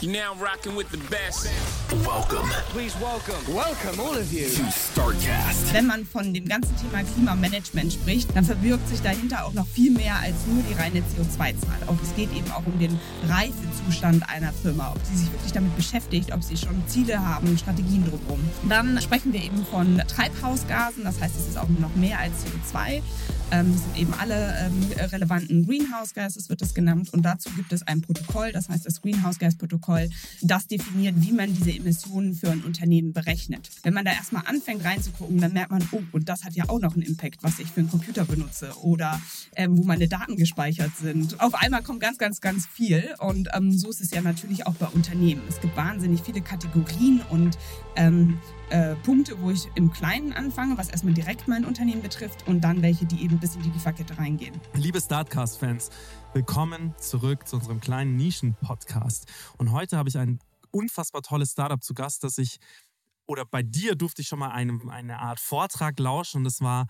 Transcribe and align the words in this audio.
You 0.00 0.12
now 0.12 0.34
rocking 0.36 0.76
with 0.76 0.90
the 0.90 0.98
best. 1.10 1.77
Welcome 1.88 2.50
Please 2.70 2.94
welcome, 3.00 3.54
welcome 3.54 3.98
all 3.98 4.14
of 4.14 4.30
you. 4.30 4.44
to 4.44 4.70
StarCast. 4.70 5.72
Wenn 5.72 5.86
man 5.86 6.04
von 6.04 6.34
dem 6.34 6.44
ganzen 6.44 6.76
Thema 6.76 7.02
Klimamanagement 7.02 7.94
spricht, 7.94 8.36
dann 8.36 8.44
verbirgt 8.44 8.86
sich 8.88 9.00
dahinter 9.00 9.46
auch 9.46 9.54
noch 9.54 9.66
viel 9.66 9.90
mehr 9.90 10.16
als 10.16 10.34
nur 10.46 10.62
die 10.64 10.74
reine 10.74 11.00
CO2-Zahl. 11.00 11.78
Auch 11.86 11.96
es 12.02 12.14
geht 12.14 12.30
eben 12.36 12.50
auch 12.50 12.66
um 12.66 12.78
den 12.78 13.00
Reifezustand 13.26 14.28
einer 14.28 14.52
Firma, 14.52 14.92
ob 14.94 15.00
sie 15.06 15.16
sich 15.16 15.32
wirklich 15.32 15.52
damit 15.52 15.74
beschäftigt, 15.76 16.30
ob 16.34 16.44
sie 16.44 16.58
schon 16.58 16.82
Ziele 16.88 17.24
haben, 17.24 17.56
Strategien 17.56 18.04
drumherum. 18.04 18.40
Dann 18.68 19.00
sprechen 19.00 19.32
wir 19.32 19.42
eben 19.42 19.64
von 19.64 19.96
Treibhausgasen, 20.08 21.04
das 21.04 21.18
heißt, 21.22 21.36
es 21.36 21.48
ist 21.48 21.56
auch 21.56 21.68
noch 21.80 21.94
mehr 21.96 22.18
als 22.18 22.34
CO2. 22.44 23.00
Ähm, 23.50 23.72
das 23.72 23.82
sind 23.84 23.98
eben 23.98 24.14
alle 24.20 24.54
ähm, 24.60 24.92
relevanten 25.10 25.66
Greenhouse 25.66 26.12
Gases, 26.12 26.50
wird 26.50 26.60
es 26.60 26.74
genannt. 26.74 27.08
Und 27.12 27.22
dazu 27.22 27.48
gibt 27.56 27.72
es 27.72 27.82
ein 27.86 28.02
Protokoll, 28.02 28.52
das 28.52 28.68
heißt 28.68 28.84
das 28.84 29.00
Greenhouse 29.00 29.38
Gas 29.38 29.56
Protokoll, 29.56 30.10
das 30.42 30.66
definiert, 30.66 31.14
wie 31.16 31.32
man 31.32 31.54
diese 31.54 31.70
Emissionen 31.78 32.34
für 32.34 32.50
ein 32.50 32.62
Unternehmen 32.62 33.12
berechnet. 33.12 33.70
Wenn 33.82 33.94
man 33.94 34.04
da 34.04 34.12
erstmal 34.12 34.42
anfängt 34.46 34.84
reinzugucken, 34.84 35.40
dann 35.40 35.52
merkt 35.52 35.70
man, 35.70 35.88
oh, 35.92 36.02
und 36.12 36.28
das 36.28 36.44
hat 36.44 36.54
ja 36.54 36.68
auch 36.68 36.80
noch 36.80 36.94
einen 36.94 37.02
Impact, 37.02 37.42
was 37.42 37.58
ich 37.58 37.68
für 37.68 37.80
einen 37.80 37.90
Computer 37.90 38.24
benutze 38.24 38.72
oder 38.82 39.20
ähm, 39.56 39.78
wo 39.78 39.84
meine 39.84 40.08
Daten 40.08 40.36
gespeichert 40.36 40.92
sind. 40.96 41.40
Auf 41.40 41.54
einmal 41.54 41.82
kommt 41.82 42.00
ganz, 42.00 42.18
ganz, 42.18 42.40
ganz 42.40 42.66
viel. 42.66 43.14
Und 43.18 43.48
ähm, 43.54 43.72
so 43.72 43.88
ist 43.90 44.00
es 44.00 44.10
ja 44.10 44.20
natürlich 44.20 44.66
auch 44.66 44.74
bei 44.74 44.86
Unternehmen. 44.86 45.42
Es 45.48 45.60
gibt 45.60 45.76
wahnsinnig 45.76 46.22
viele 46.22 46.40
Kategorien 46.40 47.22
und 47.30 47.56
ähm, 47.96 48.38
äh, 48.70 48.94
Punkte, 48.96 49.40
wo 49.40 49.50
ich 49.50 49.68
im 49.74 49.92
Kleinen 49.92 50.32
anfange, 50.32 50.76
was 50.76 50.88
erstmal 50.90 51.14
direkt 51.14 51.48
mein 51.48 51.64
Unternehmen 51.64 52.02
betrifft 52.02 52.46
und 52.46 52.62
dann 52.62 52.82
welche, 52.82 53.06
die 53.06 53.22
eben 53.22 53.38
bis 53.38 53.56
in 53.56 53.62
die 53.62 53.70
Lieferkette 53.70 54.18
reingehen. 54.18 54.54
Liebe 54.74 55.00
Startcast-Fans, 55.00 55.90
willkommen 56.32 56.94
zurück 56.98 57.46
zu 57.46 57.56
unserem 57.56 57.80
kleinen 57.80 58.16
Nischen-Podcast. 58.16 59.26
Und 59.56 59.72
heute 59.72 59.96
habe 59.96 60.08
ich 60.08 60.18
ein 60.18 60.38
unfassbar 60.70 61.22
tolles 61.22 61.52
Startup 61.52 61.82
zu 61.82 61.94
Gast, 61.94 62.24
das 62.24 62.38
ich, 62.38 62.58
oder 63.26 63.44
bei 63.44 63.62
dir 63.62 63.94
durfte 63.94 64.22
ich 64.22 64.28
schon 64.28 64.38
mal 64.38 64.50
eine, 64.50 64.80
eine 64.90 65.18
Art 65.20 65.40
Vortrag 65.40 65.98
lauschen. 65.98 66.38
Und 66.38 66.44
das 66.44 66.60
war 66.60 66.86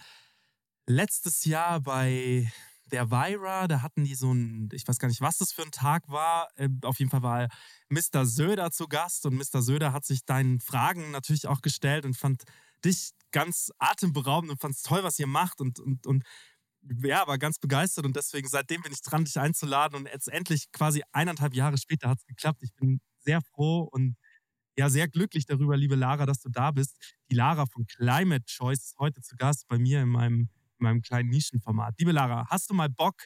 letztes 0.86 1.44
Jahr 1.44 1.80
bei 1.80 2.50
der 2.86 3.10
Vira. 3.10 3.68
Da 3.68 3.82
hatten 3.82 4.04
die 4.04 4.14
so 4.14 4.32
ein, 4.32 4.68
ich 4.72 4.86
weiß 4.86 4.98
gar 4.98 5.08
nicht, 5.08 5.20
was 5.20 5.38
das 5.38 5.52
für 5.52 5.62
ein 5.62 5.70
Tag 5.72 6.08
war. 6.08 6.48
Äh, 6.56 6.68
Auf 6.82 6.98
jeden 6.98 7.10
Fall 7.10 7.22
war 7.22 7.48
Mr. 7.90 8.24
Söder 8.26 8.70
zu 8.70 8.88
Gast 8.88 9.26
und 9.26 9.34
Mr. 9.36 9.62
Söder 9.62 9.92
hat 9.92 10.04
sich 10.04 10.24
deinen 10.24 10.60
Fragen 10.60 11.10
natürlich 11.10 11.46
auch 11.46 11.60
gestellt 11.60 12.04
und 12.04 12.16
fand 12.16 12.44
dich 12.84 13.10
ganz 13.32 13.70
atemberaubend 13.78 14.50
und 14.52 14.60
fand 14.60 14.74
es 14.74 14.82
toll, 14.82 15.02
was 15.04 15.18
ihr 15.18 15.26
macht 15.26 15.60
und, 15.60 15.80
und, 15.80 16.06
und 16.06 16.24
ja, 17.02 17.26
war 17.26 17.38
ganz 17.38 17.58
begeistert 17.58 18.06
und 18.06 18.16
deswegen 18.16 18.48
seitdem 18.48 18.82
bin 18.82 18.92
ich 18.92 19.02
dran, 19.02 19.24
dich 19.24 19.38
einzuladen 19.38 19.96
und 19.98 20.06
jetzt 20.06 20.28
endlich 20.28 20.70
quasi 20.72 21.02
eineinhalb 21.12 21.54
Jahre 21.54 21.76
später 21.76 22.08
hat 22.08 22.18
es 22.18 22.26
geklappt. 22.26 22.62
Ich 22.62 22.72
bin 22.74 23.00
sehr 23.20 23.40
froh 23.42 23.88
und 23.90 24.16
ja, 24.78 24.88
sehr 24.88 25.08
glücklich 25.08 25.44
darüber, 25.44 25.76
liebe 25.76 25.96
Lara, 25.96 26.24
dass 26.24 26.40
du 26.40 26.48
da 26.50 26.70
bist. 26.70 26.96
Die 27.30 27.34
Lara 27.34 27.66
von 27.66 27.84
Climate 27.86 28.44
Choice 28.46 28.84
ist 28.84 28.98
heute 28.98 29.20
zu 29.22 29.34
Gast 29.36 29.66
bei 29.66 29.76
mir 29.76 30.02
in 30.02 30.08
meinem, 30.08 30.40
in 30.78 30.84
meinem 30.84 31.02
kleinen 31.02 31.30
Nischenformat. 31.30 31.96
Liebe 31.98 32.12
Lara, 32.12 32.46
hast 32.48 32.70
du 32.70 32.74
mal 32.74 32.88
Bock, 32.88 33.16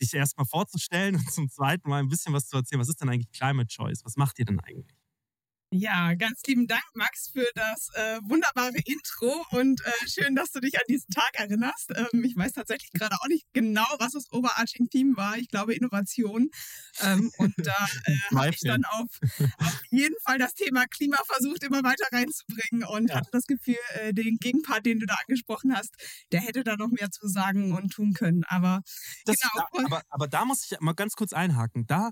dich 0.00 0.14
erstmal 0.14 0.46
vorzustellen 0.46 1.16
und 1.16 1.30
zum 1.30 1.48
zweiten 1.48 1.88
Mal 1.90 1.98
ein 1.98 2.08
bisschen 2.08 2.32
was 2.32 2.46
zu 2.48 2.56
erzählen? 2.56 2.80
Was 2.80 2.88
ist 2.88 3.00
denn 3.00 3.08
eigentlich 3.08 3.32
Climate 3.32 3.66
Choice? 3.66 4.04
Was 4.04 4.16
macht 4.16 4.38
ihr 4.38 4.44
denn 4.44 4.60
eigentlich? 4.60 5.01
Ja, 5.74 6.12
ganz 6.12 6.42
lieben 6.46 6.66
Dank, 6.66 6.84
Max, 6.92 7.30
für 7.32 7.46
das 7.54 7.88
äh, 7.94 8.18
wunderbare 8.24 8.76
Intro 8.84 9.42
und 9.52 9.80
äh, 9.86 9.90
schön, 10.06 10.34
dass 10.36 10.50
du 10.50 10.60
dich 10.60 10.76
an 10.76 10.84
diesen 10.86 11.08
Tag 11.08 11.30
erinnerst. 11.32 11.92
Ähm, 11.96 12.22
ich 12.24 12.36
weiß 12.36 12.52
tatsächlich 12.52 12.92
gerade 12.92 13.16
auch 13.18 13.26
nicht 13.28 13.46
genau, 13.54 13.86
was 13.98 14.12
das 14.12 14.30
overarching 14.30 14.90
Theme 14.90 15.16
war. 15.16 15.38
Ich 15.38 15.48
glaube 15.48 15.74
Innovation. 15.74 16.50
Ähm, 17.00 17.32
und 17.38 17.54
da 17.56 17.72
äh, 18.04 18.16
habe 18.34 18.50
ich 18.50 18.60
dann 18.60 18.84
auf, 18.84 19.06
auf 19.56 19.80
jeden 19.90 20.14
Fall 20.26 20.36
das 20.36 20.52
Thema 20.52 20.84
Klima 20.88 21.16
versucht, 21.26 21.62
immer 21.64 21.82
weiter 21.82 22.04
reinzubringen 22.12 22.84
und 22.86 23.08
Ja. 23.08 23.16
hatte 23.16 23.30
das 23.32 23.46
Gefühl, 23.46 23.76
äh, 23.94 24.12
den 24.12 24.36
Gegenpart, 24.36 24.84
den 24.84 24.98
du 25.00 25.06
da 25.06 25.14
angesprochen 25.26 25.74
hast, 25.74 25.94
der 26.32 26.42
hätte 26.42 26.64
da 26.64 26.76
noch 26.76 26.90
mehr 26.90 27.10
zu 27.10 27.26
sagen 27.28 27.72
und 27.72 27.90
tun 27.94 28.12
können. 28.12 28.44
Aber 28.44 28.82
Das, 29.24 29.36
Genau. 29.40 29.66
da, 29.72 29.84
aber, 29.86 30.02
aber 30.10 30.28
da 30.28 30.44
muss 30.44 30.70
ich 30.70 30.78
mal 30.80 30.92
ganz 30.92 31.14
kurz 31.14 31.32
einhaken. 31.32 31.86
Da, 31.86 32.10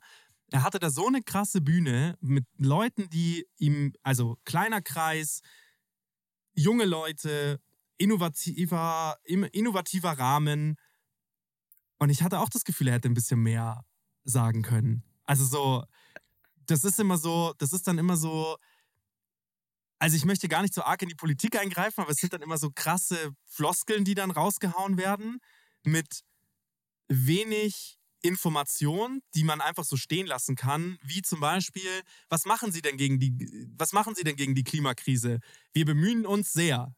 er 0.51 0.63
hatte 0.63 0.79
da 0.79 0.91
so 0.91 1.07
eine 1.07 1.23
krasse 1.23 1.61
Bühne 1.61 2.17
mit 2.21 2.45
Leuten, 2.57 3.09
die 3.11 3.47
ihm, 3.59 3.93
also 4.03 4.39
kleiner 4.45 4.83
Kreis, 4.83 5.43
junge 6.55 6.85
Leute, 6.85 7.61
innovativer, 7.99 9.19
innovativer 9.25 10.13
Rahmen. 10.13 10.77
Und 11.99 12.11
ich 12.11 12.23
hatte 12.23 12.41
auch 12.41 12.49
das 12.49 12.65
Gefühl, 12.65 12.89
er 12.89 12.95
hätte 12.95 13.09
ein 13.09 13.15
bisschen 13.15 13.43
mehr 13.43 13.85
sagen 14.25 14.63
können. 14.63 15.05
Also 15.25 15.45
so, 15.45 15.85
das 16.67 16.85
ist 16.85 16.99
immer 16.99 17.19
so, 17.19 17.55
das 17.59 17.73
ist 17.73 17.87
dann 17.87 17.99
immer 17.99 18.17
so, 18.17 18.57
also 19.99 20.17
ich 20.17 20.25
möchte 20.25 20.49
gar 20.49 20.63
nicht 20.63 20.75
so 20.75 20.83
arg 20.83 21.03
in 21.03 21.09
die 21.09 21.15
Politik 21.15 21.57
eingreifen, 21.59 22.01
aber 22.01 22.11
es 22.11 22.17
sind 22.17 22.33
dann 22.33 22.43
immer 22.43 22.59
so 22.59 22.71
krasse 22.75 23.33
Floskeln, 23.45 24.05
die 24.05 24.15
dann 24.15 24.31
rausgehauen 24.31 24.97
werden 24.97 25.39
mit 25.85 26.23
wenig 27.09 28.00
Information, 28.23 29.23
die 29.35 29.45
man 29.45 29.61
einfach 29.61 29.85
so 29.85 29.97
stehen 29.97 30.27
lassen 30.27 30.57
kann, 30.57 30.99
wie 31.03 31.23
zum 31.23 31.41
Beispiel, 31.41 32.03
was 32.29 32.45
machen 32.45 32.73
Sie 32.73 32.83
denn 32.83 32.97
gegen 32.97 33.19
die, 33.19 33.69
was 33.77 33.93
machen 33.93 34.15
Sie 34.15 34.25
denn 34.25 34.37
gegen 34.37 34.55
die 34.55 34.65
Klimakrise? 34.65 35.41
Wir 35.73 35.85
bemühen 35.85 36.27
uns 36.27 36.53
sehr. 36.53 36.95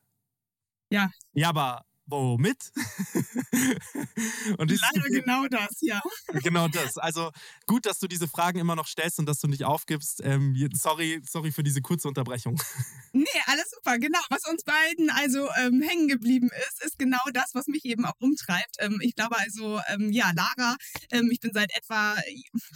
Ja. 0.91 1.11
Ja, 1.33 1.49
aber 1.49 1.85
womit? 2.07 2.73
und 4.59 4.71
leider 4.71 5.09
genau 5.09 5.47
das, 5.49 5.77
ja. 5.81 6.01
genau 6.43 6.69
das. 6.69 6.99
Also 6.99 7.31
gut, 7.67 7.87
dass 7.87 7.99
du 7.99 8.09
diese 8.09 8.29
Fragen 8.29 8.59
immer 8.59 8.77
noch 8.77 8.87
stellst 8.87 9.19
und 9.19 9.27
dass 9.27 9.41
du 9.41 9.49
nicht 9.49 9.65
aufgibst. 9.65 10.21
Ähm, 10.25 10.57
sorry, 10.75 11.21
sorry 11.29 11.53
für 11.53 11.63
diese 11.63 11.81
kurze 11.81 12.09
Unterbrechung. 12.09 12.61
Nee, 13.15 13.27
alles 13.45 13.69
super. 13.69 13.99
Genau. 13.99 14.21
Was 14.31 14.41
uns 14.51 14.65
beiden 14.65 15.11
also 15.11 15.47
ähm, 15.61 15.83
hängen 15.83 16.09
geblieben 16.09 16.49
ist, 16.67 16.83
ist 16.83 16.99
genau 16.99 17.21
das, 17.35 17.51
was 17.53 17.67
mich 17.67 17.85
eben 17.85 18.07
auch 18.07 18.15
umtreibt. 18.21 18.77
Ähm, 18.79 19.01
ich 19.03 19.15
glaube 19.15 19.39
also, 19.39 19.83
ähm, 19.89 20.11
ja, 20.11 20.33
Lara, 20.35 20.77
ähm, 21.11 21.29
ich 21.31 21.39
bin 21.39 21.51
seit 21.53 21.77
etwa 21.77 22.17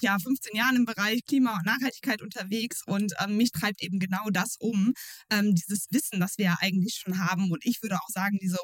ja, 0.03 0.19
15 0.19 0.54
Jahren 0.54 0.76
im 0.76 0.84
Bereich 0.84 1.25
Klima 1.25 1.54
und 1.54 1.65
Nachhaltigkeit 1.65 2.20
unterwegs 2.20 2.82
und 2.84 3.15
ähm, 3.25 3.38
mich 3.38 3.50
treibt 3.50 3.82
eben 3.82 3.98
genau 3.98 4.28
das 4.31 4.56
um, 4.59 4.92
dieses 5.32 5.86
Wissen, 5.91 6.20
das 6.20 6.36
wir 6.36 6.44
ja 6.44 6.56
eigentlich 6.60 7.00
schon 7.03 7.19
haben 7.19 7.50
und 7.50 7.65
ich 7.65 7.81
würde 7.82 7.97
auch 7.97 8.09
sagen, 8.09 8.38
diese 8.41 8.59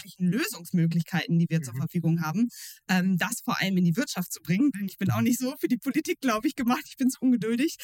unendlichen 0.00 0.26
Lösungsmöglichkeiten, 0.30 1.38
die 1.38 1.46
wir 1.48 1.62
zur 1.62 1.74
Mhm. 1.74 1.78
Verfügung 1.78 2.22
haben, 2.22 2.48
ähm, 2.88 3.16
das 3.18 3.40
vor 3.44 3.60
allem 3.60 3.76
in 3.76 3.84
die 3.84 3.96
Wirtschaft 3.96 4.32
zu 4.32 4.40
bringen. 4.42 4.70
Denn 4.72 4.86
ich 4.86 4.98
bin 4.98 5.10
auch 5.10 5.20
nicht 5.20 5.38
so 5.38 5.54
für 5.58 5.68
die 5.68 5.76
Politik, 5.76 6.20
glaube 6.20 6.48
ich, 6.48 6.56
gemacht. 6.56 6.84
Ich 6.88 6.96
bin 6.96 7.10
zu 7.10 7.18
ungeduldig 7.20 7.76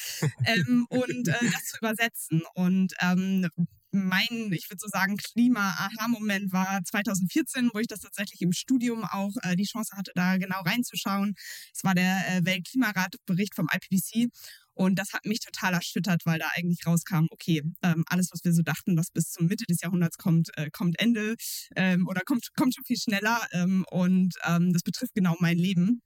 ähm, 0.46 0.86
und 0.88 1.28
äh, 1.28 1.50
das 1.52 1.64
zu 1.66 1.78
übersetzen. 1.78 2.42
Und 2.54 2.94
ähm, 3.00 3.48
mein, 3.92 4.52
ich 4.52 4.68
würde 4.68 4.80
so 4.80 4.88
sagen, 4.88 5.16
Klima-Aha-Moment 5.16 6.52
war 6.52 6.82
2014, 6.84 7.70
wo 7.72 7.78
ich 7.78 7.86
das 7.86 8.00
tatsächlich 8.00 8.42
im 8.42 8.52
Studium 8.52 9.04
auch 9.04 9.32
äh, 9.42 9.56
die 9.56 9.64
Chance 9.64 9.96
hatte, 9.96 10.12
da 10.14 10.36
genau 10.36 10.60
reinzuschauen. 10.62 11.34
Es 11.74 11.82
war 11.82 11.94
der 11.94 12.22
äh, 12.28 12.44
Weltklimaratbericht 12.44 13.54
vom 13.54 13.68
IPCC. 13.72 14.28
Und 14.76 14.98
das 14.98 15.14
hat 15.14 15.24
mich 15.24 15.40
total 15.40 15.72
erschüttert, 15.72 16.26
weil 16.26 16.38
da 16.38 16.48
eigentlich 16.54 16.86
rauskam, 16.86 17.26
okay, 17.30 17.62
ähm, 17.82 18.04
alles, 18.08 18.28
was 18.30 18.44
wir 18.44 18.52
so 18.52 18.62
dachten, 18.62 18.96
was 18.96 19.10
bis 19.10 19.30
zum 19.30 19.46
Mitte 19.46 19.64
des 19.64 19.80
Jahrhunderts 19.80 20.18
kommt, 20.18 20.50
äh, 20.58 20.70
kommt 20.70 21.00
Ende 21.00 21.34
ähm, 21.74 22.06
oder 22.06 22.20
kommt, 22.26 22.48
kommt 22.54 22.74
schon 22.74 22.84
viel 22.84 22.98
schneller. 22.98 23.40
Ähm, 23.52 23.86
und 23.90 24.34
ähm, 24.46 24.72
das 24.74 24.82
betrifft 24.82 25.14
genau 25.14 25.34
mein 25.40 25.56
Leben. 25.56 26.02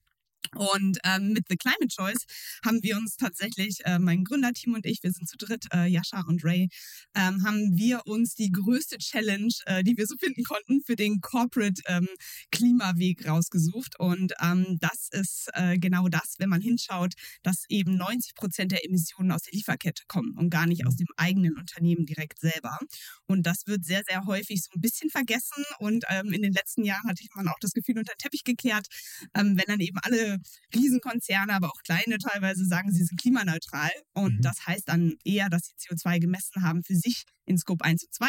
Und 0.56 0.98
ähm, 1.04 1.32
mit 1.32 1.46
The 1.48 1.56
Climate 1.56 1.88
Choice 1.88 2.24
haben 2.64 2.82
wir 2.82 2.96
uns 2.96 3.16
tatsächlich, 3.16 3.78
äh, 3.84 3.98
mein 3.98 4.24
Gründerteam 4.24 4.74
und 4.74 4.84
ich, 4.84 5.02
wir 5.02 5.12
sind 5.12 5.28
zu 5.28 5.36
dritt, 5.36 5.66
äh, 5.72 5.86
Jascha 5.86 6.22
und 6.26 6.44
Ray, 6.44 6.68
ähm, 7.14 7.44
haben 7.44 7.76
wir 7.76 8.06
uns 8.06 8.34
die 8.34 8.50
größte 8.50 8.98
Challenge, 8.98 9.52
äh, 9.66 9.84
die 9.84 9.96
wir 9.96 10.06
so 10.06 10.16
finden 10.16 10.42
konnten, 10.42 10.82
für 10.84 10.96
den 10.96 11.20
Corporate 11.20 11.80
ähm, 11.86 12.08
Klimaweg 12.50 13.28
rausgesucht. 13.28 13.98
Und 14.00 14.32
ähm, 14.42 14.78
das 14.80 15.08
ist 15.12 15.48
äh, 15.54 15.78
genau 15.78 16.08
das, 16.08 16.34
wenn 16.38 16.48
man 16.48 16.60
hinschaut, 16.60 17.14
dass 17.42 17.64
eben 17.68 17.96
90 17.96 18.34
Prozent 18.34 18.72
der 18.72 18.84
Emissionen 18.84 19.32
aus 19.32 19.42
der 19.42 19.52
Lieferkette 19.52 20.02
kommen 20.08 20.36
und 20.36 20.50
gar 20.50 20.66
nicht 20.66 20.86
aus 20.86 20.96
dem 20.96 21.08
eigenen 21.16 21.56
Unternehmen 21.56 22.06
direkt 22.06 22.40
selber. 22.40 22.78
Und 23.26 23.46
das 23.46 23.66
wird 23.66 23.84
sehr, 23.84 24.02
sehr 24.08 24.24
häufig 24.26 24.62
so 24.62 24.70
ein 24.74 24.80
bisschen 24.80 25.10
vergessen. 25.10 25.64
Und 25.78 26.04
ähm, 26.08 26.32
in 26.32 26.42
den 26.42 26.52
letzten 26.52 26.84
Jahren 26.84 27.08
hatte 27.08 27.24
man 27.34 27.48
auch 27.48 27.58
das 27.60 27.72
Gefühl 27.72 27.98
unter 27.98 28.14
den 28.14 28.18
Teppich 28.18 28.44
gekehrt, 28.44 28.86
ähm, 29.34 29.56
wenn 29.56 29.64
dann 29.66 29.80
eben 29.80 29.98
alle 30.02 30.29
Riesenkonzerne, 30.74 31.52
aber 31.54 31.68
auch 31.68 31.82
kleine 31.84 32.18
teilweise 32.18 32.64
sagen, 32.64 32.92
sie 32.92 33.04
sind 33.04 33.20
klimaneutral. 33.20 33.90
Und 34.14 34.38
Mhm. 34.38 34.42
das 34.42 34.66
heißt 34.66 34.88
dann 34.88 35.14
eher, 35.24 35.48
dass 35.48 35.62
sie 35.66 35.74
CO2 35.76 36.18
gemessen 36.20 36.62
haben 36.62 36.82
für 36.82 36.94
sich 36.96 37.24
in 37.46 37.58
Scope 37.58 37.84
1 37.84 38.04
und 38.04 38.14
2, 38.14 38.28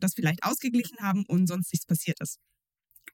das 0.00 0.14
vielleicht 0.14 0.44
ausgeglichen 0.44 0.98
haben 1.00 1.24
und 1.26 1.46
sonst 1.46 1.72
nichts 1.72 1.86
passiert 1.86 2.20
ist. 2.20 2.38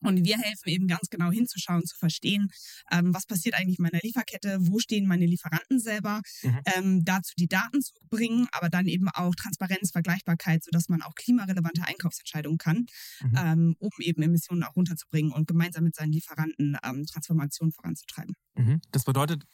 Und 0.01 0.25
wir 0.25 0.39
helfen 0.39 0.69
eben 0.69 0.87
ganz 0.87 1.09
genau 1.11 1.31
hinzuschauen, 1.31 1.85
zu 1.85 1.97
verstehen, 1.97 2.51
ähm, 2.91 3.15
was 3.15 3.27
passiert 3.27 3.55
eigentlich 3.55 3.79
in 3.79 3.83
meiner 3.83 4.01
Lieferkette, 4.03 4.59
wo 4.61 4.79
stehen 4.79 5.07
meine 5.07 5.27
Lieferanten 5.27 5.81
selber, 5.81 6.23
Mhm. 6.43 6.61
ähm, 6.77 7.05
dazu 7.05 7.33
die 7.39 7.49
Daten 7.49 7.81
zu 7.83 7.93
bringen, 8.11 8.47
aber 8.53 8.69
dann 8.69 8.87
eben 8.87 9.09
auch 9.09 9.35
Transparenz, 9.35 9.91
Vergleichbarkeit, 9.91 10.65
sodass 10.65 10.89
man 10.89 11.03
auch 11.03 11.15
klimarelevante 11.15 11.83
Einkaufsentscheidungen 11.87 12.59
kann, 12.59 12.87
Mhm. 13.23 13.35
ähm, 13.37 13.77
um 13.79 13.91
eben 14.01 14.23
Emissionen 14.23 14.63
auch 14.65 14.77
runterzubringen 14.77 15.33
und 15.33 15.47
gemeinsam 15.47 15.85
mit 15.85 15.95
seinen 15.97 16.13
Lieferanten 16.13 16.77
ähm, 16.85 17.07
Transformation 17.07 17.73
voranzutreiben. 17.73 18.35
Mhm. 18.57 18.81
Das 18.91 19.05
bedeutet, 19.05 19.45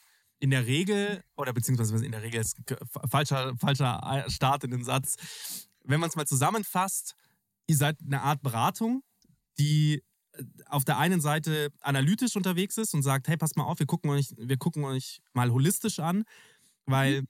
in 0.40 0.50
der 0.50 0.66
Regel, 0.66 1.22
oder 1.36 1.52
beziehungsweise 1.52 2.04
in 2.04 2.12
der 2.12 2.22
Regel 2.22 2.40
ist 2.40 2.56
falscher, 3.10 3.56
falscher 3.56 4.24
Start 4.28 4.64
in 4.64 4.72
den 4.72 4.84
Satz, 4.84 5.16
wenn 5.84 6.00
man 6.00 6.10
es 6.10 6.16
mal 6.16 6.26
zusammenfasst, 6.26 7.14
ihr 7.66 7.76
seid 7.76 7.98
eine 8.04 8.20
Art 8.20 8.42
Beratung, 8.42 9.02
die 9.58 9.94
äh, 9.96 10.02
auf 10.66 10.84
der 10.84 10.98
einen 10.98 11.20
Seite 11.20 11.72
analytisch 11.80 12.36
unterwegs 12.36 12.76
ist 12.78 12.94
und 12.94 13.02
sagt, 13.02 13.28
hey, 13.28 13.36
passt 13.36 13.56
mal 13.56 13.64
auf, 13.64 13.78
wir 13.78 13.86
gucken 13.86 14.10
euch, 14.10 14.34
wir 14.36 14.56
gucken 14.56 14.84
euch 14.84 15.20
mal 15.32 15.50
holistisch 15.50 16.00
an, 16.00 16.24
weil 16.86 17.22
mhm 17.22 17.28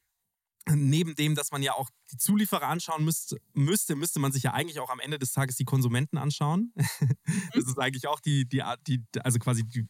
neben 0.73 1.15
dem, 1.15 1.35
dass 1.35 1.51
man 1.51 1.63
ja 1.63 1.75
auch 1.75 1.91
die 2.11 2.17
Zulieferer 2.17 2.69
anschauen 2.69 3.05
müsste, 3.05 3.37
müsste, 3.53 3.97
müsste 3.97 4.19
man 4.19 4.33
sich 4.33 4.45
ja 4.45 4.53
eigentlich 4.53 4.81
auch 4.81 4.91
am 4.91 5.01
Ende 5.01 5.19
des 5.19 5.33
Tages 5.33 5.57
die 5.57 5.65
Konsumenten 5.65 6.17
anschauen. 6.17 6.73
das 7.55 7.65
ist 7.65 7.79
eigentlich 7.79 8.07
auch 8.09 8.21
die, 8.21 8.47
die, 8.49 8.63
die 8.87 9.03
also 9.21 9.39
quasi 9.39 9.65
die, 9.65 9.87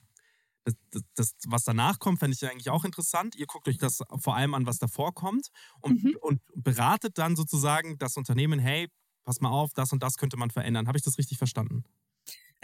das, 0.65 0.75
das, 0.91 1.03
das, 1.15 1.35
was 1.47 1.65
danach 1.65 1.99
kommt, 1.99 2.19
fände 2.19 2.37
ich 2.37 2.51
eigentlich 2.51 2.71
auch 2.71 2.85
interessant. 2.85 3.37
Ihr 3.37 3.47
guckt 3.47 3.69
euch 3.69 3.79
das 3.79 4.01
vor 4.19 4.35
allem 4.35 4.55
an, 4.55 4.67
was 4.67 4.79
davor 4.79 5.15
kommt 5.15 5.49
und, 5.81 6.03
mhm. 6.03 6.17
und 6.21 6.41
beratet 6.55 7.19
dann 7.19 7.37
sozusagen 7.37 7.99
das 7.99 8.17
Unternehmen, 8.17 8.59
hey, 8.59 8.89
pass 9.25 9.41
mal 9.41 9.51
auf, 9.51 9.73
das 9.75 9.93
und 9.93 10.03
das 10.03 10.17
könnte 10.17 10.37
man 10.37 10.51
verändern. 10.51 10.89
Habe 10.89 10.99
ich 10.99 11.05
das 11.05 11.19
richtig 11.19 11.39
verstanden? 11.39 11.85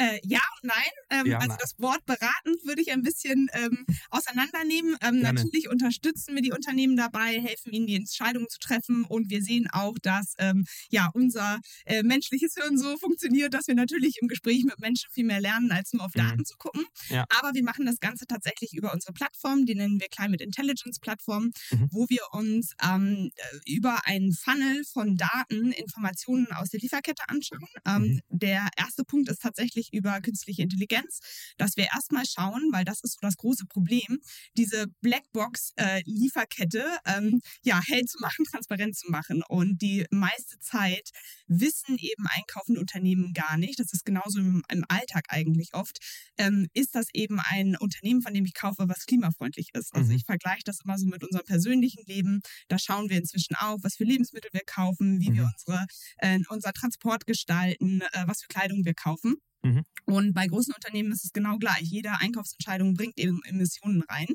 Äh, 0.00 0.18
ja 0.24 0.40
und 0.62 0.68
nein. 0.68 0.92
Ähm, 1.10 1.26
ja, 1.26 1.36
also 1.36 1.48
nein. 1.48 1.58
das 1.60 1.78
Wort 1.78 2.04
beratend 2.06 2.64
würde 2.64 2.80
ich 2.80 2.90
ein 2.90 3.02
bisschen 3.02 3.48
ähm, 3.52 3.84
auseinandernehmen. 4.08 4.96
Ähm, 5.02 5.20
natürlich 5.20 5.68
unterstützen 5.68 6.34
wir 6.34 6.40
die 6.40 6.52
Unternehmen 6.52 6.96
dabei, 6.96 7.38
helfen 7.38 7.72
ihnen 7.72 7.86
die 7.86 7.96
Entscheidungen 7.96 8.48
zu 8.48 8.58
treffen 8.58 9.04
und 9.04 9.28
wir 9.28 9.42
sehen 9.42 9.68
auch, 9.70 9.98
dass 10.00 10.34
ähm, 10.38 10.64
ja 10.88 11.10
unser 11.12 11.60
äh, 11.84 12.02
menschliches 12.02 12.54
Hirn 12.54 12.78
so 12.78 12.96
funktioniert, 12.96 13.52
dass 13.52 13.66
wir 13.66 13.74
natürlich 13.74 14.18
im 14.22 14.28
Gespräch 14.28 14.64
mit 14.64 14.78
Menschen 14.78 15.10
viel 15.12 15.24
mehr 15.24 15.40
lernen, 15.40 15.70
als 15.70 15.92
nur 15.92 16.02
auf 16.02 16.14
mhm. 16.14 16.20
Daten 16.20 16.38
mhm. 16.38 16.44
zu 16.46 16.56
gucken. 16.56 16.86
Ja. 17.10 17.26
Aber 17.38 17.52
wir 17.52 17.62
machen 17.62 17.84
das 17.84 18.00
Ganze 18.00 18.26
tatsächlich 18.26 18.72
über 18.72 18.94
unsere 18.94 19.12
Plattform, 19.12 19.66
die 19.66 19.74
nennen 19.74 20.00
wir 20.00 20.08
Climate 20.08 20.42
Intelligence 20.42 20.98
Plattform, 20.98 21.52
mhm. 21.72 21.88
wo 21.90 22.06
wir 22.08 22.22
uns 22.32 22.74
ähm, 22.82 23.30
über 23.66 24.06
einen 24.06 24.32
Funnel 24.32 24.82
von 24.84 25.18
Daten 25.18 25.72
Informationen 25.72 26.46
aus 26.52 26.70
der 26.70 26.80
Lieferkette 26.80 27.28
anschauen. 27.28 27.68
Ähm, 27.86 28.02
mhm. 28.02 28.20
Der 28.30 28.66
erste 28.78 29.04
Punkt 29.04 29.28
ist 29.28 29.42
tatsächlich 29.42 29.89
über 29.92 30.20
künstliche 30.20 30.62
Intelligenz, 30.62 31.20
dass 31.56 31.76
wir 31.76 31.84
erstmal 31.92 32.24
schauen, 32.26 32.70
weil 32.72 32.84
das 32.84 33.00
ist 33.02 33.14
so 33.14 33.18
das 33.20 33.36
große 33.36 33.66
Problem, 33.66 34.20
diese 34.56 34.86
Blackbox-Lieferkette 35.00 36.84
äh, 37.04 37.18
ähm, 37.18 37.40
ja, 37.62 37.80
hell 37.86 38.04
zu 38.04 38.18
machen, 38.20 38.44
transparent 38.50 38.96
zu 38.96 39.10
machen. 39.10 39.42
Und 39.48 39.82
die 39.82 40.06
meiste 40.10 40.58
Zeit 40.58 41.10
wissen 41.46 41.96
eben 41.98 42.26
einkaufende 42.26 42.80
Unternehmen 42.80 43.32
gar 43.32 43.56
nicht, 43.56 43.78
das 43.78 43.92
ist 43.92 44.04
genauso 44.04 44.38
im, 44.38 44.62
im 44.70 44.84
Alltag 44.88 45.24
eigentlich 45.28 45.74
oft, 45.74 45.98
ähm, 46.38 46.68
ist 46.74 46.94
das 46.94 47.06
eben 47.12 47.40
ein 47.40 47.76
Unternehmen, 47.76 48.22
von 48.22 48.34
dem 48.34 48.44
ich 48.44 48.54
kaufe, 48.54 48.88
was 48.88 49.06
klimafreundlich 49.06 49.70
ist. 49.74 49.94
Also 49.94 50.10
mhm. 50.10 50.16
ich 50.16 50.24
vergleiche 50.24 50.64
das 50.64 50.80
immer 50.84 50.98
so 50.98 51.06
mit 51.06 51.22
unserem 51.22 51.44
persönlichen 51.46 52.04
Leben. 52.06 52.40
Da 52.68 52.78
schauen 52.78 53.08
wir 53.08 53.18
inzwischen 53.18 53.54
auch, 53.56 53.78
was 53.82 53.96
für 53.96 54.04
Lebensmittel 54.04 54.50
wir 54.52 54.62
kaufen, 54.66 55.20
wie 55.20 55.30
mhm. 55.30 55.36
wir 55.36 55.50
unsere, 55.52 55.86
äh, 56.18 56.38
unser 56.48 56.72
Transport 56.72 57.26
gestalten, 57.26 58.00
äh, 58.12 58.24
was 58.26 58.42
für 58.42 58.48
Kleidung 58.48 58.84
wir 58.84 58.94
kaufen. 58.94 59.36
Mhm. 59.62 59.84
Und 60.06 60.32
bei 60.34 60.46
großen 60.46 60.74
Unternehmen 60.74 61.12
ist 61.12 61.24
es 61.24 61.32
genau 61.32 61.58
gleich. 61.58 61.82
Jede 61.82 62.12
Einkaufsentscheidung 62.18 62.94
bringt 62.94 63.18
eben 63.18 63.40
Emissionen 63.44 64.02
rein. 64.02 64.28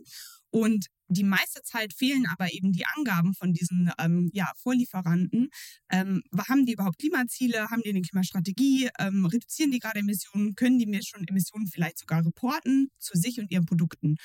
Und 0.52 0.88
die 1.08 1.24
meiste 1.24 1.62
Zeit 1.64 1.94
fehlen 1.94 2.26
aber 2.32 2.54
eben 2.54 2.72
die 2.72 2.86
Angaben 2.96 3.34
von 3.34 3.54
diesen 3.54 3.92
ähm, 4.00 4.30
ja, 4.34 4.52
Vorlieferanten. 4.58 5.50
Ähm, 5.92 6.24
haben 6.48 6.66
die 6.66 6.74
überhaupt 6.74 6.98
Klimaziele? 6.98 7.70
Haben 7.70 7.82
die 7.84 7.90
eine 7.90 8.02
Klimastrategie? 8.02 8.90
Ähm, 9.00 9.26
reduzieren 9.26 9.72
die 9.72 9.80
gerade 9.80 10.00
Emissionen? 10.00 10.56
Können 10.56 10.80
die 10.80 10.88
mir 10.88 11.02
schon 11.04 11.28
Emissionen 11.28 11.68
vielleicht 11.68 12.00
sogar 12.00 12.26
reporten 12.26 12.90
zu 12.98 13.18
sich 13.18 13.40
und 13.40 13.52
ihren 13.52 13.66
Produkten? 13.66 14.16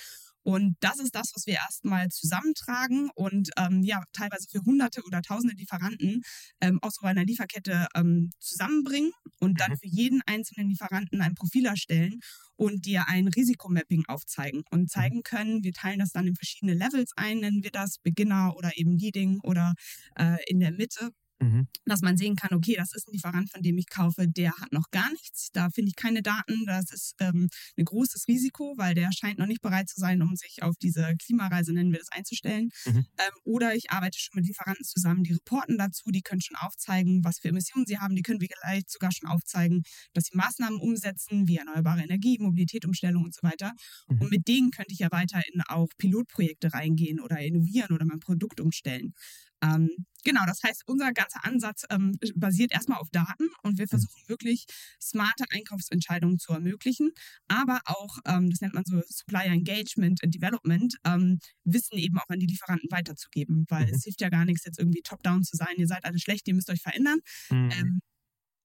Und 0.43 0.77
das 0.81 0.99
ist 0.99 1.15
das, 1.15 1.33
was 1.35 1.47
wir 1.47 1.55
erstmal 1.55 2.09
zusammentragen 2.09 3.11
und 3.15 3.51
ähm, 3.59 3.83
ja, 3.83 4.03
teilweise 4.13 4.49
für 4.51 4.61
hunderte 4.65 5.03
oder 5.05 5.23
tausende 5.23 5.55
Lieferanten 5.55 6.23
ähm, 6.61 6.79
aus 6.83 6.95
so 7.01 7.07
einer 7.07 7.25
Lieferkette 7.25 7.87
ähm, 7.95 8.31
zusammenbringen 8.39 9.13
und 9.39 9.61
dann 9.61 9.73
mhm. 9.73 9.77
für 9.77 9.89
jeden 9.89 10.23
einzelnen 10.27 10.69
Lieferanten 10.69 11.21
ein 11.21 11.35
Profil 11.35 11.67
erstellen 11.67 12.21
und 12.57 12.85
dir 12.85 13.09
ein 13.09 13.29
Risikomapping 13.29 14.05
aufzeigen 14.07 14.63
und 14.71 14.83
mhm. 14.83 14.89
zeigen 14.89 15.23
können. 15.23 15.63
Wir 15.63 15.73
teilen 15.73 15.99
das 15.99 16.13
dann 16.13 16.27
in 16.27 16.37
verschiedene 16.37 16.75
Levels 16.75 17.13
ein, 17.17 17.39
nennen 17.39 17.63
wir 17.63 17.71
das 17.71 17.99
Beginner 18.03 18.55
oder 18.57 18.77
eben 18.77 18.97
Leading 18.97 19.41
oder 19.43 19.75
äh, 20.17 20.37
in 20.47 20.61
der 20.61 20.73
Mitte. 20.73 21.11
Mhm. 21.41 21.69
Dass 21.87 22.03
man 22.03 22.17
sehen 22.17 22.37
kann, 22.37 22.55
okay, 22.55 22.75
das 22.77 22.95
ist 22.95 23.09
ein 23.09 23.13
Lieferant, 23.13 23.51
von 23.51 23.63
dem 23.63 23.79
ich 23.79 23.89
kaufe, 23.89 24.29
der 24.29 24.53
hat 24.59 24.73
noch 24.73 24.91
gar 24.91 25.11
nichts. 25.11 25.49
Da 25.53 25.71
finde 25.71 25.89
ich 25.89 25.97
keine 25.97 26.23
Daten. 26.23 26.67
Das 26.67 26.93
ist 26.93 27.15
ähm, 27.21 27.49
ein 27.79 27.85
großes 27.85 28.29
Risiko, 28.29 28.75
weil 28.77 28.95
der 28.95 29.11
scheint 29.13 29.39
noch 29.39 29.47
nicht 29.47 29.63
bereit 29.63 29.89
zu 29.89 29.99
sein, 29.99 30.21
um 30.23 30.37
sich 30.37 30.63
auf 30.63 30.77
diese 30.77 31.15
Klimareise, 31.17 31.73
nennen 31.73 31.93
wir 31.93 31.99
das, 31.99 32.11
einzustellen. 32.13 32.71
Mhm. 32.85 33.07
Ähm, 33.19 33.33
oder 33.45 33.75
ich 33.75 33.91
arbeite 33.91 34.19
schon 34.19 34.39
mit 34.39 34.47
Lieferanten 34.47 34.85
zusammen, 34.85 35.23
die 35.23 35.33
reporten 35.33 35.79
dazu, 35.79 36.11
die 36.11 36.23
können 36.23 36.43
schon 36.43 36.57
aufzeigen, 36.57 37.25
was 37.25 37.39
für 37.39 37.49
Emissionen 37.49 37.87
sie 37.87 37.99
haben. 37.99 38.15
Die 38.15 38.23
können 38.23 38.41
vielleicht 38.41 38.91
sogar 38.91 39.11
schon 39.13 39.29
aufzeigen, 39.29 39.83
dass 40.13 40.25
sie 40.25 40.37
Maßnahmen 40.37 40.79
umsetzen, 40.79 41.49
wie 41.49 41.57
erneuerbare 41.57 42.03
Energie, 42.03 42.39
Mobilitätumstellung 42.39 43.25
und 43.25 43.35
so 43.35 43.43
weiter. 43.43 43.73
Mhm. 44.09 44.21
Und 44.21 44.31
mit 44.31 44.47
denen 44.47 44.71
könnte 44.71 44.93
ich 44.93 44.99
ja 44.99 45.09
weiterhin 45.11 45.63
auch 45.69 45.89
Pilotprojekte 45.97 46.73
reingehen 46.75 47.21
oder 47.21 47.39
innovieren 47.41 47.95
oder 47.95 48.05
mein 48.05 48.21
Produkt 48.21 48.61
umstellen. 48.61 49.15
Ähm, 49.63 49.91
genau, 50.25 50.43
das 50.47 50.63
heißt, 50.63 50.85
unser 50.87 51.13
ganzer 51.13 51.45
Ansatz 51.45 51.85
ähm, 51.91 52.19
basiert 52.35 52.73
erstmal 52.73 52.99
auf 52.99 53.09
Daten 53.11 53.49
und 53.63 53.79
wir 53.79 53.85
mhm. 53.85 53.91
versuchen 53.91 54.23
wirklich 54.29 54.67
smarte 55.01 55.45
Einkaufsentscheidungen 55.51 56.39
zu 56.39 56.53
ermöglichen, 56.53 57.11
aber 57.49 57.81
auch, 57.85 58.19
ähm, 58.27 58.51
das 58.51 58.61
nennt 58.61 58.75
man 58.75 58.85
so 58.85 59.01
Supplier 59.09 59.53
Engagement 59.53 60.23
and 60.23 60.35
Development, 60.35 60.95
ähm, 61.05 61.39
Wissen 61.65 61.99
eben 61.99 62.19
auch 62.19 62.29
an 62.29 62.39
die 62.39 62.47
Lieferanten 62.47 62.91
weiterzugeben, 62.91 63.67
weil 63.69 63.87
mhm. 63.87 63.95
es 63.95 64.05
hilft 64.05 64.21
ja 64.21 64.29
gar 64.29 64.45
nichts, 64.45 64.65
jetzt 64.65 64.79
irgendwie 64.79 65.03
top-down 65.03 65.43
zu 65.43 65.57
sein, 65.57 65.75
ihr 65.77 65.87
seid 65.87 66.05
alle 66.05 66.19
schlecht, 66.19 66.49
ihr 66.49 66.55
müsst 66.55 66.71
euch 66.71 66.83
verändern. 66.83 67.19
Mhm. 67.51 67.71
Ähm, 67.73 68.01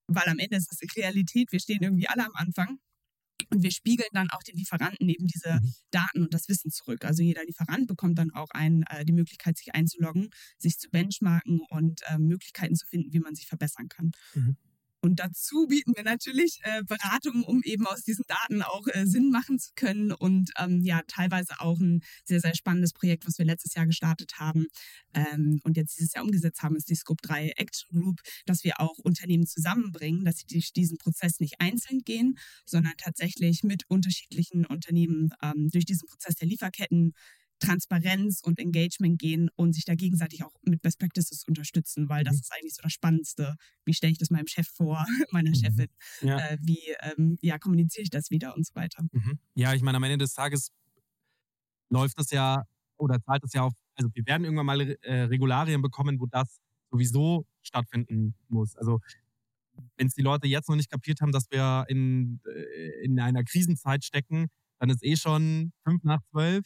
weil 0.08 0.28
am 0.28 0.38
Ende 0.38 0.58
ist 0.58 0.70
das 0.72 0.78
die 0.78 1.00
Realität, 1.00 1.52
wir 1.52 1.60
stehen 1.60 1.82
irgendwie 1.82 2.08
alle 2.08 2.26
am 2.26 2.36
Anfang. 2.36 2.78
Und 3.50 3.64
wir 3.64 3.72
spiegeln 3.72 4.10
dann 4.14 4.30
auch 4.32 4.44
den 4.44 4.58
Lieferanten 4.58 5.08
eben 5.10 5.28
diese 5.28 5.60
mhm. 5.62 5.74
Daten 5.92 6.24
und 6.24 6.34
das 6.34 6.48
Wissen 6.50 6.72
zurück. 6.72 7.06
Also 7.06 7.24
jeder 7.24 7.44
Lieferant 7.46 7.88
bekommt 7.88 8.18
dann 8.18 8.32
auch 8.32 8.50
ein, 8.52 8.84
äh, 8.90 9.06
die 9.06 9.14
Möglichkeit, 9.14 9.58
sich 9.58 9.74
einzuloggen, 9.74 10.30
sich 10.58 10.78
zu 10.78 10.90
benchmarken 10.90 11.62
und 11.70 12.02
äh, 12.08 12.18
Möglichkeiten 12.18 12.76
zu 12.76 12.88
finden, 12.88 13.14
wie 13.14 13.20
man 13.20 13.36
sich 13.36 13.48
verbessern 13.48 13.88
kann. 13.90 14.12
Mhm. 14.34 14.58
Und 15.06 15.20
dazu 15.20 15.68
bieten 15.68 15.96
wir 15.96 16.04
natürlich 16.04 16.58
äh, 16.64 16.82
Beratungen, 16.84 17.44
um 17.44 17.62
eben 17.64 17.86
aus 17.86 18.02
diesen 18.02 18.26
Daten 18.28 18.64
auch 18.64 18.88
äh, 18.88 19.06
Sinn 19.06 19.30
machen 19.30 19.60
zu 19.60 19.70
können. 19.76 20.12
Und 20.12 20.50
ähm, 20.58 20.82
ja, 20.82 21.02
teilweise 21.08 21.60
auch 21.60 21.80
ein 21.80 22.02
sehr, 22.24 22.40
sehr 22.40 22.56
spannendes 22.56 22.92
Projekt, 22.92 23.28
was 23.28 23.38
wir 23.38 23.46
letztes 23.46 23.76
Jahr 23.76 23.86
gestartet 23.86 24.40
haben 24.40 24.66
ähm, 25.14 25.60
und 25.64 25.78
jetzt 25.78 26.00
dieses 26.00 26.16
Jahr 26.16 26.24
umgesetzt 26.24 26.64
haben, 26.64 26.76
ist 26.76 26.90
die 26.90 26.96
Scope 26.96 27.22
3 27.22 27.50
Action 27.58 28.02
Group, 28.02 28.20
dass 28.48 28.64
wir 28.64 28.80
auch 28.80 28.98
Unternehmen 28.98 29.46
zusammenbringen, 29.46 30.26
dass 30.26 30.38
sie 30.38 30.48
durch 30.48 30.74
diesen 30.74 30.98
Prozess 30.98 31.40
nicht 31.40 31.62
einzeln 31.62 32.00
gehen, 32.00 32.40
sondern 32.66 32.94
tatsächlich 32.98 33.62
mit 33.62 33.84
unterschiedlichen 33.88 34.66
Unternehmen 34.66 35.30
ähm, 35.44 35.70
durch 35.72 35.86
diesen 35.86 36.08
Prozess 36.08 36.34
der 36.34 36.48
Lieferketten 36.48 37.14
Transparenz 37.60 38.42
und 38.44 38.60
Engagement 38.60 39.20
gehen 39.20 39.50
und 39.56 39.74
sich 39.74 39.86
da 39.86 39.96
gegenseitig 39.96 40.44
auch 40.44 40.54
mit 40.64 40.82
Best 40.82 41.00
Practices 41.00 41.44
unterstützen, 41.48 42.10
weil 42.10 42.24
das 42.24 42.36
mhm. 42.36 42.40
ist 42.42 42.54
eigentlich 42.54 42.76
so 42.76 42.82
das 42.84 42.94
Spannendste. 42.94 43.56
Wie 43.86 43.94
stelle 43.94 44.12
ich 44.12 44.18
das 44.18 44.30
meinem 44.30 44.48
Chef 44.48 44.68
vor, 44.68 45.06
meiner 45.32 45.52
mhm. 45.52 45.56
Chefin? 45.56 45.88
Ja. 46.22 46.40
Äh, 46.40 46.58
wie 46.62 46.80
ähm, 47.02 47.38
ja, 47.42 47.58
kommuniziere 47.58 48.04
ich 48.04 48.10
das 48.10 48.30
wieder 48.30 48.56
und 48.56 48.66
so 48.66 48.76
weiter? 48.76 49.04
Mhm. 49.12 49.40
Ja, 49.56 49.74
ich 49.74 49.82
meine, 49.82 49.98
am 49.98 50.04
Ende 50.04 50.18
des 50.18 50.34
Tages 50.34 50.72
läuft 51.90 52.20
das 52.20 52.32
ja 52.32 52.64
oder 52.98 53.22
zahlt 53.22 53.44
das 53.44 53.54
ja 53.54 53.64
auf, 53.64 53.74
also 53.96 54.10
wir 54.14 54.26
werden 54.26 54.44
irgendwann 54.44 54.66
mal 54.66 54.82
äh, 54.82 55.22
Regularien 55.24 55.82
bekommen, 55.82 56.20
wo 56.20 56.26
das 56.26 56.60
sowieso 56.92 57.46
stattfinden 57.62 58.36
muss. 58.48 58.76
Also 58.76 59.00
wenn 59.98 60.08
es 60.08 60.14
die 60.14 60.22
Leute 60.22 60.48
jetzt 60.48 60.70
noch 60.70 60.76
nicht 60.76 60.90
kapiert 60.90 61.22
haben, 61.22 61.32
dass 61.32 61.50
wir 61.52 61.86
in, 61.90 62.40
äh, 62.46 63.04
in 63.04 63.20
einer 63.20 63.44
Krisenzeit 63.44 64.04
stecken, 64.04 64.48
dann 64.80 64.90
ist 64.90 65.04
eh 65.04 65.16
schon 65.16 65.72
fünf 65.84 66.04
nach 66.04 66.22
zwölf 66.32 66.66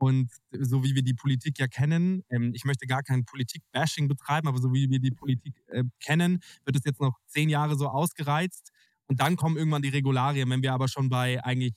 und 0.00 0.30
so 0.50 0.82
wie 0.82 0.94
wir 0.94 1.02
die 1.02 1.12
Politik 1.12 1.58
ja 1.58 1.68
kennen, 1.68 2.24
ähm, 2.30 2.52
ich 2.54 2.64
möchte 2.64 2.86
gar 2.86 3.02
kein 3.02 3.26
Politik-Bashing 3.26 4.08
betreiben, 4.08 4.48
aber 4.48 4.58
so 4.58 4.72
wie 4.72 4.88
wir 4.88 4.98
die 4.98 5.10
Politik 5.10 5.54
äh, 5.68 5.84
kennen, 6.00 6.40
wird 6.64 6.76
es 6.76 6.84
jetzt 6.84 7.00
noch 7.00 7.18
zehn 7.26 7.50
Jahre 7.50 7.76
so 7.76 7.86
ausgereizt. 7.86 8.70
Und 9.08 9.20
dann 9.20 9.36
kommen 9.36 9.58
irgendwann 9.58 9.82
die 9.82 9.90
Regularien, 9.90 10.48
wenn 10.48 10.62
wir 10.62 10.72
aber 10.72 10.88
schon 10.88 11.10
bei 11.10 11.44
eigentlich 11.44 11.74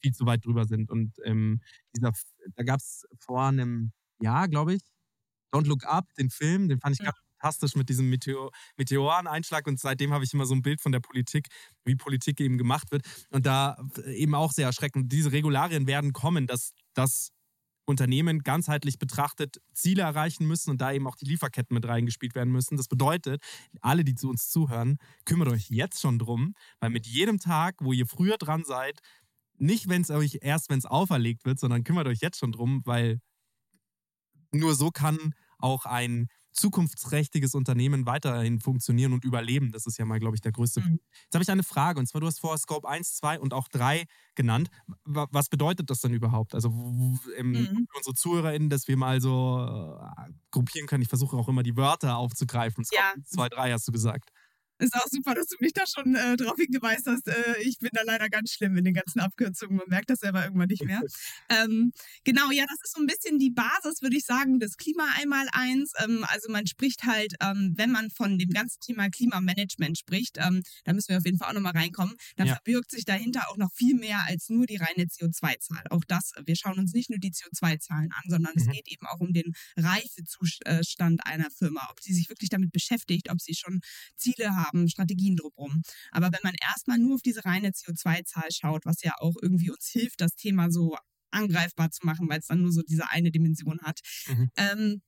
viel 0.00 0.12
zu 0.12 0.24
weit 0.24 0.44
drüber 0.44 0.66
sind. 0.66 0.88
Und 0.88 1.14
ähm, 1.24 1.60
dieser, 1.96 2.12
da 2.54 2.62
gab 2.62 2.78
es 2.78 3.06
vor 3.18 3.42
einem 3.42 3.90
Jahr, 4.20 4.46
glaube 4.48 4.74
ich, 4.74 4.82
Don't 5.52 5.66
Look 5.66 5.84
Up, 5.84 6.06
den 6.14 6.30
Film, 6.30 6.68
den 6.68 6.78
fand 6.78 6.94
ich 6.94 7.04
ganz 7.04 7.18
fantastisch 7.40 7.74
mit 7.74 7.88
diesem 7.88 8.08
Meteor 8.08 8.50
Meteoreneinschlag 8.76 9.66
und 9.66 9.78
seitdem 9.78 10.12
habe 10.12 10.24
ich 10.24 10.32
immer 10.32 10.46
so 10.46 10.54
ein 10.54 10.62
Bild 10.62 10.80
von 10.80 10.92
der 10.92 11.00
Politik, 11.00 11.48
wie 11.84 11.96
Politik 11.96 12.40
eben 12.40 12.56
gemacht 12.56 12.90
wird. 12.90 13.04
Und 13.30 13.46
da 13.46 13.76
äh, 14.04 14.14
eben 14.14 14.34
auch 14.34 14.52
sehr 14.52 14.66
erschreckend. 14.66 15.12
Diese 15.12 15.32
Regularien 15.32 15.86
werden 15.86 16.12
kommen, 16.12 16.46
dass 16.46 16.72
das 16.94 17.30
Unternehmen 17.86 18.40
ganzheitlich 18.40 18.98
betrachtet 18.98 19.60
Ziele 19.72 20.02
erreichen 20.02 20.46
müssen 20.46 20.70
und 20.70 20.80
da 20.80 20.92
eben 20.92 21.06
auch 21.06 21.16
die 21.16 21.26
Lieferketten 21.26 21.74
mit 21.74 21.86
reingespielt 21.86 22.34
werden 22.34 22.52
müssen. 22.52 22.76
Das 22.76 22.88
bedeutet, 22.88 23.42
alle, 23.80 24.04
die 24.04 24.14
zu 24.14 24.28
uns 24.30 24.48
zuhören, 24.48 24.96
kümmert 25.24 25.48
euch 25.48 25.68
jetzt 25.70 26.00
schon 26.00 26.18
drum, 26.18 26.54
weil 26.80 26.90
mit 26.90 27.06
jedem 27.06 27.38
Tag, 27.38 27.76
wo 27.80 27.92
ihr 27.92 28.06
früher 28.06 28.38
dran 28.38 28.64
seid, 28.64 29.00
nicht 29.56 29.88
wenn 29.88 30.02
es 30.02 30.10
euch 30.10 30.38
erst, 30.40 30.70
wenn 30.70 30.78
es 30.78 30.86
auferlegt 30.86 31.44
wird, 31.44 31.58
sondern 31.58 31.84
kümmert 31.84 32.06
euch 32.06 32.20
jetzt 32.20 32.38
schon 32.38 32.52
drum, 32.52 32.82
weil 32.84 33.20
nur 34.52 34.74
so 34.74 34.90
kann 34.90 35.34
auch 35.58 35.84
ein 35.86 36.28
zukunftsträchtiges 36.54 37.54
Unternehmen 37.54 38.06
weiterhin 38.06 38.60
funktionieren 38.60 39.12
und 39.12 39.24
überleben. 39.24 39.72
Das 39.72 39.86
ist 39.86 39.98
ja 39.98 40.04
mal, 40.04 40.18
glaube 40.18 40.36
ich, 40.36 40.40
der 40.40 40.52
größte. 40.52 40.80
Mhm. 40.80 41.00
Jetzt 41.24 41.34
habe 41.34 41.42
ich 41.42 41.50
eine 41.50 41.62
Frage 41.62 41.98
und 41.98 42.06
zwar, 42.06 42.20
du 42.20 42.26
hast 42.26 42.40
vorher 42.40 42.58
Scope 42.58 42.88
1, 42.88 43.16
2 43.16 43.40
und 43.40 43.52
auch 43.52 43.68
3 43.68 44.04
genannt. 44.34 44.70
Was 45.04 45.48
bedeutet 45.48 45.90
das 45.90 46.00
denn 46.00 46.14
überhaupt? 46.14 46.54
Also 46.54 46.68
ähm, 47.36 47.52
mhm. 47.52 47.88
unsere 47.96 48.14
ZuhörerInnen, 48.14 48.70
dass 48.70 48.88
wir 48.88 48.96
mal 48.96 49.20
so 49.20 49.66
äh, 50.00 50.32
gruppieren 50.50 50.86
können. 50.86 51.02
Ich 51.02 51.08
versuche 51.08 51.36
auch 51.36 51.48
immer 51.48 51.62
die 51.62 51.76
Wörter 51.76 52.16
aufzugreifen. 52.16 52.84
Scope 52.84 53.00
ja. 53.00 53.22
2, 53.24 53.48
3 53.48 53.72
hast 53.72 53.88
du 53.88 53.92
gesagt. 53.92 54.30
Ist 54.78 54.94
auch 54.94 55.06
super, 55.08 55.34
dass 55.34 55.46
du 55.46 55.56
mich 55.60 55.72
da 55.72 55.84
schon 55.86 56.16
äh, 56.16 56.36
drauf 56.36 56.56
hingeweist 56.56 57.06
hast. 57.06 57.28
Äh, 57.28 57.62
ich 57.62 57.78
bin 57.78 57.90
da 57.92 58.02
leider 58.02 58.28
ganz 58.28 58.50
schlimm 58.50 58.76
in 58.76 58.84
den 58.84 58.94
ganzen 58.94 59.20
Abkürzungen. 59.20 59.76
Man 59.76 59.88
merkt 59.88 60.10
das 60.10 60.18
selber 60.18 60.44
irgendwann 60.44 60.68
nicht 60.68 60.84
mehr. 60.84 61.00
ähm, 61.48 61.92
genau, 62.24 62.50
ja, 62.50 62.64
das 62.68 62.78
ist 62.82 62.94
so 62.96 63.00
ein 63.00 63.06
bisschen 63.06 63.38
die 63.38 63.50
Basis, 63.50 64.02
würde 64.02 64.16
ich 64.16 64.24
sagen, 64.24 64.58
des 64.58 64.76
Klima 64.76 65.06
einmal 65.20 65.46
eins. 65.52 65.92
Ähm, 66.02 66.24
also 66.28 66.50
man 66.50 66.66
spricht 66.66 67.04
halt, 67.04 67.34
ähm, 67.40 67.74
wenn 67.76 67.92
man 67.92 68.10
von 68.10 68.36
dem 68.36 68.50
ganzen 68.50 68.80
Thema 68.80 69.10
Klimamanagement 69.10 69.96
spricht, 69.96 70.38
ähm, 70.38 70.62
da 70.82 70.92
müssen 70.92 71.10
wir 71.10 71.18
auf 71.18 71.24
jeden 71.24 71.38
Fall 71.38 71.50
auch 71.50 71.54
nochmal 71.54 71.76
reinkommen, 71.76 72.16
dann 72.36 72.48
ja. 72.48 72.54
verbirgt 72.54 72.90
sich 72.90 73.04
dahinter 73.04 73.48
auch 73.50 73.56
noch 73.56 73.72
viel 73.72 73.94
mehr 73.94 74.24
als 74.26 74.48
nur 74.48 74.66
die 74.66 74.76
reine 74.76 75.04
CO2-Zahl. 75.04 75.84
Auch 75.90 76.02
das, 76.08 76.32
wir 76.44 76.56
schauen 76.56 76.80
uns 76.80 76.92
nicht 76.94 77.10
nur 77.10 77.20
die 77.20 77.30
CO2-Zahlen 77.30 78.10
an, 78.10 78.22
sondern 78.28 78.52
mhm. 78.56 78.62
es 78.62 78.68
geht 78.68 78.88
eben 78.88 79.06
auch 79.06 79.20
um 79.20 79.32
den 79.32 79.54
Reifezustand 79.76 81.24
einer 81.26 81.50
Firma, 81.50 81.86
ob 81.92 82.00
sie 82.00 82.12
sich 82.12 82.28
wirklich 82.28 82.50
damit 82.50 82.72
beschäftigt, 82.72 83.30
ob 83.30 83.40
sie 83.40 83.54
schon 83.54 83.80
Ziele 84.16 84.56
haben 84.56 84.63
haben, 84.64 84.88
Strategien 84.88 85.36
drumherum. 85.36 85.82
Aber 86.10 86.26
wenn 86.26 86.40
man 86.42 86.54
erstmal 86.60 86.98
nur 86.98 87.16
auf 87.16 87.22
diese 87.22 87.44
reine 87.44 87.70
CO2-Zahl 87.70 88.50
schaut, 88.52 88.86
was 88.86 89.02
ja 89.02 89.12
auch 89.18 89.34
irgendwie 89.40 89.70
uns 89.70 89.88
hilft, 89.88 90.20
das 90.20 90.34
Thema 90.34 90.70
so 90.70 90.96
angreifbar 91.30 91.90
zu 91.90 92.06
machen, 92.06 92.28
weil 92.28 92.38
es 92.38 92.46
dann 92.46 92.62
nur 92.62 92.72
so 92.72 92.82
diese 92.82 93.10
eine 93.10 93.30
Dimension 93.30 93.80
hat, 93.82 94.00
mhm. 94.28 94.50
ähm, 94.56 95.02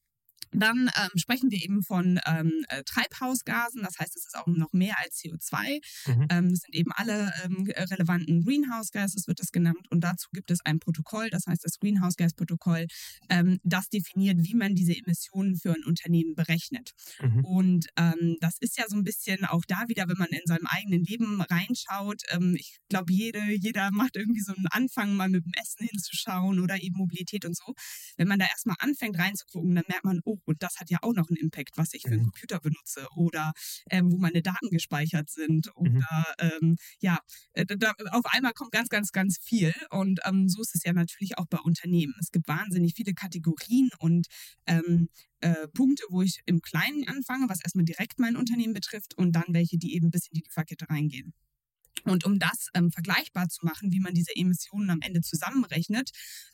dann 0.53 0.91
ähm, 0.97 1.11
sprechen 1.17 1.51
wir 1.51 1.63
eben 1.63 1.83
von 1.83 2.21
ähm, 2.27 2.65
äh, 2.69 2.83
Treibhausgasen, 2.85 3.83
das 3.83 3.99
heißt, 3.99 4.17
es 4.17 4.27
ist 4.27 4.37
auch 4.37 4.47
noch 4.47 4.73
mehr 4.73 4.95
als 5.03 5.21
CO2. 5.21 5.81
Mhm. 6.07 6.27
Ähm, 6.31 6.51
das 6.51 6.61
sind 6.61 6.75
eben 6.75 6.93
alle 6.93 7.33
ähm, 7.45 7.69
relevanten 7.77 8.45
Greenhouse 8.45 8.91
Gases, 8.91 9.27
wird 9.27 9.41
das 9.41 9.53
genannt. 9.53 9.87
Und 9.91 10.01
dazu 10.05 10.29
gibt 10.33 10.51
es 10.51 10.61
ein 10.65 10.79
Protokoll, 10.79 11.31
das 11.31 11.47
heißt 11.47 11.65
das 11.65 11.79
Greenhouse 11.79 12.17
Gas 12.17 12.35
Protokoll, 12.35 12.87
ähm, 13.29 13.59
das 13.65 13.89
definiert, 13.89 14.39
wie 14.41 14.55
man 14.55 14.75
diese 14.75 14.97
Emissionen 14.97 15.57
für 15.57 15.73
ein 15.73 15.85
Unternehmen 15.85 16.35
berechnet. 16.35 16.93
Mhm. 17.21 17.45
Und 17.45 17.87
ähm, 17.97 18.37
das 18.41 18.57
ist 18.61 18.79
ja 18.79 18.85
so 18.89 18.97
ein 18.97 19.05
bisschen 19.05 19.45
auch 19.45 19.65
da 19.67 19.85
wieder, 19.89 20.09
wenn 20.09 20.19
man 20.19 20.29
in 20.29 20.47
seinem 20.47 20.67
eigenen 20.67 21.05
Leben 21.05 21.41
reinschaut. 21.41 22.23
ich 22.55 22.79
glaube, 22.89 23.13
jede, 23.13 23.41
jeder 23.53 23.91
macht 23.91 24.17
irgendwie 24.17 24.41
so 24.41 24.55
einen 24.55 24.67
Anfang, 24.69 25.15
mal 25.17 25.29
mit 25.29 25.45
dem 25.45 25.53
Essen 25.61 25.87
hinzuschauen 25.87 26.61
oder 26.61 26.83
eben 26.83 26.97
Mobilität 26.97 27.45
und 27.45 27.57
so. 27.57 27.75
Wenn 28.17 28.29
man 28.29 28.39
da 28.39 28.47
erstmal 28.47 28.77
anfängt 28.79 29.19
reinzugucken, 29.19 29.75
dann 29.75 29.85
merkt 29.89 30.05
man, 30.05 30.21
oh, 30.25 30.36
und 30.45 30.63
das 30.63 30.77
hat 30.79 30.91
ja 30.91 30.99
auch 31.03 31.15
noch 31.15 31.29
einen 31.29 31.37
Impact, 31.37 31.77
was 31.77 31.95
ich 31.95 32.03
für 32.03 32.13
einen 32.13 32.21
mhm. 32.21 32.31
Computer 32.31 32.61
benutze 32.61 33.07
oder 33.15 33.53
ähm, 33.91 34.11
wo 34.11 34.19
meine 34.19 34.43
Daten 34.43 34.71
gespeichert 34.71 35.31
sind 35.31 35.67
mhm. 35.67 35.73
oder 35.77 36.25
ähm, 36.39 36.77
ja, 37.01 37.19
äh, 37.53 37.65
da, 37.67 37.93
auf 38.13 38.27
einmal 38.27 38.53
kommt 38.53 38.73
ganz, 38.73 38.89
ganz, 38.89 39.13
ganz 39.13 39.39
viel 39.43 39.75
und 39.91 40.21
ähm, 40.25 40.49
so 40.49 40.61
ist 40.61 40.75
es 40.75 40.83
ja 40.85 40.93
natürlich 40.93 41.39
auch 41.39 41.47
bei 41.47 41.59
Unternehmen. 41.59 42.15
Es 42.21 42.31
gibt 42.31 42.49
wahnsinnig 42.49 42.95
viele 42.95 43.15
Kategorien 43.15 43.91
und 43.99 44.27
ähm, 44.67 45.09
äh, 45.41 45.69
Punkte, 45.69 46.05
wo 46.11 46.23
ich 46.23 46.41
im 46.47 46.61
Kleinen 46.61 47.07
anfange, 47.09 47.49
was 47.49 47.63
erstmal 47.63 47.85
direkt 47.85 48.19
mein 48.19 48.37
Unternehmen 48.37 48.75
betrifft 48.75 49.17
und 49.17 49.33
dann 49.33 49.45
welche, 49.49 49.79
die 49.79 49.95
eben 49.95 50.11
bis 50.11 50.29
in 50.29 50.35
die 50.35 50.45
Lieferkette 50.45 50.89
reingehen. 50.89 51.35
Und 52.11 52.25
um 52.25 52.39
das 52.39 52.69
ähm, 52.75 52.91
vergleichbar 52.91 53.49
zu 53.49 53.65
machen, 53.65 53.93
wie 53.93 54.01
man 54.01 54.15
diese 54.15 54.35
Emissionen 54.35 54.91
am 54.91 55.01
Ende 55.01 55.21
zusammenrechnet, 55.21 56.11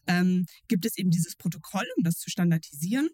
ähm, 0.07 0.47
gibt 0.69 0.85
es 0.87 0.97
eben 0.97 1.11
dieses 1.11 1.37
Protokoll, 1.37 1.87
um 1.97 2.05
das 2.05 2.17
zu 2.17 2.31
standardisieren. 2.31 3.09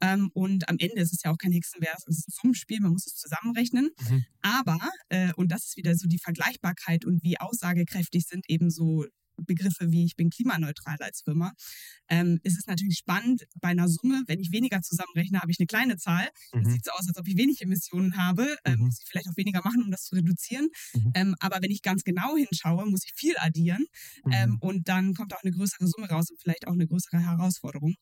Ähm, 0.00 0.30
und 0.34 0.68
am 0.68 0.76
Ende 0.78 1.00
ist 1.00 1.12
es 1.12 1.22
ja 1.22 1.30
auch 1.30 1.38
kein 1.38 1.52
Hexenwerk, 1.52 1.98
es 2.06 2.18
ist 2.18 2.28
ein 2.28 2.34
Summenspiel, 2.40 2.80
man 2.80 2.92
muss 2.92 3.06
es 3.06 3.14
zusammenrechnen. 3.14 3.90
Mhm. 4.08 4.24
Aber, 4.42 4.80
äh, 5.08 5.32
und 5.34 5.50
das 5.50 5.64
ist 5.64 5.76
wieder 5.76 5.94
so 5.96 6.06
die 6.06 6.18
Vergleichbarkeit 6.18 7.04
und 7.04 7.22
wie 7.22 7.38
aussagekräftig 7.38 8.26
sind 8.26 8.44
eben 8.48 8.70
so 8.70 9.04
Begriffe 9.36 9.90
wie 9.90 10.04
ich 10.04 10.16
bin 10.16 10.30
klimaneutral 10.30 10.96
als 11.00 11.22
Firma, 11.22 11.52
ähm, 12.08 12.38
ist 12.42 12.58
es 12.58 12.66
natürlich 12.66 12.98
spannend 12.98 13.44
bei 13.60 13.68
einer 13.68 13.88
Summe, 13.88 14.22
wenn 14.26 14.40
ich 14.40 14.52
weniger 14.52 14.80
zusammenrechne, 14.82 15.40
habe 15.40 15.50
ich 15.50 15.58
eine 15.58 15.66
kleine 15.66 15.96
Zahl. 15.96 16.28
Mhm. 16.52 16.70
sieht 16.70 16.84
so 16.84 16.92
aus, 16.92 17.08
als 17.08 17.16
ob 17.18 17.26
ich 17.26 17.36
wenig 17.36 17.62
Emissionen 17.62 18.16
habe, 18.16 18.56
ähm, 18.64 18.78
mhm. 18.78 18.86
muss 18.86 19.00
ich 19.00 19.08
vielleicht 19.08 19.28
auch 19.28 19.36
weniger 19.36 19.60
machen, 19.64 19.82
um 19.82 19.90
das 19.90 20.04
zu 20.04 20.14
reduzieren. 20.14 20.68
Mhm. 20.94 21.12
Ähm, 21.14 21.34
aber 21.40 21.58
wenn 21.62 21.70
ich 21.70 21.82
ganz 21.82 22.04
genau 22.04 22.36
hinschaue, 22.36 22.86
muss 22.86 23.04
ich 23.04 23.12
viel 23.14 23.34
addieren 23.38 23.86
ähm, 24.30 24.50
mhm. 24.50 24.56
und 24.60 24.88
dann 24.88 25.14
kommt 25.14 25.34
auch 25.34 25.42
eine 25.42 25.52
größere 25.52 25.86
Summe 25.86 26.08
raus 26.08 26.30
und 26.30 26.40
vielleicht 26.40 26.66
auch 26.66 26.72
eine 26.72 26.86
größere 26.86 27.18
Herausforderung. 27.18 27.94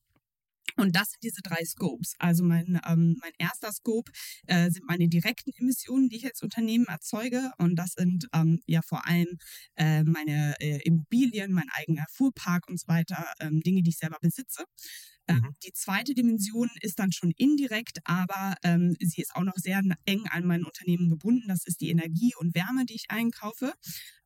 Und 0.76 0.96
das 0.96 1.10
sind 1.10 1.22
diese 1.22 1.42
drei 1.42 1.64
Scopes. 1.64 2.14
Also 2.18 2.44
mein, 2.44 2.80
ähm, 2.86 3.16
mein 3.20 3.32
erster 3.38 3.72
Scope 3.72 4.10
äh, 4.46 4.70
sind 4.70 4.86
meine 4.86 5.08
direkten 5.08 5.52
Emissionen, 5.58 6.08
die 6.08 6.16
ich 6.16 6.26
als 6.26 6.42
Unternehmen 6.42 6.86
erzeuge. 6.86 7.52
Und 7.58 7.76
das 7.76 7.92
sind 7.92 8.26
ähm, 8.32 8.60
ja 8.66 8.80
vor 8.82 9.06
allem 9.06 9.38
äh, 9.76 10.02
meine 10.04 10.54
äh, 10.60 10.80
Immobilien, 10.84 11.52
mein 11.52 11.68
eigener 11.72 12.06
Fuhrpark 12.10 12.68
und 12.68 12.80
so 12.80 12.88
weiter, 12.88 13.26
ähm, 13.40 13.60
Dinge, 13.60 13.82
die 13.82 13.90
ich 13.90 13.98
selber 13.98 14.18
besitze. 14.20 14.64
Ähm, 15.28 15.36
mhm. 15.36 15.54
Die 15.64 15.72
zweite 15.72 16.14
Dimension 16.14 16.68
ist 16.80 16.98
dann 16.98 17.12
schon 17.12 17.32
indirekt, 17.36 17.98
aber 18.04 18.56
ähm, 18.64 18.96
sie 19.00 19.22
ist 19.22 19.34
auch 19.36 19.44
noch 19.44 19.56
sehr 19.56 19.80
eng 20.04 20.24
an 20.30 20.46
mein 20.46 20.64
Unternehmen 20.64 21.10
gebunden. 21.10 21.48
Das 21.48 21.64
ist 21.64 21.80
die 21.80 21.90
Energie 21.90 22.34
und 22.38 22.54
Wärme, 22.54 22.84
die 22.84 22.94
ich 22.94 23.06
einkaufe, 23.08 23.72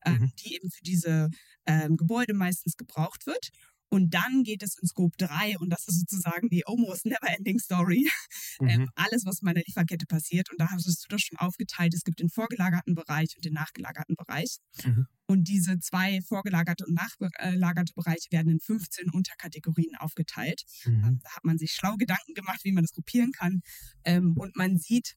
ähm, 0.05 0.15
mhm. 0.15 0.33
die 0.41 0.55
eben 0.55 0.71
für 0.71 0.83
diese 0.83 1.31
ähm, 1.67 1.97
Gebäude 1.97 2.35
meistens 2.35 2.77
gebraucht 2.77 3.27
wird. 3.27 3.51
Und 3.89 4.15
dann 4.15 4.43
geht 4.43 4.63
es 4.63 4.77
in 4.81 4.89
Scope 4.89 5.17
3 5.17 5.59
und 5.59 5.71
das 5.71 5.87
ist 5.87 6.01
sozusagen 6.01 6.49
die 6.49 6.67
almost 6.67 7.07
never 7.07 7.29
ending 7.37 7.59
story. 7.59 8.09
Ähm, 8.59 8.67
mhm. 8.67 8.71
Ähm, 8.71 8.91
alles, 8.95 9.25
was 9.27 9.41
in 9.43 9.47
meiner 9.47 9.61
Lieferkette 9.67 10.07
passiert. 10.07 10.51
Und 10.51 10.59
da 10.59 10.71
hast 10.71 10.87
du 10.87 10.93
das 11.11 11.21
schon 11.21 11.39
aufgeteilt. 11.39 11.93
Es 11.95 12.05
gibt 12.05 12.21
den 12.21 12.31
vorgelagerten 12.31 12.95
Bereich 12.95 13.37
und 13.37 13.45
den 13.45 13.53
nachgelagerten 13.53 14.17
Bereich. 14.17 14.59
Mhm. 14.83 15.07
Und 15.27 15.45
diese 15.49 15.79
zwei 15.81 16.21
vorgelagerte 16.23 16.87
und 16.87 16.95
nachgelagerte 16.95 17.93
Bereiche 17.95 18.29
werden 18.31 18.53
in 18.53 18.61
15 18.61 19.11
Unterkategorien 19.11 19.95
aufgeteilt. 19.97 20.63
Mhm. 20.85 21.05
Ähm, 21.05 21.21
da 21.23 21.37
hat 21.37 21.45
man 21.45 21.59
sich 21.59 21.73
schlau 21.73 21.97
Gedanken 21.97 22.33
gemacht, 22.35 22.61
wie 22.65 22.73
man 22.73 22.85
das 22.85 22.93
gruppieren 22.93 23.33
kann. 23.33 23.61
Ähm, 24.05 24.35
und 24.39 24.57
man 24.57 24.79
sieht 24.79 25.17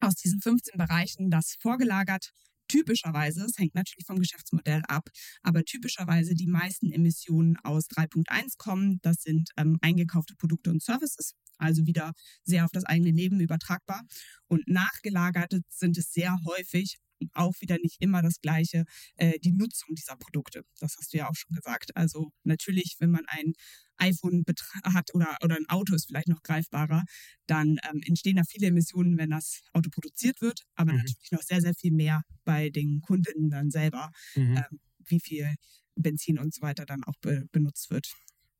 aus 0.00 0.14
diesen 0.16 0.40
15 0.40 0.76
Bereichen, 0.76 1.30
dass 1.30 1.56
vorgelagert 1.60 2.32
typischerweise, 2.68 3.44
es 3.44 3.58
hängt 3.58 3.74
natürlich 3.74 4.06
vom 4.06 4.18
Geschäftsmodell 4.18 4.82
ab, 4.88 5.08
aber 5.42 5.64
typischerweise 5.64 6.34
die 6.34 6.46
meisten 6.46 6.92
Emissionen 6.92 7.56
aus 7.62 7.86
3.1 7.88 8.54
kommen. 8.58 8.98
Das 9.02 9.22
sind 9.22 9.50
ähm, 9.56 9.78
eingekaufte 9.80 10.34
Produkte 10.36 10.70
und 10.70 10.82
Services, 10.82 11.34
also 11.58 11.86
wieder 11.86 12.12
sehr 12.44 12.64
auf 12.64 12.70
das 12.72 12.84
eigene 12.84 13.10
Leben 13.10 13.40
übertragbar. 13.40 14.02
Und 14.48 14.66
nachgelagerte 14.68 15.60
sind 15.68 15.96
es 15.98 16.12
sehr 16.12 16.36
häufig 16.46 16.98
auch 17.32 17.54
wieder 17.60 17.76
nicht 17.82 17.96
immer 18.00 18.22
das 18.22 18.40
Gleiche, 18.40 18.84
äh, 19.16 19.38
die 19.38 19.52
Nutzung 19.52 19.94
dieser 19.94 20.16
Produkte. 20.16 20.62
Das 20.80 20.96
hast 20.98 21.12
du 21.12 21.18
ja 21.18 21.28
auch 21.28 21.34
schon 21.34 21.54
gesagt. 21.54 21.96
Also 21.96 22.30
natürlich, 22.44 22.96
wenn 22.98 23.10
man 23.10 23.24
ein 23.28 23.52
iPhone 23.98 24.44
hat 24.82 25.14
oder, 25.14 25.36
oder 25.42 25.56
ein 25.56 25.68
Auto 25.68 25.94
ist 25.94 26.06
vielleicht 26.06 26.28
noch 26.28 26.42
greifbarer, 26.42 27.04
dann 27.46 27.78
ähm, 27.90 28.02
entstehen 28.04 28.36
da 28.36 28.42
viele 28.48 28.68
Emissionen, 28.68 29.16
wenn 29.18 29.30
das 29.30 29.62
Auto 29.72 29.90
produziert 29.90 30.40
wird, 30.40 30.62
aber 30.74 30.92
mhm. 30.92 30.98
natürlich 30.98 31.30
noch 31.30 31.42
sehr, 31.42 31.60
sehr 31.60 31.74
viel 31.74 31.92
mehr 31.92 32.22
bei 32.44 32.68
den 32.70 33.00
Kundinnen 33.00 33.50
dann 33.50 33.70
selber, 33.70 34.10
mhm. 34.34 34.56
ähm, 34.58 34.80
wie 35.06 35.20
viel 35.20 35.54
Benzin 35.94 36.38
und 36.38 36.54
so 36.54 36.60
weiter 36.60 36.84
dann 36.84 37.04
auch 37.04 37.16
be 37.20 37.46
benutzt 37.52 37.90
wird. 37.90 38.12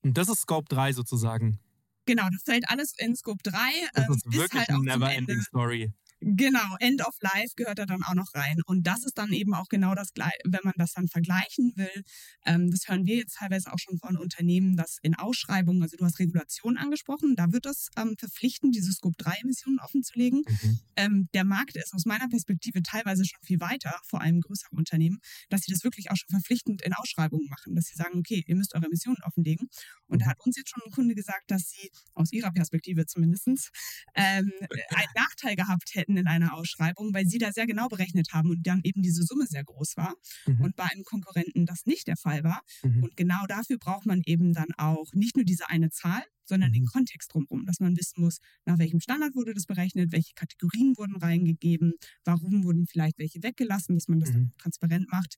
Und 0.02 0.16
das 0.16 0.28
ist 0.28 0.40
Scope 0.40 0.68
3 0.68 0.92
sozusagen. 0.92 1.58
Genau, 2.06 2.28
das 2.30 2.42
fällt 2.44 2.68
alles 2.68 2.94
in 2.98 3.16
Scope 3.16 3.42
3. 3.42 3.58
Das 3.92 4.06
ähm, 4.06 4.14
ist 4.14 4.32
wirklich 4.32 4.60
halt 4.60 4.70
eine 4.70 4.80
never-ending 4.80 5.42
Story. 5.42 5.92
Genau, 6.28 6.76
End 6.80 7.06
of 7.06 7.14
Life 7.20 7.52
gehört 7.54 7.78
da 7.78 7.86
dann 7.86 8.02
auch 8.02 8.14
noch 8.14 8.34
rein. 8.34 8.56
Und 8.66 8.84
das 8.84 9.04
ist 9.04 9.16
dann 9.16 9.32
eben 9.32 9.54
auch 9.54 9.68
genau 9.68 9.94
das 9.94 10.12
Gleiche, 10.12 10.38
wenn 10.44 10.60
man 10.64 10.72
das 10.76 10.92
dann 10.92 11.06
vergleichen 11.06 11.72
will. 11.76 12.02
Ähm, 12.44 12.68
das 12.68 12.88
hören 12.88 13.06
wir 13.06 13.14
jetzt 13.14 13.36
teilweise 13.36 13.72
auch 13.72 13.78
schon 13.78 13.96
von 13.98 14.16
Unternehmen, 14.16 14.76
dass 14.76 14.98
in 15.02 15.14
Ausschreibungen, 15.14 15.84
also 15.84 15.96
du 15.96 16.04
hast 16.04 16.18
Regulation 16.18 16.78
angesprochen, 16.78 17.36
da 17.36 17.52
wird 17.52 17.66
es 17.66 17.90
ähm, 17.96 18.16
verpflichtend, 18.18 18.74
diese 18.74 18.90
Scope-3-Emissionen 18.90 19.78
offenzulegen. 19.78 20.42
Mhm. 20.48 20.80
Ähm, 20.96 21.28
der 21.32 21.44
Markt 21.44 21.76
ist 21.76 21.94
aus 21.94 22.06
meiner 22.06 22.28
Perspektive 22.28 22.82
teilweise 22.82 23.24
schon 23.24 23.38
viel 23.44 23.60
weiter, 23.60 23.94
vor 24.08 24.20
allem 24.20 24.40
größere 24.40 24.74
Unternehmen, 24.74 25.18
dass 25.48 25.60
sie 25.60 25.70
das 25.70 25.84
wirklich 25.84 26.10
auch 26.10 26.16
schon 26.16 26.30
verpflichtend 26.30 26.82
in 26.82 26.92
Ausschreibungen 26.92 27.46
machen, 27.48 27.76
dass 27.76 27.84
sie 27.84 27.94
sagen, 27.94 28.18
okay, 28.18 28.42
ihr 28.48 28.56
müsst 28.56 28.74
eure 28.74 28.86
Emissionen 28.86 29.18
offenlegen. 29.22 29.68
Und 30.08 30.22
da 30.22 30.26
mhm. 30.26 30.30
hat 30.30 30.40
uns 30.44 30.56
jetzt 30.56 30.70
schon 30.70 30.82
ein 30.84 30.90
Kunde 30.90 31.14
gesagt, 31.14 31.52
dass 31.52 31.68
sie 31.68 31.88
aus 32.14 32.32
ihrer 32.32 32.50
Perspektive 32.50 33.06
zumindest 33.06 33.70
ähm, 34.16 34.50
einen 34.90 35.12
Nachteil 35.14 35.54
gehabt 35.54 35.94
hätten, 35.94 36.15
hätten 36.16 36.26
in 36.26 36.26
einer 36.26 36.54
Ausschreibung, 36.54 37.12
weil 37.14 37.26
sie 37.26 37.38
da 37.38 37.52
sehr 37.52 37.66
genau 37.66 37.88
berechnet 37.88 38.28
haben 38.32 38.50
und 38.50 38.66
dann 38.66 38.80
eben 38.84 39.02
diese 39.02 39.22
Summe 39.22 39.46
sehr 39.46 39.64
groß 39.64 39.96
war 39.96 40.14
mhm. 40.46 40.62
und 40.62 40.76
bei 40.76 40.84
einem 40.84 41.04
Konkurrenten 41.04 41.66
das 41.66 41.86
nicht 41.86 42.06
der 42.06 42.16
Fall 42.16 42.42
war. 42.44 42.62
Mhm. 42.82 43.04
Und 43.04 43.16
genau 43.16 43.46
dafür 43.48 43.78
braucht 43.78 44.06
man 44.06 44.22
eben 44.24 44.52
dann 44.52 44.68
auch 44.76 45.12
nicht 45.14 45.36
nur 45.36 45.44
diese 45.44 45.68
eine 45.68 45.90
Zahl, 45.90 46.22
sondern 46.44 46.72
den 46.72 46.82
mhm. 46.82 46.88
Kontext 46.88 47.32
drumherum, 47.32 47.66
dass 47.66 47.80
man 47.80 47.96
wissen 47.96 48.22
muss, 48.22 48.38
nach 48.64 48.78
welchem 48.78 49.00
Standard 49.00 49.34
wurde 49.34 49.54
das 49.54 49.66
berechnet, 49.66 50.12
welche 50.12 50.34
Kategorien 50.34 50.94
wurden 50.96 51.16
reingegeben, 51.16 51.94
warum 52.24 52.64
wurden 52.64 52.86
vielleicht 52.86 53.18
welche 53.18 53.42
weggelassen, 53.42 53.96
dass 53.96 54.08
man 54.08 54.20
das 54.20 54.32
mhm. 54.32 54.52
transparent 54.58 55.10
macht. 55.10 55.36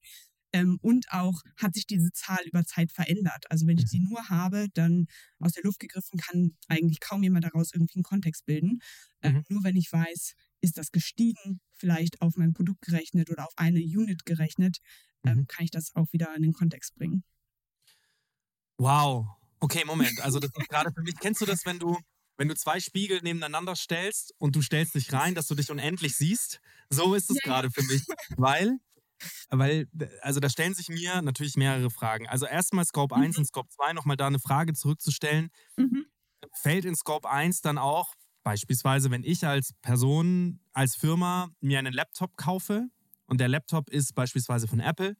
Ähm, 0.54 0.78
und 0.80 1.04
auch 1.10 1.42
hat 1.58 1.74
sich 1.74 1.86
diese 1.86 2.10
Zahl 2.12 2.42
über 2.46 2.64
Zeit 2.64 2.90
verändert. 2.90 3.44
Also 3.50 3.66
wenn 3.66 3.76
ich 3.76 3.84
Mhm. 3.84 3.88
sie 3.88 3.98
nur 4.00 4.28
habe, 4.30 4.68
dann 4.72 5.06
aus 5.38 5.52
der 5.52 5.62
Luft 5.62 5.78
gegriffen, 5.78 6.18
kann 6.18 6.52
eigentlich 6.68 7.00
kaum 7.00 7.22
jemand 7.22 7.44
daraus 7.44 7.72
irgendwie 7.74 7.96
einen 7.96 8.02
Kontext 8.02 8.46
bilden. 8.46 8.78
Ähm, 9.22 9.34
Mhm. 9.34 9.44
Nur 9.50 9.64
wenn 9.64 9.76
ich 9.76 9.92
weiß, 9.92 10.32
ist 10.60 10.78
das 10.78 10.90
gestiegen, 10.92 11.60
vielleicht 11.72 12.22
auf 12.22 12.36
mein 12.36 12.52
Produkt 12.52 12.82
gerechnet 12.82 13.30
oder 13.30 13.46
auf 13.46 13.52
eine 13.56 13.80
Unit 13.80 14.24
gerechnet, 14.26 14.78
ähm, 15.26 15.38
Mhm. 15.40 15.46
kann 15.48 15.64
ich 15.64 15.70
das 15.70 15.94
auch 15.96 16.12
wieder 16.12 16.34
in 16.36 16.42
den 16.42 16.52
Kontext 16.52 16.94
bringen. 16.96 17.24
Wow. 18.78 19.26
Okay, 19.60 19.84
Moment. 19.84 20.20
Also 20.20 20.38
das 20.38 20.50
ist 20.54 20.68
gerade 20.68 20.90
für 20.94 21.02
mich. 21.02 21.18
Kennst 21.18 21.40
du 21.40 21.46
das, 21.46 21.64
wenn 21.64 21.78
du, 21.78 21.98
wenn 22.36 22.48
du 22.48 22.54
zwei 22.54 22.78
Spiegel 22.80 23.20
nebeneinander 23.22 23.74
stellst 23.74 24.32
und 24.38 24.54
du 24.54 24.62
stellst 24.62 24.94
dich 24.94 25.12
rein, 25.12 25.34
dass 25.34 25.46
du 25.48 25.54
dich 25.56 25.70
unendlich 25.70 26.16
siehst? 26.16 26.60
So 26.90 27.14
ist 27.14 27.30
es 27.30 27.42
Ja, 27.42 27.42
gerade 27.42 27.70
für 27.70 27.82
mich. 27.82 28.02
Weil, 28.36 28.78
weil, 29.50 29.88
also 30.22 30.40
da 30.40 30.50
stellen 30.50 30.74
sich 30.74 30.88
mir 30.88 31.22
natürlich 31.22 31.56
mehrere 31.56 31.90
Fragen. 31.90 32.28
Also 32.28 32.46
erstmal 32.46 32.84
Scope 32.86 33.16
1 33.16 33.36
Mhm. 33.36 33.38
und 33.38 33.46
Scope 33.46 33.70
2 33.70 33.92
nochmal 33.94 34.16
da 34.16 34.28
eine 34.28 34.40
Frage 34.40 34.74
zurückzustellen. 34.74 35.50
Mhm. 35.78 36.02
Fällt 36.52 36.84
in 36.84 36.94
Scope 36.94 37.28
1 37.28 37.60
dann 37.62 37.78
auch, 37.78 38.14
beispielsweise, 38.48 39.10
wenn 39.10 39.24
ich 39.24 39.46
als 39.46 39.74
Person, 39.82 40.58
als 40.72 40.96
Firma 40.96 41.50
mir 41.60 41.78
einen 41.78 41.92
Laptop 41.92 42.34
kaufe 42.38 42.88
und 43.26 43.40
der 43.42 43.48
Laptop 43.48 43.90
ist 43.90 44.14
beispielsweise 44.14 44.66
von 44.66 44.80
Apple, 44.80 45.18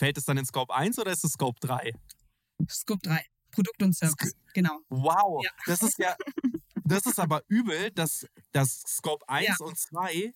fällt 0.00 0.18
es 0.18 0.24
dann 0.24 0.36
in 0.36 0.44
Scope 0.44 0.74
1 0.74 0.98
oder 0.98 1.12
ist 1.12 1.22
es 1.22 1.30
Scope 1.34 1.60
3? 1.60 1.92
Scope 2.68 2.98
3, 3.06 3.24
Produkt 3.52 3.80
und 3.84 3.94
Service. 3.96 4.32
Genau. 4.52 4.80
Wow, 4.88 5.44
Ja. 5.44 5.50
das 5.66 5.80
ist 5.84 5.96
ja, 6.00 6.16
das 6.84 7.06
ist 7.06 7.20
aber 7.20 7.42
übel, 7.46 7.92
dass 7.92 8.26
das 8.50 8.82
Scope 8.84 9.24
1 9.28 9.46
Ja. 9.46 9.54
und 9.64 9.78
2, 9.78 10.32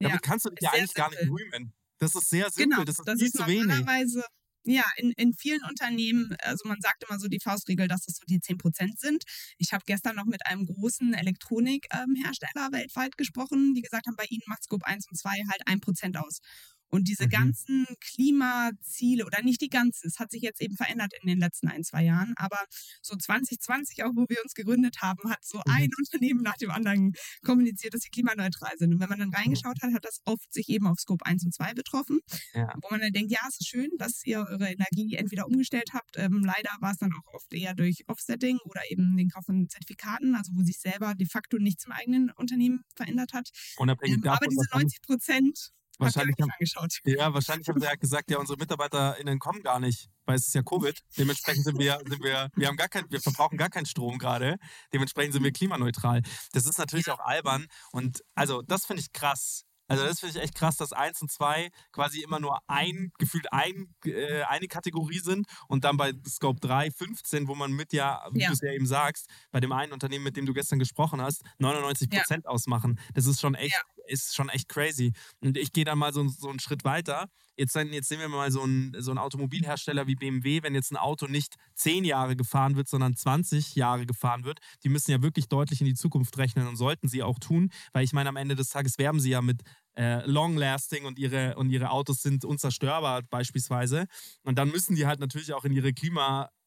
Ja, 0.00 0.08
damit 0.08 0.22
kannst 0.22 0.46
du 0.46 0.50
dich 0.50 0.62
ja 0.62 0.72
eigentlich 0.72 0.94
gar 0.94 1.10
nicht 1.10 1.20
simpel. 1.20 1.44
rühmen. 1.44 1.72
Das 1.98 2.16
ist 2.16 2.28
sehr 2.28 2.50
simpel, 2.50 2.70
Genau, 2.70 2.84
das 2.84 2.98
ist 2.98 3.06
das 3.06 3.18
viel 3.18 3.26
ist 3.28 3.36
zu 3.36 3.46
wenig. 3.46 3.66
normalerweise, 3.68 4.24
ja, 4.66 4.84
in, 4.96 5.12
in 5.12 5.32
vielen 5.34 5.62
Unternehmen, 5.68 6.36
also 6.40 6.68
man 6.68 6.80
sagt 6.80 7.04
immer 7.08 7.18
so 7.18 7.28
die 7.28 7.40
Faustregel, 7.40 7.88
dass 7.88 8.02
das 8.04 8.16
so 8.16 8.24
die 8.28 8.40
10% 8.40 8.98
sind. 8.98 9.24
Ich 9.58 9.72
habe 9.72 9.84
gestern 9.86 10.16
noch 10.16 10.26
mit 10.26 10.44
einem 10.46 10.66
großen 10.66 11.14
Elektronikhersteller 11.14 12.72
weltweit 12.72 13.16
gesprochen, 13.16 13.74
die 13.74 13.82
gesagt 13.82 14.06
haben, 14.06 14.16
bei 14.16 14.26
ihnen 14.28 14.42
macht 14.46 14.64
Scope 14.64 14.86
1 14.86 15.08
und 15.08 15.16
2 15.16 15.30
halt 15.50 15.66
1% 15.66 16.16
aus. 16.16 16.40
Und 16.88 17.08
diese 17.08 17.24
Mhm. 17.26 17.30
ganzen 17.30 17.86
Klimaziele, 18.00 19.24
oder 19.26 19.42
nicht 19.42 19.60
die 19.60 19.68
ganzen, 19.68 20.06
es 20.08 20.18
hat 20.18 20.30
sich 20.30 20.42
jetzt 20.42 20.60
eben 20.62 20.76
verändert 20.76 21.12
in 21.20 21.28
den 21.28 21.38
letzten 21.38 21.68
ein, 21.68 21.82
zwei 21.84 22.04
Jahren, 22.04 22.34
aber 22.36 22.58
so 23.02 23.16
2020, 23.16 24.04
auch 24.04 24.12
wo 24.14 24.26
wir 24.28 24.42
uns 24.42 24.54
gegründet 24.54 25.02
haben, 25.02 25.28
hat 25.30 25.44
so 25.44 25.58
Mhm. 25.58 25.62
ein 25.72 25.90
Unternehmen 25.98 26.42
nach 26.42 26.56
dem 26.56 26.70
anderen 26.70 27.12
kommuniziert, 27.44 27.94
dass 27.94 28.02
sie 28.02 28.10
klimaneutral 28.10 28.72
sind. 28.78 28.92
Und 28.94 29.00
wenn 29.00 29.08
man 29.08 29.18
dann 29.18 29.34
reingeschaut 29.34 29.82
hat, 29.82 29.92
hat 29.92 30.04
das 30.04 30.20
oft 30.24 30.52
sich 30.52 30.68
eben 30.68 30.86
auf 30.86 30.98
Scope 31.00 31.24
1 31.26 31.44
und 31.44 31.52
2 31.54 31.74
betroffen 31.74 32.20
Ja. 32.54 32.72
wo 32.82 32.88
man 32.90 33.00
dann 33.00 33.12
denkt, 33.12 33.32
ja, 33.32 33.40
es 33.48 33.58
ist 33.60 33.68
schön, 33.68 33.90
dass 33.98 34.24
ihr 34.24 34.38
eure 34.48 34.68
Energie 34.70 35.16
entweder 35.16 35.46
umgestellt 35.46 35.90
habt. 35.92 36.16
Ähm, 36.16 36.42
leider 36.44 36.70
war 36.80 36.92
es 36.92 36.98
dann 36.98 37.12
auch 37.12 37.34
oft 37.34 37.52
eher 37.52 37.74
durch 37.74 38.04
Offsetting 38.08 38.58
oder 38.64 38.80
eben 38.90 39.16
den 39.16 39.28
Kauf 39.28 39.44
von 39.46 39.68
Zertifikaten, 39.68 40.34
also 40.34 40.52
wo 40.54 40.62
sich 40.62 40.78
selber 40.78 41.14
de 41.14 41.26
facto 41.26 41.58
nichts 41.58 41.86
im 41.86 41.92
eigenen 41.92 42.30
Unternehmen 42.30 42.84
verändert 42.94 43.32
hat. 43.32 43.50
Unabhängig 43.78 44.16
Ähm, 44.16 44.22
davon, 44.22 44.36
aber 44.38 44.46
diese 44.48 44.60
was 44.60 44.70
haben- 44.72 44.80
90 44.82 45.02
Prozent 45.02 45.70
Wahrscheinlich 45.98 46.36
haben- 46.40 46.50
nicht 46.60 46.76
angeschaut. 46.76 47.00
Ja, 47.04 47.32
wahrscheinlich 47.32 47.68
haben 47.68 47.80
sie 47.80 47.86
ja 47.86 47.94
gesagt, 47.94 48.30
ja, 48.30 48.38
unsere 48.38 48.58
MitarbeiterInnen 48.58 49.38
kommen 49.38 49.62
gar 49.62 49.80
nicht, 49.80 50.08
weil 50.26 50.36
es 50.36 50.46
ist 50.46 50.54
ja 50.54 50.62
Covid. 50.62 51.00
Dementsprechend 51.16 51.64
sind 51.64 51.78
wir, 51.78 51.98
sind 52.06 52.22
wir, 52.22 52.50
wir 52.54 52.68
haben 52.68 52.76
gar 52.76 52.88
kein, 52.88 53.04
wir 53.10 53.20
verbrauchen 53.20 53.56
gar 53.56 53.70
keinen 53.70 53.86
Strom 53.86 54.18
gerade. 54.18 54.56
Dementsprechend 54.92 55.32
sind 55.34 55.44
wir 55.44 55.52
klimaneutral. 55.52 56.22
Das 56.52 56.66
ist 56.66 56.78
natürlich 56.78 57.10
auch 57.10 57.20
albern. 57.20 57.66
Und 57.92 58.20
also, 58.34 58.62
das 58.62 58.84
finde 58.86 59.02
ich 59.02 59.12
krass. 59.12 59.62
Also, 59.88 60.04
das 60.04 60.18
finde 60.18 60.36
ich 60.36 60.42
echt 60.42 60.56
krass, 60.56 60.76
dass 60.76 60.92
1 60.92 61.22
und 61.22 61.30
2 61.30 61.70
quasi 61.92 62.20
immer 62.20 62.40
nur 62.40 62.58
ein, 62.66 63.12
gefühlt 63.18 63.52
ein, 63.52 63.94
äh, 64.04 64.42
eine 64.42 64.66
Kategorie 64.66 65.20
sind 65.20 65.46
und 65.68 65.84
dann 65.84 65.96
bei 65.96 66.12
Scope 66.28 66.58
3 66.58 66.90
15, 66.90 67.46
wo 67.46 67.54
man 67.54 67.70
mit 67.72 67.92
ja, 67.92 68.26
wie 68.32 68.40
Ja. 68.40 68.48
du 68.48 68.54
es 68.54 68.60
ja 68.62 68.72
eben 68.72 68.86
sagst, 68.88 69.28
bei 69.52 69.60
dem 69.60 69.70
einen 69.70 69.92
Unternehmen, 69.92 70.24
mit 70.24 70.36
dem 70.36 70.44
du 70.44 70.52
gestern 70.54 70.80
gesprochen 70.80 71.22
hast, 71.22 71.42
99 71.58 72.10
Prozent 72.10 72.48
ausmachen. 72.48 72.98
Das 73.14 73.26
ist 73.26 73.40
schon 73.40 73.54
echt, 73.54 73.74
Ja. 73.74 73.80
Ist 74.08 74.34
schon 74.34 74.48
echt 74.48 74.68
crazy. 74.68 75.12
Und 75.40 75.56
ich 75.56 75.72
gehe 75.72 75.84
dann 75.84 75.98
mal 75.98 76.12
so, 76.12 76.26
so 76.28 76.48
einen 76.48 76.60
Schritt 76.60 76.84
weiter. 76.84 77.28
Jetzt, 77.56 77.74
jetzt 77.74 78.08
sehen 78.08 78.20
wir 78.20 78.28
mal 78.28 78.50
so 78.50 78.62
einen, 78.62 78.94
so 78.98 79.10
einen 79.10 79.18
Automobilhersteller 79.18 80.06
wie 80.06 80.14
BMW, 80.14 80.62
wenn 80.62 80.74
jetzt 80.74 80.92
ein 80.92 80.96
Auto 80.96 81.26
nicht 81.26 81.54
10 81.74 82.04
Jahre 82.04 82.36
gefahren 82.36 82.76
wird, 82.76 82.88
sondern 82.88 83.16
20 83.16 83.74
Jahre 83.74 84.04
gefahren 84.04 84.44
wird, 84.44 84.60
die 84.84 84.90
müssen 84.90 85.10
ja 85.10 85.22
wirklich 85.22 85.48
deutlich 85.48 85.80
in 85.80 85.86
die 85.86 85.94
Zukunft 85.94 86.36
rechnen 86.36 86.66
und 86.66 86.76
sollten 86.76 87.08
sie 87.08 87.22
auch 87.22 87.38
tun, 87.38 87.70
weil 87.92 88.04
ich 88.04 88.12
meine, 88.12 88.28
am 88.28 88.36
Ende 88.36 88.56
des 88.56 88.68
Tages 88.68 88.98
werben 88.98 89.20
sie 89.20 89.30
ja 89.30 89.40
mit 89.40 89.62
äh, 89.96 90.24
Long-Lasting 90.26 91.06
und 91.06 91.18
ihre, 91.18 91.56
und 91.56 91.70
ihre 91.70 91.90
Autos 91.90 92.20
sind 92.20 92.44
unzerstörbar 92.44 93.22
beispielsweise. 93.22 94.06
Und 94.42 94.58
dann 94.58 94.70
müssen 94.70 94.94
die 94.94 95.06
halt 95.06 95.20
natürlich 95.20 95.54
auch 95.54 95.64
in 95.64 95.72
ihre 95.72 95.92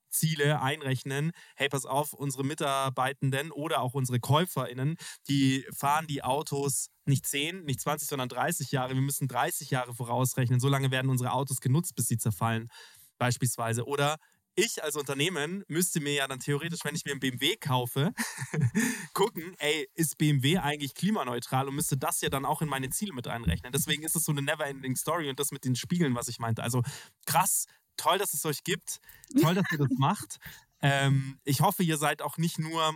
Klimaziele 0.09 0.61
einrechnen. 0.61 1.31
Hey, 1.55 1.69
pass 1.69 1.85
auf, 1.85 2.13
unsere 2.13 2.43
Mitarbeitenden 2.43 3.51
oder 3.51 3.81
auch 3.81 3.93
unsere 3.93 4.19
KäuferInnen, 4.19 4.97
die 5.27 5.65
fahren 5.75 6.07
die 6.07 6.23
Autos 6.23 6.89
nicht 7.05 7.25
10, 7.25 7.63
nicht 7.65 7.81
20, 7.81 8.07
sondern 8.07 8.29
30 8.29 8.71
Jahre. 8.71 8.93
Wir 8.93 9.01
müssen 9.01 9.27
30 9.27 9.71
Jahre 9.71 9.93
vorausrechnen. 9.93 10.59
So 10.59 10.67
lange 10.67 10.91
werden 10.91 11.09
unsere 11.09 11.31
Autos 11.31 11.59
genutzt, 11.61 11.95
bis 11.95 12.07
sie 12.07 12.17
zerfallen, 12.17 12.69
beispielsweise. 13.17 13.85
Oder 13.85 14.17
ich 14.55 14.83
als 14.83 14.95
Unternehmen 14.95 15.63
müsste 15.67 16.01
mir 16.01 16.13
ja 16.13 16.27
dann 16.27 16.39
theoretisch, 16.39 16.79
wenn 16.83 16.93
ich 16.93 17.05
mir 17.05 17.11
einen 17.11 17.19
BMW 17.19 17.55
kaufe, 17.55 18.11
gucken, 19.13 19.55
ey, 19.59 19.87
ist 19.95 20.17
BMW 20.17 20.57
eigentlich 20.57 20.93
klimaneutral 20.93 21.67
und 21.67 21.75
müsste 21.75 21.97
das 21.97 22.19
ja 22.21 22.29
dann 22.29 22.45
auch 22.45 22.61
in 22.61 22.67
meine 22.67 22.89
Ziele 22.89 23.13
mit 23.13 23.27
einrechnen. 23.27 23.71
Deswegen 23.71 24.03
ist 24.03 24.15
es 24.15 24.23
so 24.23 24.33
eine 24.33 24.41
never-ending 24.41 24.95
Story 24.97 25.29
und 25.29 25.39
das 25.39 25.51
mit 25.51 25.63
den 25.63 25.75
Spiegeln, 25.75 26.13
was 26.13 26.27
ich 26.27 26.39
meinte. 26.39 26.61
Also 26.61 26.83
krass, 27.25 27.65
toll, 27.99 28.17
dass 28.17 28.33
es 28.33 28.45
euch 28.45 28.63
gibt, 28.63 28.99
toll, 29.35 29.55
dass 29.55 29.65
ihr 29.71 29.77
das 29.79 29.91
macht. 29.97 30.37
Ähm, 30.81 31.39
ich 31.43 31.61
hoffe, 31.61 31.83
ihr 31.83 31.97
seid 31.97 32.21
auch 32.21 32.37
nicht 32.37 32.59
nur 32.59 32.95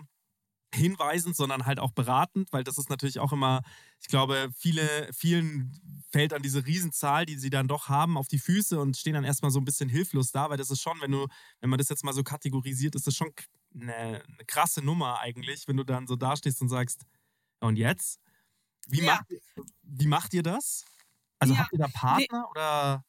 hinweisend, 0.74 1.36
sondern 1.36 1.66
halt 1.68 1.80
auch 1.80 1.92
beratend, 1.92 2.52
weil 2.52 2.63
das 2.63 2.80
ist 2.80 2.89
natürlich 2.89 3.20
auch 3.20 3.32
immer, 3.32 3.62
ich 4.02 4.08
glaube, 4.08 4.50
viele, 4.58 5.10
vielen 5.13 5.72
fällt 6.12 6.34
an 6.34 6.42
diese 6.42 6.66
Riesenzahl, 6.66 7.26
die 7.28 7.38
sie 7.38 7.52
dann 7.52 7.68
doch 7.68 7.89
haben, 7.89 8.18
auf 8.18 8.28
die 8.28 8.39
Füße 8.39 8.80
und 8.80 8.98
stehen 8.98 9.13
dann 9.13 9.24
erstmal 9.24 9.52
so 9.52 9.60
ein 9.60 9.66
bisschen 9.66 9.88
hilflos 9.89 10.32
da, 10.32 10.50
weil 10.50 10.58
das 10.58 10.72
ist 10.72 10.82
schon, 10.82 11.00
wenn 11.02 11.12
du, 11.12 11.28
wenn 11.62 11.70
man 11.70 11.78
das 11.78 11.89
jetzt 11.89 12.04
mal 12.04 12.13
so 12.13 12.24
kategorisiert, 12.24 12.96
ist 12.96 13.06
das 13.06 13.16
schon 13.16 13.32
eine, 13.76 14.24
eine 14.28 14.46
krasse 14.48 14.82
Nummer 14.84 15.20
eigentlich, 15.20 15.68
wenn 15.68 15.78
du 15.78 15.84
dann 15.84 16.08
so 16.08 16.16
dastehst 16.16 16.62
und 16.62 16.70
sagst, 16.70 17.04
und 17.62 17.78
jetzt? 17.78 18.20
Wie, 18.88 19.02
Ja. 19.02 19.06
macht, 19.06 19.26
wie 19.84 20.08
macht 20.08 20.34
ihr 20.34 20.44
das? 20.44 20.86
Also 21.39 21.56
Ja, 21.56 21.60
habt 21.60 21.74
ihr 21.74 21.80
da 21.80 21.88
Partner 21.89 22.50
oder? 22.52 23.06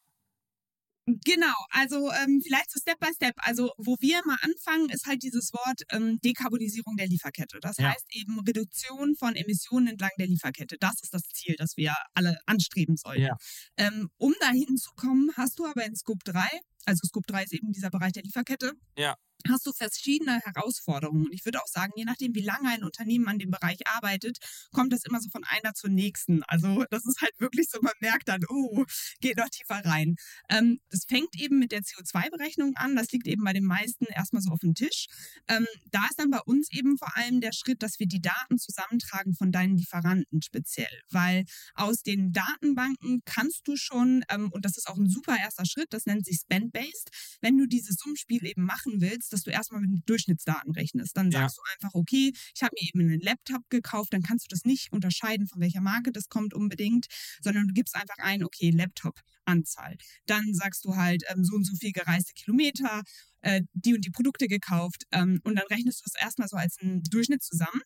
Genau, 1.06 1.54
also 1.70 2.10
ähm, 2.12 2.40
vielleicht 2.42 2.70
so 2.70 2.80
Step 2.80 2.98
by 2.98 3.08
Step. 3.14 3.34
Also 3.38 3.72
wo 3.76 3.96
wir 4.00 4.22
mal 4.24 4.38
anfangen, 4.40 4.88
ist 4.88 5.06
halt 5.06 5.22
dieses 5.22 5.52
Wort 5.52 5.82
ähm, 5.90 6.18
Dekarbonisierung 6.24 6.96
der 6.96 7.06
Lieferkette. 7.08 7.58
Das 7.60 7.76
Ja. 7.76 7.90
heißt 7.92 8.06
eben 8.14 8.40
Reduktion 8.40 9.14
von 9.16 9.36
Emissionen 9.36 9.88
entlang 9.88 10.10
der 10.18 10.26
Lieferkette. 10.28 10.76
Das 10.80 11.02
ist 11.02 11.12
das 11.12 11.22
Ziel, 11.34 11.56
das 11.58 11.76
wir 11.76 11.94
alle 12.14 12.38
anstreben 12.46 12.96
sollten. 12.96 13.22
Ja. 13.22 13.36
Ähm, 13.76 14.08
um 14.16 14.34
dahin 14.40 14.76
zu 14.78 14.92
kommen, 14.96 15.30
hast 15.36 15.58
du 15.58 15.66
aber 15.66 15.84
in 15.84 15.94
Scope 15.94 16.24
3, 16.24 16.40
also 16.86 17.06
Scope 17.06 17.26
3 17.26 17.44
ist 17.44 17.52
eben 17.52 17.70
dieser 17.72 17.90
Bereich 17.90 18.12
der 18.12 18.22
Lieferkette, 18.22 18.72
Ja. 18.96 19.14
Hast 19.48 19.66
du 19.66 19.72
verschiedene 19.72 20.40
Herausforderungen. 20.40 21.26
Und 21.26 21.32
ich 21.32 21.44
würde 21.44 21.60
auch 21.60 21.66
sagen, 21.66 21.92
je 21.96 22.04
nachdem, 22.04 22.34
wie 22.34 22.42
lange 22.42 22.68
ein 22.68 22.84
Unternehmen 22.84 23.28
an 23.28 23.38
dem 23.38 23.50
Bereich 23.50 23.86
arbeitet, 23.86 24.38
kommt 24.72 24.92
das 24.92 25.04
immer 25.04 25.20
so 25.20 25.28
von 25.30 25.44
einer 25.44 25.74
zur 25.74 25.90
nächsten. 25.90 26.42
Also 26.44 26.84
das 26.90 27.04
ist 27.04 27.20
halt 27.20 27.32
wirklich 27.38 27.68
so, 27.70 27.80
man 27.82 27.92
merkt 28.00 28.28
dann, 28.28 28.42
oh, 28.48 28.84
geht 29.20 29.36
noch 29.36 29.48
tiefer 29.48 29.84
rein. 29.84 30.16
Ähm, 30.48 30.80
das 30.90 31.04
fängt 31.08 31.34
eben 31.38 31.58
mit 31.58 31.72
der 31.72 31.80
CO2-Berechnung 31.80 32.72
an. 32.76 32.96
Das 32.96 33.10
liegt 33.12 33.26
eben 33.26 33.44
bei 33.44 33.52
den 33.52 33.64
meisten 33.64 34.06
erstmal 34.06 34.42
so 34.42 34.50
auf 34.50 34.60
dem 34.60 34.74
Tisch. 34.74 35.06
Ähm, 35.48 35.66
da 35.90 36.04
ist 36.06 36.18
dann 36.18 36.30
bei 36.30 36.40
uns 36.40 36.70
eben 36.72 36.96
vor 36.98 37.16
allem 37.16 37.40
der 37.40 37.52
Schritt, 37.52 37.82
dass 37.82 37.98
wir 37.98 38.06
die 38.06 38.20
Daten 38.20 38.58
zusammentragen 38.58 39.34
von 39.34 39.52
deinen 39.52 39.76
Lieferanten 39.76 40.42
speziell. 40.42 41.02
Weil 41.10 41.44
aus 41.74 42.02
den 42.02 42.32
Datenbanken 42.32 43.22
kannst 43.24 43.66
du 43.66 43.76
schon, 43.76 44.24
ähm, 44.30 44.50
und 44.52 44.64
das 44.64 44.76
ist 44.76 44.88
auch 44.88 44.96
ein 44.96 45.08
super 45.08 45.36
erster 45.38 45.66
Schritt, 45.66 45.88
das 45.90 46.06
nennt 46.06 46.24
sich 46.24 46.38
Spend-Based, 46.40 47.10
wenn 47.40 47.58
du 47.58 47.66
dieses 47.66 47.96
Summspiel 47.96 48.44
eben 48.46 48.64
machen 48.64 49.00
willst, 49.00 49.33
dass 49.34 49.42
du 49.42 49.50
erstmal 49.50 49.80
mit 49.82 49.90
den 49.90 50.02
Durchschnittsdaten 50.06 50.72
rechnest. 50.72 51.16
Dann 51.16 51.30
Ja. 51.30 51.40
sagst 51.40 51.58
du 51.58 51.62
einfach, 51.74 51.94
okay, 51.94 52.32
ich 52.54 52.62
habe 52.62 52.72
mir 52.80 52.88
eben 52.88 53.00
einen 53.00 53.20
Laptop 53.20 53.68
gekauft, 53.70 54.12
dann 54.12 54.22
kannst 54.22 54.46
du 54.46 54.48
das 54.50 54.64
nicht 54.64 54.92
unterscheiden, 54.92 55.46
von 55.46 55.60
welcher 55.60 55.80
Marke 55.80 56.12
das 56.12 56.28
kommt 56.28 56.54
unbedingt, 56.54 57.06
sondern 57.42 57.66
du 57.68 57.74
gibst 57.74 57.94
einfach 57.96 58.16
ein, 58.18 58.44
okay, 58.44 58.70
Laptop-Anzahl. 58.70 59.96
Dann 60.26 60.54
sagst 60.54 60.84
du 60.84 60.96
halt 60.96 61.24
ähm, 61.28 61.44
so 61.44 61.56
und 61.56 61.64
so 61.64 61.76
viel 61.76 61.92
gereiste 61.92 62.32
Kilometer, 62.34 63.02
äh, 63.42 63.62
die 63.74 63.94
und 63.94 64.04
die 64.04 64.10
Produkte 64.10 64.48
gekauft 64.48 65.04
ähm, 65.12 65.40
und 65.44 65.56
dann 65.56 65.66
rechnest 65.70 66.00
du 66.00 66.04
das 66.10 66.22
erstmal 66.22 66.48
so 66.48 66.56
als 66.56 66.78
einen 66.80 67.02
Durchschnitt 67.02 67.42
zusammen. 67.42 67.82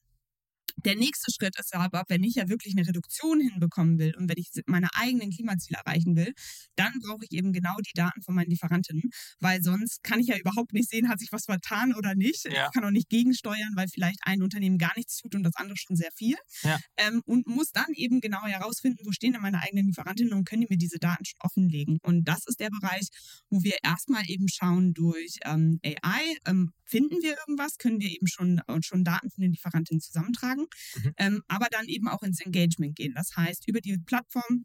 Der 0.76 0.96
nächste 0.96 1.32
Schritt 1.32 1.58
ist 1.58 1.74
aber, 1.74 2.04
wenn 2.08 2.22
ich 2.22 2.36
ja 2.36 2.48
wirklich 2.48 2.74
eine 2.76 2.86
Reduktion 2.86 3.40
hinbekommen 3.40 3.98
will 3.98 4.14
und 4.16 4.28
wenn 4.28 4.38
ich 4.38 4.50
meine 4.66 4.88
eigenen 4.94 5.30
Klimaziele 5.30 5.80
erreichen 5.84 6.16
will, 6.16 6.32
dann 6.76 6.92
brauche 7.04 7.24
ich 7.24 7.32
eben 7.32 7.52
genau 7.52 7.76
die 7.78 7.92
Daten 7.94 8.22
von 8.22 8.34
meinen 8.34 8.50
Lieferantinnen, 8.50 9.10
weil 9.40 9.62
sonst 9.62 10.02
kann 10.02 10.20
ich 10.20 10.28
ja 10.28 10.38
überhaupt 10.38 10.72
nicht 10.72 10.88
sehen, 10.88 11.08
hat 11.08 11.20
sich 11.20 11.32
was 11.32 11.46
vertan 11.46 11.94
oder 11.94 12.14
nicht. 12.14 12.44
Ja. 12.44 12.66
Ich 12.66 12.72
kann 12.72 12.84
auch 12.84 12.90
nicht 12.90 13.08
gegensteuern, 13.08 13.72
weil 13.74 13.88
vielleicht 13.88 14.18
ein 14.22 14.42
Unternehmen 14.42 14.78
gar 14.78 14.92
nichts 14.96 15.16
tut 15.16 15.34
und 15.34 15.42
das 15.42 15.54
andere 15.56 15.76
schon 15.76 15.96
sehr 15.96 16.10
viel. 16.14 16.36
Ja. 16.62 16.78
Ähm, 16.96 17.22
und 17.26 17.46
muss 17.46 17.70
dann 17.72 17.92
eben 17.94 18.20
genau 18.20 18.44
herausfinden, 18.44 19.04
wo 19.04 19.12
stehen 19.12 19.32
denn 19.32 19.42
meine 19.42 19.62
eigenen 19.62 19.86
Lieferantinnen 19.86 20.32
und 20.34 20.44
können 20.44 20.62
die 20.62 20.68
mir 20.70 20.78
diese 20.78 20.98
Daten 20.98 21.24
schon 21.24 21.38
offenlegen. 21.40 21.98
Und 22.02 22.24
das 22.26 22.46
ist 22.46 22.60
der 22.60 22.70
Bereich, 22.70 23.08
wo 23.50 23.62
wir 23.62 23.76
erstmal 23.82 24.22
eben 24.28 24.48
schauen 24.48 24.94
durch 24.94 25.38
ähm, 25.44 25.80
AI, 25.84 26.36
ähm, 26.46 26.72
finden 26.84 27.22
wir 27.22 27.36
irgendwas, 27.46 27.76
können 27.78 28.00
wir 28.00 28.10
eben 28.10 28.26
schon, 28.26 28.60
äh, 28.66 28.78
schon 28.82 29.04
Daten 29.04 29.30
von 29.30 29.42
den 29.42 29.52
Lieferantinnen 29.52 30.00
zusammentragen, 30.00 30.57
mhm. 30.62 31.12
ähm, 31.16 31.42
aber 31.48 31.66
dann 31.70 31.86
eben 31.86 32.08
auch 32.08 32.22
ins 32.22 32.40
Engagement 32.40 32.96
gehen. 32.96 33.14
Das 33.14 33.36
heißt, 33.36 33.68
über 33.68 33.80
die 33.80 33.98
Plattform 33.98 34.64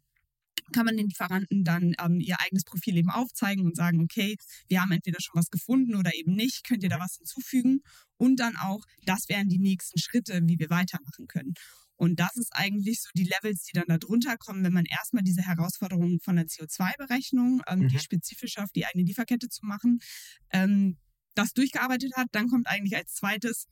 kann 0.72 0.86
man 0.86 0.96
den 0.96 1.08
Lieferanten 1.08 1.64
dann 1.64 1.94
ähm, 2.00 2.20
ihr 2.20 2.40
eigenes 2.40 2.64
Profil 2.64 2.96
eben 2.96 3.10
aufzeigen 3.10 3.66
und 3.66 3.76
sagen, 3.76 4.00
okay, 4.00 4.36
wir 4.68 4.80
haben 4.80 4.92
entweder 4.92 5.20
schon 5.20 5.38
was 5.38 5.50
gefunden 5.50 5.94
oder 5.94 6.14
eben 6.14 6.34
nicht, 6.34 6.66
könnt 6.66 6.82
ihr 6.82 6.88
da 6.88 6.98
was 6.98 7.16
hinzufügen? 7.16 7.80
Und 8.16 8.40
dann 8.40 8.56
auch, 8.56 8.80
das 9.04 9.28
wären 9.28 9.48
die 9.48 9.58
nächsten 9.58 9.98
Schritte, 9.98 10.40
wie 10.44 10.58
wir 10.58 10.70
weitermachen 10.70 11.26
können. 11.26 11.54
Und 11.96 12.18
das 12.18 12.36
ist 12.36 12.50
eigentlich 12.52 13.02
so 13.02 13.10
die 13.14 13.24
Levels, 13.24 13.64
die 13.64 13.72
dann 13.72 13.86
da 13.86 13.98
drunter 13.98 14.36
kommen, 14.36 14.64
wenn 14.64 14.72
man 14.72 14.84
erstmal 14.84 15.22
diese 15.22 15.42
Herausforderungen 15.42 16.18
von 16.20 16.36
der 16.36 16.46
CO2-Berechnung, 16.46 17.62
ähm, 17.68 17.80
mhm. 17.80 17.88
die 17.88 17.98
spezifisch 17.98 18.58
auf 18.58 18.72
die 18.72 18.86
eigene 18.86 19.04
Lieferkette 19.04 19.48
zu 19.48 19.64
machen, 19.64 20.00
ähm, 20.50 20.98
das 21.34 21.52
durchgearbeitet 21.52 22.12
hat, 22.16 22.28
dann 22.32 22.48
kommt 22.48 22.66
eigentlich 22.66 22.96
als 22.96 23.14
zweites, 23.14 23.66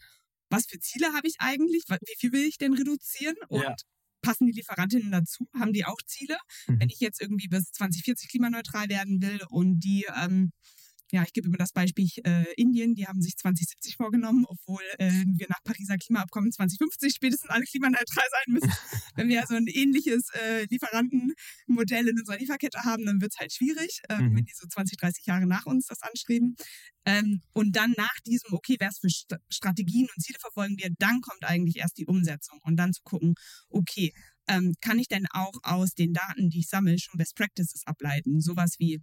was 0.53 0.67
für 0.67 0.79
Ziele 0.79 1.13
habe 1.13 1.27
ich 1.27 1.37
eigentlich? 1.39 1.85
Wie 1.89 2.17
viel 2.19 2.33
will 2.33 2.45
ich 2.45 2.59
denn 2.59 2.75
reduzieren? 2.75 3.37
Und 3.49 3.63
ja. 3.63 3.75
passen 4.21 4.47
die 4.47 4.53
Lieferantinnen 4.53 5.11
dazu? 5.11 5.49
Haben 5.59 5.73
die 5.73 5.85
auch 5.85 6.01
Ziele? 6.07 6.37
Mhm. 6.69 6.81
Wenn 6.81 6.89
ich 6.89 7.01
jetzt 7.01 7.21
irgendwie 7.21 7.49
bis 7.49 7.73
2040 7.73 8.29
klimaneutral 8.29 8.89
werden 8.89 9.21
will 9.23 9.41
und 9.49 9.81
die 9.81 10.07
ähm, 10.17 10.53
ja, 11.13 11.23
ich 11.23 11.35
gebe 11.35 11.47
immer 11.47 11.59
das 11.59 11.73
Beispiel 11.73 12.09
äh, 12.25 12.47
Indien, 12.57 12.95
die 12.95 13.07
haben 13.07 13.21
sich 13.21 13.37
2070 13.37 13.97
vorgenommen, 13.97 14.47
obwohl 14.49 14.83
äh, 14.99 15.11
wir 15.11 15.47
nach 15.51 15.63
Pariser 15.63 15.99
Klimaabkommen 15.99 16.51
2050 16.51 17.15
spätestens 17.15 17.51
alle 17.51 17.65
klimaneutral 17.65 18.25
sein 18.31 18.55
müssen. 18.55 18.73
Wenn 19.17 19.29
wir 19.29 19.43
also 19.43 19.55
ein 19.55 19.67
ähnliches 19.67 20.31
äh, 20.43 20.65
Lieferantenmodell 20.71 22.09
in 22.09 22.19
unserer 22.19 22.39
Lieferkette 22.39 22.79
haben, 22.85 23.05
dann 23.05 23.21
wird 23.21 23.33
es 23.35 23.39
halt 23.39 23.53
schwierig, 23.53 24.01
äh, 24.09 24.17
mhm. 24.17 24.37
wenn 24.37 24.45
die 24.47 24.55
so 24.55 24.67
20, 24.67 24.97
30 24.97 25.27
Jahre 25.27 25.47
nach 25.47 25.67
uns 25.67 25.87
das 25.87 26.01
anstreben. 26.01 26.57
Ähm, 27.05 27.43
und 27.53 27.77
dann 27.77 27.93
nach 27.99 28.19
diesem, 28.27 28.55
okay, 28.55 28.77
was 28.81 28.99
für 28.99 29.11
St 29.11 29.37
Strategien 29.51 30.09
und 30.15 30.23
Ziele 30.23 30.39
verfolgen 30.39 30.77
wir, 30.79 30.89
dann 30.99 31.21
kommt 31.21 31.45
eigentlich 31.45 31.77
erst 31.77 31.99
die 31.99 32.07
Umsetzung 32.07 32.59
und 32.63 32.77
dann 32.77 32.95
zu 32.95 33.03
gucken, 33.03 33.35
okay, 33.69 34.15
ähm, 34.49 34.73
kann 34.81 34.99
ich 34.99 35.09
denn 35.09 35.27
auch 35.31 35.59
aus 35.63 35.93
den 35.93 36.15
Daten, 36.15 36.49
die 36.49 36.61
ich 36.61 36.69
sammle, 36.69 36.99
schon 36.99 37.19
Best 37.19 37.37
Practices 37.37 37.87
ableiten? 37.87 38.41
Sowas 38.41 38.77
wie 38.79 39.03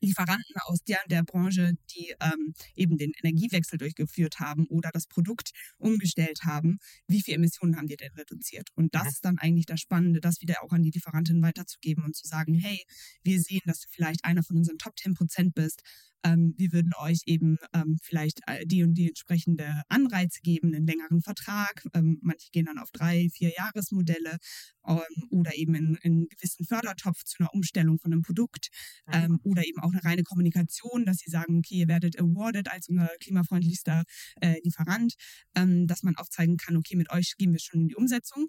Lieferanten 0.00 0.56
aus 0.66 0.82
der, 0.84 0.98
der 1.08 1.22
Branche, 1.22 1.74
die 1.94 2.14
ähm, 2.20 2.54
eben 2.74 2.96
den 2.96 3.12
Energiewechsel 3.22 3.78
durchgeführt 3.78 4.40
haben 4.40 4.66
oder 4.68 4.90
das 4.92 5.06
Produkt 5.06 5.50
umgestellt 5.78 6.40
haben, 6.44 6.78
wie 7.06 7.22
viele 7.22 7.36
Emissionen 7.36 7.76
haben 7.76 7.86
die 7.86 7.96
denn 7.96 8.12
reduziert? 8.12 8.68
Und 8.74 8.94
das 8.94 9.04
mhm. 9.04 9.08
ist 9.08 9.24
dann 9.24 9.38
eigentlich 9.38 9.66
das 9.66 9.80
Spannende, 9.80 10.20
das 10.20 10.40
wieder 10.40 10.62
auch 10.62 10.72
an 10.72 10.82
die 10.82 10.90
Lieferantin 10.90 11.42
weiterzugeben 11.42 12.04
und 12.04 12.16
zu 12.16 12.26
sagen, 12.26 12.54
hey, 12.54 12.84
wir 13.22 13.40
sehen, 13.40 13.62
dass 13.64 13.80
du 13.80 13.88
vielleicht 13.90 14.24
einer 14.24 14.42
von 14.42 14.56
unseren 14.56 14.78
Top 14.78 14.98
10 14.98 15.14
Prozent 15.14 15.54
bist, 15.54 15.82
ähm, 16.24 16.54
wir 16.56 16.72
würden 16.72 16.92
euch 16.98 17.22
eben 17.26 17.56
ähm, 17.72 17.98
vielleicht 18.02 18.40
äh, 18.46 18.66
die 18.66 18.82
und 18.82 18.94
die 18.94 19.08
entsprechende 19.08 19.82
Anreize 19.88 20.40
geben, 20.42 20.74
einen 20.74 20.86
längeren 20.86 21.20
Vertrag. 21.22 21.84
Ähm, 21.94 22.18
manche 22.22 22.50
gehen 22.50 22.66
dann 22.66 22.78
auf 22.78 22.90
drei, 22.90 23.28
vier 23.32 23.52
Jahresmodelle 23.56 24.38
ähm, 24.86 24.98
oder 25.30 25.56
eben 25.56 25.74
in, 25.74 25.98
in 26.02 26.12
einen 26.12 26.28
gewissen 26.28 26.64
Fördertopf 26.64 27.24
zu 27.24 27.36
einer 27.40 27.54
Umstellung 27.54 27.98
von 27.98 28.12
einem 28.12 28.22
Produkt 28.22 28.68
ähm, 29.12 29.38
oder 29.42 29.66
eben 29.66 29.80
auch 29.80 29.92
eine 29.92 30.04
reine 30.04 30.22
Kommunikation, 30.22 31.04
dass 31.04 31.18
sie 31.18 31.30
sagen, 31.30 31.58
okay, 31.58 31.76
ihr 31.76 31.88
werdet 31.88 32.18
awarded 32.18 32.70
als 32.70 32.88
unser 32.88 33.08
klimafreundlichster 33.20 34.04
äh, 34.40 34.56
Lieferant, 34.64 35.14
ähm, 35.54 35.86
dass 35.86 36.02
man 36.02 36.16
aufzeigen 36.16 36.56
kann, 36.56 36.76
okay, 36.76 36.96
mit 36.96 37.10
euch 37.10 37.34
gehen 37.38 37.52
wir 37.52 37.60
schon 37.60 37.82
in 37.82 37.88
die 37.88 37.96
Umsetzung. 37.96 38.46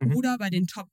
Mhm. 0.00 0.16
Oder 0.16 0.38
bei 0.38 0.50
den 0.50 0.66
Top 0.66 0.88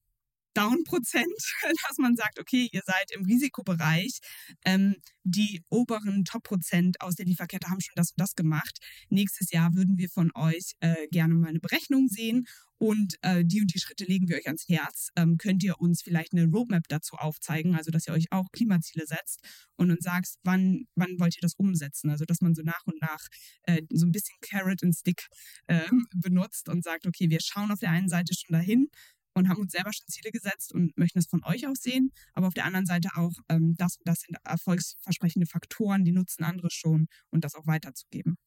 Down-Prozent, 0.58 1.26
dass 1.88 1.98
man 2.00 2.16
sagt, 2.16 2.40
okay, 2.40 2.68
ihr 2.72 2.82
seid 2.86 3.12
im 3.12 3.26
Risikobereich. 3.26 4.20
Ähm, 4.66 4.96
die 5.24 5.64
oberen 5.70 6.26
Top-Prozent 6.26 7.02
aus 7.02 7.16
der 7.16 7.26
Lieferkette 7.26 7.68
haben 7.70 7.82
schon 7.82 7.94
das 7.96 8.12
und 8.12 8.20
das 8.20 8.36
gemacht. 8.36 8.80
Nächstes 9.10 9.52
Jahr 9.52 9.76
würden 9.76 9.98
wir 9.98 10.10
von 10.10 10.32
euch 10.34 10.74
äh, 10.80 11.08
gerne 11.12 11.36
mal 11.36 11.50
eine 11.50 11.60
Berechnung 11.60 12.08
sehen 12.08 12.48
und 12.80 13.16
äh, 13.22 13.44
die 13.44 13.62
und 13.62 13.74
die 13.74 13.80
Schritte 13.80 14.06
legen 14.06 14.30
wir 14.30 14.38
euch 14.38 14.46
ans 14.48 14.66
Herz. 14.68 15.10
Ähm, 15.16 15.38
könnt 15.38 15.64
ihr 15.64 15.80
uns 15.80 16.02
vielleicht 16.02 16.34
eine 16.34 16.46
Roadmap 16.46 16.88
dazu 16.88 17.16
aufzeigen, 17.16 17.76
also 17.76 17.92
dass 17.92 18.08
ihr 18.08 18.14
euch 18.14 18.32
auch 18.32 18.52
Klimaziele 18.52 19.06
setzt 19.06 19.42
und 19.76 19.92
uns 19.92 20.04
sagst, 20.04 20.40
wann, 20.44 20.86
wann 20.96 21.20
wollt 21.20 21.36
ihr 21.36 21.42
das 21.42 21.56
umsetzen? 21.56 22.10
Also 22.10 22.26
dass 22.26 22.42
man 22.42 22.56
so 22.56 22.62
nach 22.64 22.86
und 22.86 23.02
nach 23.02 23.28
äh, 23.64 23.82
so 23.92 24.06
ein 24.06 24.12
bisschen 24.12 24.36
Carrot 24.42 24.84
and 24.84 24.96
Stick 24.96 25.28
äh, 25.68 25.88
benutzt 26.16 26.70
und 26.70 26.84
sagt, 26.84 27.08
okay, 27.08 27.30
wir 27.30 27.40
schauen 27.42 27.72
auf 27.72 27.80
der 27.80 27.92
einen 27.92 28.10
Seite 28.10 28.34
schon 28.36 28.54
dahin, 28.54 28.90
und 29.38 29.50
haben 29.50 29.62
uns 29.62 29.72
selber 29.72 29.94
schon 29.94 30.08
Ziele 30.08 30.32
gesetzt 30.32 30.74
und 30.74 30.98
möchten 30.98 31.20
es 31.20 31.28
von 31.28 31.44
euch 31.44 31.68
auch 31.68 31.76
sehen. 31.76 32.12
Aber 32.34 32.48
auf 32.48 32.54
der 32.54 32.66
anderen 32.66 32.86
Seite 32.86 33.10
auch, 33.16 33.34
ähm, 33.50 33.76
das, 33.78 33.98
das 34.04 34.22
sind 34.22 34.38
erfolgsversprechende 34.44 35.48
Faktoren, 35.48 36.04
die 36.04 36.12
nutzen 36.12 36.44
andere 36.44 36.70
schon 36.72 37.08
und 37.30 37.44
das 37.44 37.56
auch 37.56 37.68
weiterzugeben. 37.68 38.38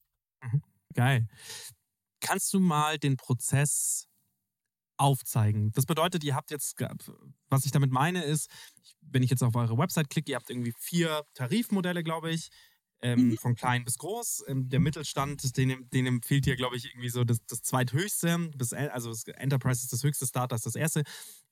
Mhm. 0.43 0.63
Geil. 0.95 1.27
Kannst 2.21 2.53
du 2.53 2.61
mal 2.61 2.99
den 2.99 3.17
Prozess 3.17 4.07
aufzeigen? 4.97 5.73
Das 5.73 5.87
bedeutet, 5.87 6.25
ihr 6.25 6.35
habt 6.35 6.51
jetzt, 6.51 6.77
was 7.49 7.65
ich 7.65 7.73
damit 7.73 7.91
meine, 7.91 8.23
ist, 8.25 8.51
wenn 9.01 9.23
ich 9.23 9.31
jetzt 9.31 9.43
auf 9.43 9.55
eure 9.55 9.79
Website 9.79 10.11
klicke, 10.11 10.33
ihr 10.33 10.37
habt 10.37 10.51
irgendwie 10.51 10.75
vier 10.79 11.25
Tarifmodelle, 11.35 12.03
glaube 12.03 12.31
ich 12.31 12.51
ähm, 13.03 13.29
mhm. 13.29 13.39
von 13.39 13.55
klein 13.55 13.85
bis 13.85 13.99
groß. 13.99 14.45
Ähm, 14.49 14.69
der 14.69 14.81
Mittelstand, 14.81 15.57
den, 15.57 15.89
den 15.91 16.07
empfiehlt 16.07 16.45
hier, 16.45 16.57
glaube 16.57 16.77
ich, 16.77 16.87
irgendwie 16.87 17.09
so 17.09 17.25
das, 17.25 17.39
das 17.47 17.63
zweithöchste. 17.63 18.51
Bis, 18.57 18.73
also 18.73 19.11
das 19.11 19.25
Enterprise 19.25 19.83
ist 19.83 19.93
das 19.93 20.03
höchste, 20.03 20.27
Starter 20.27 20.57
ist 20.57 20.67
das 20.67 20.77
erste. 20.77 21.03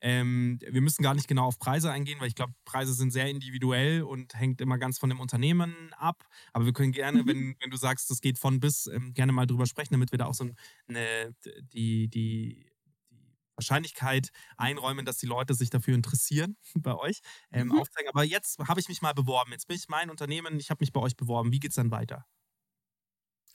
Ähm, 0.01 0.59
wir 0.67 0.81
müssen 0.81 1.03
gar 1.03 1.13
nicht 1.13 1.27
genau 1.27 1.45
auf 1.45 1.59
Preise 1.59 1.91
eingehen, 1.91 2.19
weil 2.19 2.27
ich 2.27 2.35
glaube, 2.35 2.53
Preise 2.65 2.93
sind 2.93 3.11
sehr 3.11 3.29
individuell 3.29 4.03
und 4.03 4.33
hängt 4.35 4.61
immer 4.61 4.77
ganz 4.77 4.99
von 4.99 5.09
dem 5.09 5.19
Unternehmen 5.19 5.91
ab. 5.93 6.23
Aber 6.53 6.65
wir 6.65 6.73
können 6.73 6.91
gerne, 6.91 7.23
mhm. 7.23 7.27
wenn, 7.27 7.55
wenn 7.59 7.69
du 7.71 7.77
sagst, 7.77 8.09
das 8.09 8.21
geht 8.21 8.37
von 8.37 8.59
bis, 8.59 8.87
ähm, 8.87 9.13
gerne 9.13 9.31
mal 9.31 9.45
drüber 9.45 9.65
sprechen, 9.65 9.93
damit 9.93 10.11
wir 10.11 10.19
da 10.19 10.25
auch 10.25 10.33
so 10.33 10.49
eine, 10.87 11.35
die, 11.73 12.07
die 12.07 12.68
Wahrscheinlichkeit 13.59 14.29
einräumen, 14.57 15.05
dass 15.05 15.17
die 15.17 15.25
Leute 15.25 15.53
sich 15.53 15.69
dafür 15.69 15.95
interessieren 15.95 16.57
bei 16.75 16.95
euch, 16.95 17.19
ähm, 17.51 17.67
mhm. 17.67 17.79
aufzeigen. 17.79 18.09
Aber 18.09 18.23
jetzt 18.23 18.59
habe 18.59 18.79
ich 18.79 18.87
mich 18.87 19.01
mal 19.01 19.13
beworben. 19.13 19.51
Jetzt 19.51 19.67
bin 19.67 19.77
ich 19.77 19.87
mein 19.89 20.09
Unternehmen, 20.09 20.59
ich 20.59 20.69
habe 20.69 20.81
mich 20.81 20.93
bei 20.93 21.01
euch 21.01 21.15
beworben. 21.15 21.51
Wie 21.51 21.59
geht 21.59 21.71
es 21.71 21.75
dann 21.75 21.91
weiter? 21.91 22.25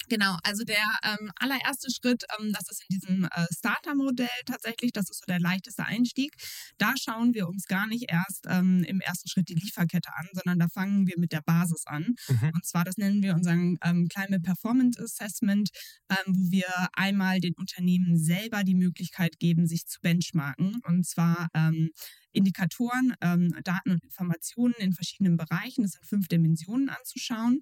Genau, 0.08 0.36
also 0.42 0.64
der 0.64 0.84
ähm, 1.02 1.30
allererste 1.36 1.90
Schritt, 1.90 2.24
ähm, 2.38 2.52
das 2.52 2.68
ist 2.68 2.84
in 2.88 2.98
diesem 2.98 3.24
äh, 3.24 3.46
Starter-Modell 3.56 4.28
tatsächlich, 4.46 4.92
das 4.92 5.10
ist 5.10 5.20
so 5.20 5.26
der 5.26 5.40
leichteste 5.40 5.84
Einstieg. 5.84 6.32
Da 6.78 6.94
schauen 7.00 7.34
wir 7.34 7.48
uns 7.48 7.66
gar 7.66 7.86
nicht 7.86 8.10
erst 8.10 8.46
ähm, 8.48 8.84
im 8.84 9.00
ersten 9.00 9.28
Schritt 9.28 9.48
die 9.48 9.54
Lieferkette 9.54 10.10
an, 10.14 10.28
sondern 10.32 10.58
da 10.58 10.68
fangen 10.68 11.06
wir 11.06 11.18
mit 11.18 11.32
der 11.32 11.42
Basis 11.42 11.86
an. 11.86 12.14
Mhm. 12.28 12.50
Und 12.54 12.64
zwar, 12.66 12.84
das 12.84 12.96
nennen 12.96 13.22
wir 13.22 13.34
unseren 13.34 13.78
ähm, 13.82 14.08
Climate 14.08 14.42
Performance 14.42 15.02
Assessment, 15.02 15.70
ähm, 16.10 16.34
wo 16.34 16.50
wir 16.50 16.88
einmal 16.92 17.40
den 17.40 17.54
Unternehmen 17.54 18.18
selber 18.18 18.64
die 18.64 18.74
Möglichkeit 18.74 19.38
geben, 19.38 19.66
sich 19.66 19.86
zu 19.86 20.00
benchmarken. 20.00 20.80
Und 20.86 21.06
zwar 21.06 21.48
ähm, 21.54 21.90
Indikatoren, 22.34 23.14
ähm, 23.20 23.54
Daten 23.64 23.92
und 23.92 24.04
Informationen 24.04 24.74
in 24.78 24.92
verschiedenen 24.92 25.36
Bereichen, 25.36 25.82
das 25.82 25.92
sind 25.92 26.06
fünf 26.06 26.28
Dimensionen 26.28 26.88
anzuschauen, 26.88 27.60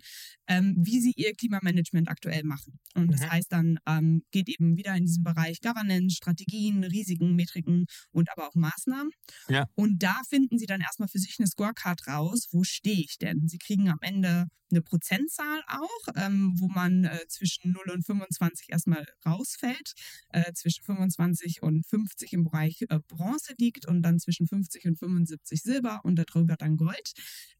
ähm, 0.48 0.74
wie 0.78 1.00
sie 1.00 1.12
ihr 1.16 1.34
Klimamanagement 1.34 2.08
aktuell 2.08 2.42
machen. 2.44 2.78
Und 2.94 3.06
mhm. 3.06 3.10
das 3.12 3.30
heißt 3.30 3.52
dann, 3.52 3.78
ähm, 3.86 4.22
geht 4.30 4.48
eben 4.48 4.76
wieder 4.76 4.94
in 4.96 5.04
diesen 5.04 5.22
Bereich 5.22 5.60
Governance, 5.60 6.16
Strategien, 6.16 6.84
Risiken, 6.84 7.34
Metriken 7.34 7.86
und 8.10 8.30
aber 8.32 8.48
auch 8.48 8.54
Maßnahmen. 8.54 9.12
Ja. 9.48 9.66
Und 9.74 10.02
da 10.02 10.20
finden 10.28 10.58
sie 10.58 10.66
dann 10.66 10.80
erstmal 10.80 11.08
für 11.08 11.18
sich 11.18 11.36
eine 11.38 11.46
Scorecard 11.46 12.06
raus, 12.06 12.48
wo 12.50 12.64
stehe 12.64 13.00
ich 13.00 13.18
denn? 13.18 13.48
Sie 13.48 13.58
kriegen 13.58 13.88
am 13.88 13.98
Ende 14.00 14.46
eine 14.72 14.82
Prozentzahl 14.82 15.62
auch, 15.68 16.14
ähm, 16.16 16.54
wo 16.58 16.68
man 16.68 17.04
äh, 17.04 17.26
zwischen 17.28 17.72
0 17.72 17.90
und 17.90 18.04
25 18.04 18.70
erstmal 18.70 19.06
rausfällt, 19.24 19.92
äh, 20.30 20.52
zwischen 20.54 20.84
25 20.84 21.62
und 21.62 21.86
50 21.86 22.32
im 22.32 22.44
Bereich 22.44 22.82
äh, 22.88 22.98
Bronze 23.06 23.54
liegt 23.58 23.86
und 23.86 24.02
dann 24.02 24.18
zwischen 24.18 24.48
50 24.48 24.61
50 24.62 24.86
und 24.86 24.98
75 24.98 25.62
Silber 25.62 26.00
und 26.04 26.16
darüber 26.16 26.56
dann 26.56 26.76
Gold, 26.76 27.12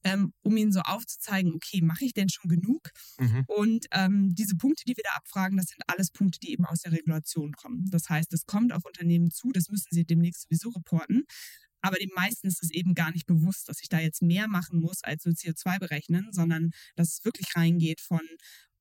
ähm, 0.05 0.33
um 0.43 0.57
ihnen 0.57 0.73
so 0.73 0.81
aufzuzeigen, 0.81 1.53
okay, 1.55 1.81
mache 1.83 2.05
ich 2.05 2.15
denn 2.15 2.29
schon 2.29 2.49
genug? 2.49 2.91
Mhm. 3.19 3.45
Und 3.47 3.87
ähm, 3.93 4.35
diese 4.35 4.57
Punkte, 4.57 4.85
die 4.87 4.97
wir 4.97 5.05
da 5.05 5.17
abfragen, 5.17 5.57
das 5.57 5.67
sind 5.67 5.83
alles 5.87 6.11
Punkte, 6.11 6.39
die 6.41 6.53
eben 6.53 6.65
aus 6.65 6.81
der 6.81 6.93
Regulation 6.93 7.53
kommen. 7.53 7.89
Das 7.91 8.09
heißt, 8.09 8.33
es 8.33 8.47
kommt 8.47 8.73
auf 8.73 8.85
Unternehmen 8.85 9.31
zu, 9.31 9.51
das 9.53 9.69
müssen 9.69 9.89
sie 9.91 10.05
demnächst 10.05 10.43
sowieso 10.43 10.71
reporten. 10.71 11.25
Aber 11.85 11.97
den 11.97 12.11
meisten 12.15 12.47
ist 12.47 12.63
es 12.63 12.71
eben 12.71 12.95
gar 12.95 13.11
nicht 13.11 13.27
bewusst, 13.27 13.69
dass 13.69 13.83
ich 13.83 13.89
da 13.89 13.99
jetzt 13.99 14.23
mehr 14.23 14.47
machen 14.47 14.81
muss 14.81 15.03
als 15.03 15.25
nur 15.25 15.35
CO2 15.35 15.81
berechnen, 15.81 16.29
sondern 16.31 16.71
dass 16.95 17.09
es 17.15 17.25
wirklich 17.25 17.57
reingeht 17.57 18.01
von 18.01 18.21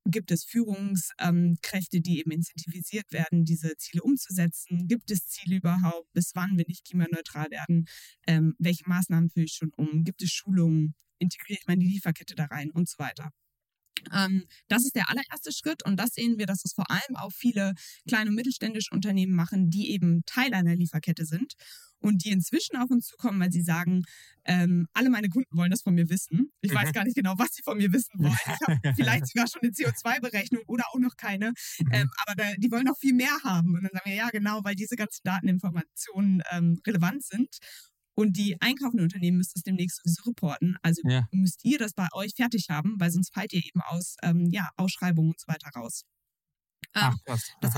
Gibt 0.06 0.32
es 0.32 0.44
Führungskräfte, 0.44 2.02
die 2.02 2.20
eben 2.20 2.32
incentivisiert 2.32 3.12
werden, 3.12 3.46
diese 3.46 3.78
Ziele 3.78 4.02
umzusetzen? 4.02 4.88
Gibt 4.88 5.12
es 5.12 5.28
Ziele 5.28 5.58
überhaupt? 5.58 6.12
Bis 6.14 6.32
wann 6.34 6.58
will 6.58 6.66
ich 6.68 6.84
klimaneutral 6.84 7.52
werden? 7.52 7.86
Ähm, 8.26 8.56
welche 8.58 8.88
Maßnahmen 8.88 9.30
führe 9.30 9.46
ich 9.46 9.54
schon 9.54 9.72
um? 9.76 10.04
Gibt 10.04 10.24
es 10.24 10.32
Schulungen? 10.32 10.96
Integriere 11.20 11.60
ich 11.60 11.68
meine 11.68 11.84
Lieferkette 11.84 12.34
da 12.36 12.46
rein 12.46 12.72
und 12.72 12.90
so 12.90 12.98
weiter? 12.98 13.32
Ähm, 14.12 14.46
das 14.68 14.86
ist 14.86 14.96
der 14.96 15.10
allererste 15.10 15.52
Schritt 15.52 15.86
und 15.86 15.98
das 15.98 16.16
sehen 16.16 16.40
wir, 16.40 16.48
dass 16.48 16.66
es 16.66 16.74
vor 16.74 16.90
allem 16.90 17.16
auch 17.16 17.32
viele 17.32 17.74
kleine 18.08 18.32
und 18.32 18.36
mittelständische 18.36 18.94
Unternehmen 18.94 19.34
machen, 19.36 19.70
die 19.70 19.92
eben 19.92 20.24
Teil 20.26 20.54
einer 20.56 20.76
Lieferkette 20.76 21.26
sind 21.26 21.54
und 22.02 22.26
die 22.26 22.32
inzwischen 22.32 22.76
auf 22.78 22.90
uns 22.90 23.08
zukommen, 23.08 23.40
weil 23.40 23.52
sie 23.52 23.62
sagen, 23.62 24.04
ähm, 24.46 24.88
alle 24.94 25.10
meine 25.10 25.30
Kunden 25.30 25.56
wollen 25.56 25.72
das 25.72 25.84
von 25.84 25.94
mir 25.94 26.10
wissen. 26.10 26.52
Ich 26.62 26.74
weiß 26.74 26.90
mhm. 26.90 26.94
gar 26.94 27.04
nicht 27.04 27.16
genau, 27.16 27.36
was 27.38 27.50
sie 27.54 27.62
von 27.64 27.78
mir 27.78 27.94
wissen 27.94 28.20
wollen. 28.20 28.34
Ich 28.34 28.68
habe 28.68 28.80
vielleicht 28.96 29.28
sogar 29.28 29.48
schon 29.48 29.62
eine 29.62 29.72
CO2-Berechnung 29.72 30.64
oder 30.68 30.84
auch 30.92 31.00
noch 31.00 31.16
keine. 31.16 31.54
Mhm. 31.80 31.92
Ähm, 31.92 32.10
aber 32.26 32.36
da, 32.36 32.54
die 32.58 32.72
wollen 32.72 32.86
noch 32.86 32.98
viel 32.98 33.14
mehr 33.14 33.38
haben. 33.44 33.76
Und 33.76 33.84
dann 33.84 33.92
sagen 33.94 34.10
wir, 34.10 34.16
ja, 34.16 34.30
genau, 34.30 34.64
weil 34.64 34.76
diese 34.76 34.96
ganzen 34.96 35.22
Dateninformationen 35.24 36.42
ähm, 36.52 36.82
relevant 36.86 37.24
sind. 37.24 37.58
Und 38.14 38.36
die 38.36 38.60
einkaufenden 38.60 39.06
Unternehmen 39.06 39.38
müssen 39.38 39.54
das 39.56 39.64
demnächst 39.64 40.02
sowieso 40.04 40.24
reporten. 40.30 40.78
Also 40.82 41.02
ja. 41.06 41.28
müsst 41.32 41.64
ihr 41.64 41.78
das 41.78 41.94
bei 41.94 42.08
euch 42.14 42.34
fertig 42.36 42.68
haben, 42.70 42.96
weil 43.00 43.12
sonst 43.12 43.34
fallt 43.34 43.54
ihr 43.54 43.64
eben 43.64 43.82
aus 43.82 44.16
ähm, 44.22 44.50
ja, 44.52 44.70
Ausschreibungen 44.76 45.32
und 45.32 45.40
so 45.40 45.48
weiter 45.48 45.70
raus. 45.76 46.04
Ach, 46.94 47.14
ähm, 47.14 47.20
krass. 47.26 47.52
Das, 47.62 47.76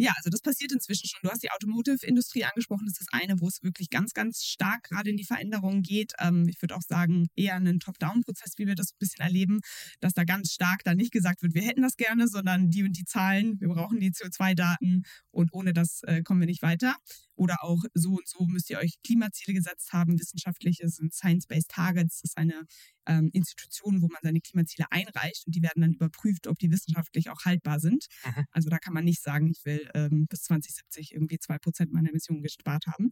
ja, 0.00 0.12
also 0.16 0.30
das 0.30 0.40
passiert 0.40 0.72
inzwischen 0.72 1.06
schon. 1.08 1.20
Du 1.22 1.30
hast 1.30 1.42
die 1.42 1.50
Automotive-Industrie 1.50 2.44
angesprochen. 2.44 2.86
Das 2.86 2.98
ist 2.98 3.08
das 3.12 3.20
eine, 3.20 3.38
wo 3.40 3.48
es 3.48 3.62
wirklich 3.62 3.90
ganz, 3.90 4.14
ganz 4.14 4.44
stark 4.44 4.84
gerade 4.84 5.10
in 5.10 5.18
die 5.18 5.24
Veränderungen 5.24 5.82
geht. 5.82 6.14
Ähm, 6.18 6.48
ich 6.48 6.60
würde 6.62 6.74
auch 6.74 6.82
sagen, 6.82 7.28
eher 7.36 7.54
einen 7.54 7.80
Top-Down-Prozess, 7.80 8.54
wie 8.56 8.66
wir 8.66 8.74
das 8.74 8.92
ein 8.92 8.98
bisschen 8.98 9.22
erleben, 9.22 9.60
dass 10.00 10.14
da 10.14 10.24
ganz 10.24 10.52
stark 10.52 10.84
da 10.84 10.94
nicht 10.94 11.12
gesagt 11.12 11.42
wird, 11.42 11.54
wir 11.54 11.62
hätten 11.62 11.82
das 11.82 11.96
gerne, 11.96 12.28
sondern 12.28 12.70
die 12.70 12.82
und 12.82 12.96
die 12.96 13.04
Zahlen, 13.04 13.60
wir 13.60 13.68
brauchen 13.68 14.00
die 14.00 14.10
CO2-Daten 14.10 15.02
und 15.30 15.52
ohne 15.52 15.74
das 15.74 16.02
äh, 16.04 16.22
kommen 16.22 16.40
wir 16.40 16.46
nicht 16.46 16.62
weiter. 16.62 16.96
Oder 17.34 17.62
auch 17.62 17.82
so 17.94 18.10
und 18.10 18.28
so 18.28 18.46
müsst 18.46 18.70
ihr 18.70 18.78
euch 18.78 18.96
Klimaziele 19.02 19.54
gesetzt 19.54 19.92
haben. 19.92 20.18
Wissenschaftliche 20.18 20.88
sind 20.88 21.14
Science-Based 21.14 21.70
Targets. 21.70 22.20
Das 22.20 22.30
ist 22.30 22.36
eine 22.36 22.66
ähm, 23.10 23.28
Institution, 23.32 24.00
wo 24.00 24.06
man 24.06 24.20
seine 24.22 24.40
Klimaziele 24.40 24.86
einreicht 24.90 25.46
und 25.46 25.54
die 25.54 25.62
werden 25.62 25.82
dann 25.82 25.94
überprüft, 25.94 26.46
ob 26.46 26.58
die 26.58 26.70
wissenschaftlich 26.70 27.28
auch 27.28 27.44
haltbar 27.44 27.80
sind. 27.80 28.06
Mhm. 28.24 28.44
Also 28.52 28.70
da 28.70 28.78
kann 28.78 28.94
man 28.94 29.04
nicht 29.04 29.22
sagen, 29.22 29.50
ich 29.50 29.64
will 29.64 29.90
ähm, 29.94 30.26
bis 30.28 30.42
2070 30.42 31.12
irgendwie 31.14 31.38
zwei 31.38 31.58
Prozent 31.58 31.92
meiner 31.92 32.10
Emissionen 32.10 32.42
gespart 32.42 32.86
haben. 32.86 33.10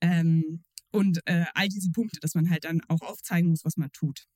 Ähm, 0.00 0.64
und 0.90 1.20
äh, 1.26 1.44
all 1.54 1.68
diese 1.68 1.90
Punkte, 1.92 2.18
dass 2.20 2.34
man 2.34 2.50
halt 2.50 2.64
dann 2.64 2.80
auch 2.88 3.02
aufzeigen 3.02 3.50
muss, 3.50 3.64
was 3.64 3.76
man 3.76 3.92
tut. 3.92 4.26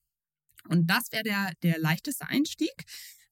Und 0.68 0.88
das 0.88 1.10
wäre 1.10 1.24
der, 1.24 1.52
der 1.62 1.78
leichteste 1.78 2.28
Einstieg. 2.28 2.84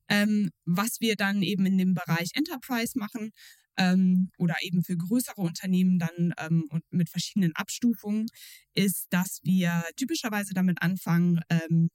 Ähm, 0.08 0.50
was 0.64 1.00
wir 1.00 1.14
dann 1.14 1.42
eben 1.42 1.64
in 1.64 1.78
dem 1.78 1.94
Bereich 1.94 2.30
Enterprise 2.34 2.98
machen, 2.98 3.30
ähm, 3.76 4.30
oder 4.38 4.56
eben 4.62 4.82
für 4.82 4.96
größere 4.96 5.40
Unternehmen 5.40 5.98
dann 5.98 6.34
ähm, 6.38 6.64
und 6.70 6.84
mit 6.90 7.08
verschiedenen 7.10 7.54
Abstufungen, 7.54 8.26
ist, 8.74 9.06
dass 9.10 9.40
wir 9.42 9.84
typischerweise 9.96 10.54
damit 10.54 10.82
anfangen, 10.82 11.40
ähm, 11.48 11.90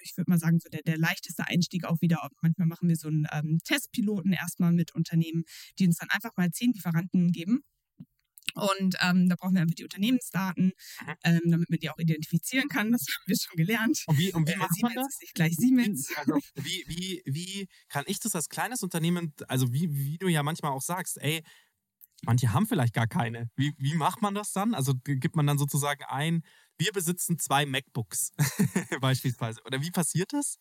ich 0.00 0.16
würde 0.16 0.30
mal 0.30 0.38
sagen, 0.38 0.58
so 0.58 0.68
der, 0.70 0.82
der 0.82 0.98
leichteste 0.98 1.46
Einstieg 1.46 1.84
auch 1.84 2.00
wieder. 2.00 2.26
Manchmal 2.40 2.66
machen 2.66 2.88
wir 2.88 2.96
so 2.96 3.08
einen 3.08 3.26
ähm, 3.32 3.58
Testpiloten 3.64 4.32
erstmal 4.32 4.72
mit 4.72 4.94
Unternehmen, 4.94 5.44
die 5.78 5.86
uns 5.86 5.98
dann 5.98 6.10
einfach 6.10 6.30
mal 6.36 6.50
zehn 6.50 6.72
Lieferanten 6.72 7.30
geben 7.30 7.62
und 8.54 8.96
ähm, 9.00 9.28
da 9.28 9.36
brauchen 9.36 9.54
wir 9.54 9.62
einfach 9.62 9.74
die 9.74 9.84
Unternehmensdaten, 9.84 10.72
ähm, 11.24 11.40
damit 11.44 11.70
man 11.70 11.78
die 11.78 11.90
auch 11.90 11.98
identifizieren 11.98 12.68
kann. 12.68 12.92
Das 12.92 13.02
haben 13.02 13.24
wir 13.26 13.36
schon 13.36 13.56
gelernt. 13.56 14.02
Und 14.06 14.18
wie, 14.18 14.32
und 14.32 14.48
wie 14.48 14.52
äh, 14.52 14.56
macht 14.56 14.74
Siemens 14.74 14.94
man 14.94 15.04
das? 15.04 15.14
Ist 15.14 15.20
nicht 15.22 15.34
gleich 15.34 15.54
Siemens. 15.56 16.12
Also, 16.16 16.38
wie, 16.56 16.84
wie, 16.86 17.22
wie 17.26 17.68
kann 17.88 18.04
ich 18.06 18.20
das 18.20 18.34
als 18.34 18.48
kleines 18.48 18.82
Unternehmen, 18.82 19.34
also 19.48 19.72
wie, 19.72 19.92
wie 19.92 20.18
du 20.18 20.28
ja 20.28 20.42
manchmal 20.42 20.72
auch 20.72 20.82
sagst, 20.82 21.18
ey, 21.20 21.42
manche 22.22 22.52
haben 22.52 22.66
vielleicht 22.66 22.94
gar 22.94 23.06
keine. 23.06 23.50
Wie, 23.56 23.72
wie 23.78 23.94
macht 23.94 24.22
man 24.22 24.34
das 24.34 24.52
dann? 24.52 24.74
Also 24.74 24.94
gibt 25.04 25.36
man 25.36 25.46
dann 25.46 25.58
sozusagen 25.58 26.04
ein, 26.04 26.42
wir 26.78 26.92
besitzen 26.92 27.38
zwei 27.38 27.66
MacBooks 27.66 28.32
beispielsweise. 29.00 29.60
Oder 29.64 29.82
wie 29.82 29.90
passiert 29.90 30.32
das? 30.32 30.58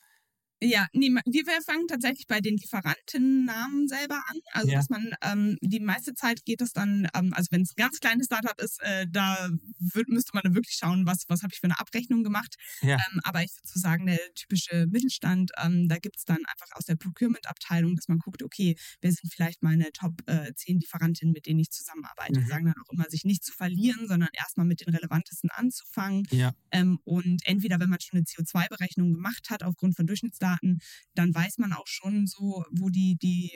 Ja, 0.63 0.88
nee, 0.93 1.10
wir 1.10 1.62
fangen 1.65 1.88
tatsächlich 1.88 2.28
bei 2.28 2.39
den 2.39 2.56
Lieferantennamen 2.56 3.88
selber 3.88 4.21
an. 4.28 4.38
Also, 4.52 4.69
ja. 4.69 4.78
dass 4.78 4.89
man 4.89 5.12
ähm, 5.24 5.58
die 5.62 5.80
meiste 5.80 6.13
Zeit 6.13 6.45
geht 6.45 6.62
es 6.62 6.71
dann, 6.71 7.08
ähm, 7.15 7.34
also 7.34 7.47
wenn 7.50 7.62
es 7.62 7.71
ein 7.71 7.82
ganz 7.82 8.00
kleines 8.00 8.28
Startup 8.28 8.60
ist, 8.62 8.80
äh, 8.84 9.08
da 9.10 9.50
würd, 9.80 10.10
müsste 10.10 10.32
man 10.36 10.43
dann 10.43 10.54
wirklich 10.54 10.78
schauen, 10.78 11.08
was, 11.08 11.24
was 11.30 11.41
habe 11.41 11.52
ich 11.52 11.60
für 11.60 11.65
eine 11.65 11.80
Abrechnung 11.80 12.24
gemacht. 12.24 12.56
Ja. 12.82 12.97
Ähm, 12.97 13.21
aber 13.24 13.43
ich 13.43 13.52
würde 13.56 13.67
so 13.67 13.80
sagen, 13.80 14.06
der 14.06 14.19
typische 14.36 14.86
Mittelstand, 14.88 15.52
ähm, 15.63 15.88
da 15.88 15.97
gibt 15.97 16.17
es 16.17 16.26
dann 16.26 16.38
einfach 16.45 16.67
aus 16.74 16.86
der 16.86 16.95
Procurement-Abteilung, 16.95 17.95
dass 17.95 18.08
man 18.08 18.19
guckt, 18.19 18.43
okay, 18.43 18.76
wer 19.02 19.12
sind 19.12 19.34
vielleicht 19.34 19.63
meine 19.63 19.91
Top 19.93 20.21
äh, 20.28 20.54
10 20.54 20.80
Lieferantinnen, 20.80 21.34
mit 21.34 21.47
denen 21.47 21.60
ich 21.60 21.71
zusammenarbeite. 21.71 22.39
Mhm. 22.39 22.45
Sagen 22.45 22.65
dann 22.65 22.76
auch 22.86 22.93
immer, 22.93 23.06
sich 23.10 23.24
nicht 23.24 23.43
zu 23.43 23.52
verlieren, 23.52 24.08
sondern 24.08 24.30
erstmal 24.34 24.67
mit 24.67 24.86
den 24.86 24.93
relevantesten 24.93 25.50
anzufangen. 25.50 26.28
Ja. 26.30 26.54
Ähm, 26.69 27.00
und 27.04 27.41
entweder, 27.45 27.80
wenn 27.80 27.89
man 27.89 28.00
schon 28.00 28.17
eine 28.19 28.26
CO2-Berechnung 28.26 29.13
gemacht 29.13 29.50
hat, 29.50 29.63
aufgrund 29.63 29.95
von 29.95 30.06
Durchschnittsdaten, 30.06 30.50
Daten, 30.51 30.79
dann 31.15 31.33
weiß 31.33 31.57
man 31.57 31.73
auch 31.73 31.87
schon 31.87 32.27
so, 32.27 32.63
wo 32.71 32.89
die, 32.89 33.17
die 33.21 33.51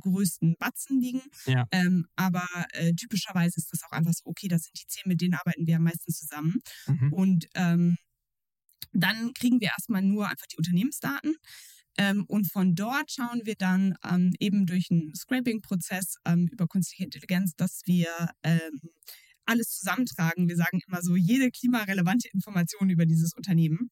größten 0.00 0.56
Batzen 0.58 1.00
liegen. 1.00 1.22
Ja. 1.46 1.66
Ähm, 1.70 2.06
aber 2.16 2.46
äh, 2.72 2.92
typischerweise 2.94 3.54
ist 3.58 3.72
das 3.72 3.82
auch 3.84 3.92
einfach 3.92 4.12
so, 4.12 4.24
okay, 4.26 4.48
das 4.48 4.64
sind 4.64 4.78
die 4.80 4.86
zehn, 4.86 5.04
mit 5.06 5.20
denen 5.20 5.34
arbeiten 5.34 5.66
wir 5.66 5.76
am 5.76 5.84
meisten 5.84 6.12
zusammen. 6.12 6.60
Mhm. 6.86 7.12
Und 7.12 7.46
ähm, 7.54 7.96
dann 8.92 9.32
kriegen 9.34 9.60
wir 9.60 9.68
erstmal 9.68 10.02
nur 10.02 10.28
einfach 10.28 10.46
die 10.46 10.56
Unternehmensdaten. 10.56 11.34
Ähm, 11.96 12.24
und 12.28 12.50
von 12.50 12.74
dort 12.74 13.10
schauen 13.10 13.40
wir 13.44 13.56
dann 13.56 13.96
ähm, 14.04 14.32
eben 14.38 14.66
durch 14.66 14.90
einen 14.90 15.14
Scraping-Prozess 15.14 16.16
ähm, 16.24 16.48
über 16.52 16.66
künstliche 16.68 17.04
Intelligenz, 17.04 17.54
dass 17.56 17.80
wir 17.86 18.08
ähm, 18.44 18.80
alles 19.44 19.70
zusammentragen. 19.70 20.48
Wir 20.48 20.56
sagen 20.56 20.80
immer 20.86 21.02
so, 21.02 21.16
jede 21.16 21.50
klimarelevante 21.50 22.28
Information 22.32 22.90
über 22.90 23.06
dieses 23.06 23.34
Unternehmen. 23.34 23.90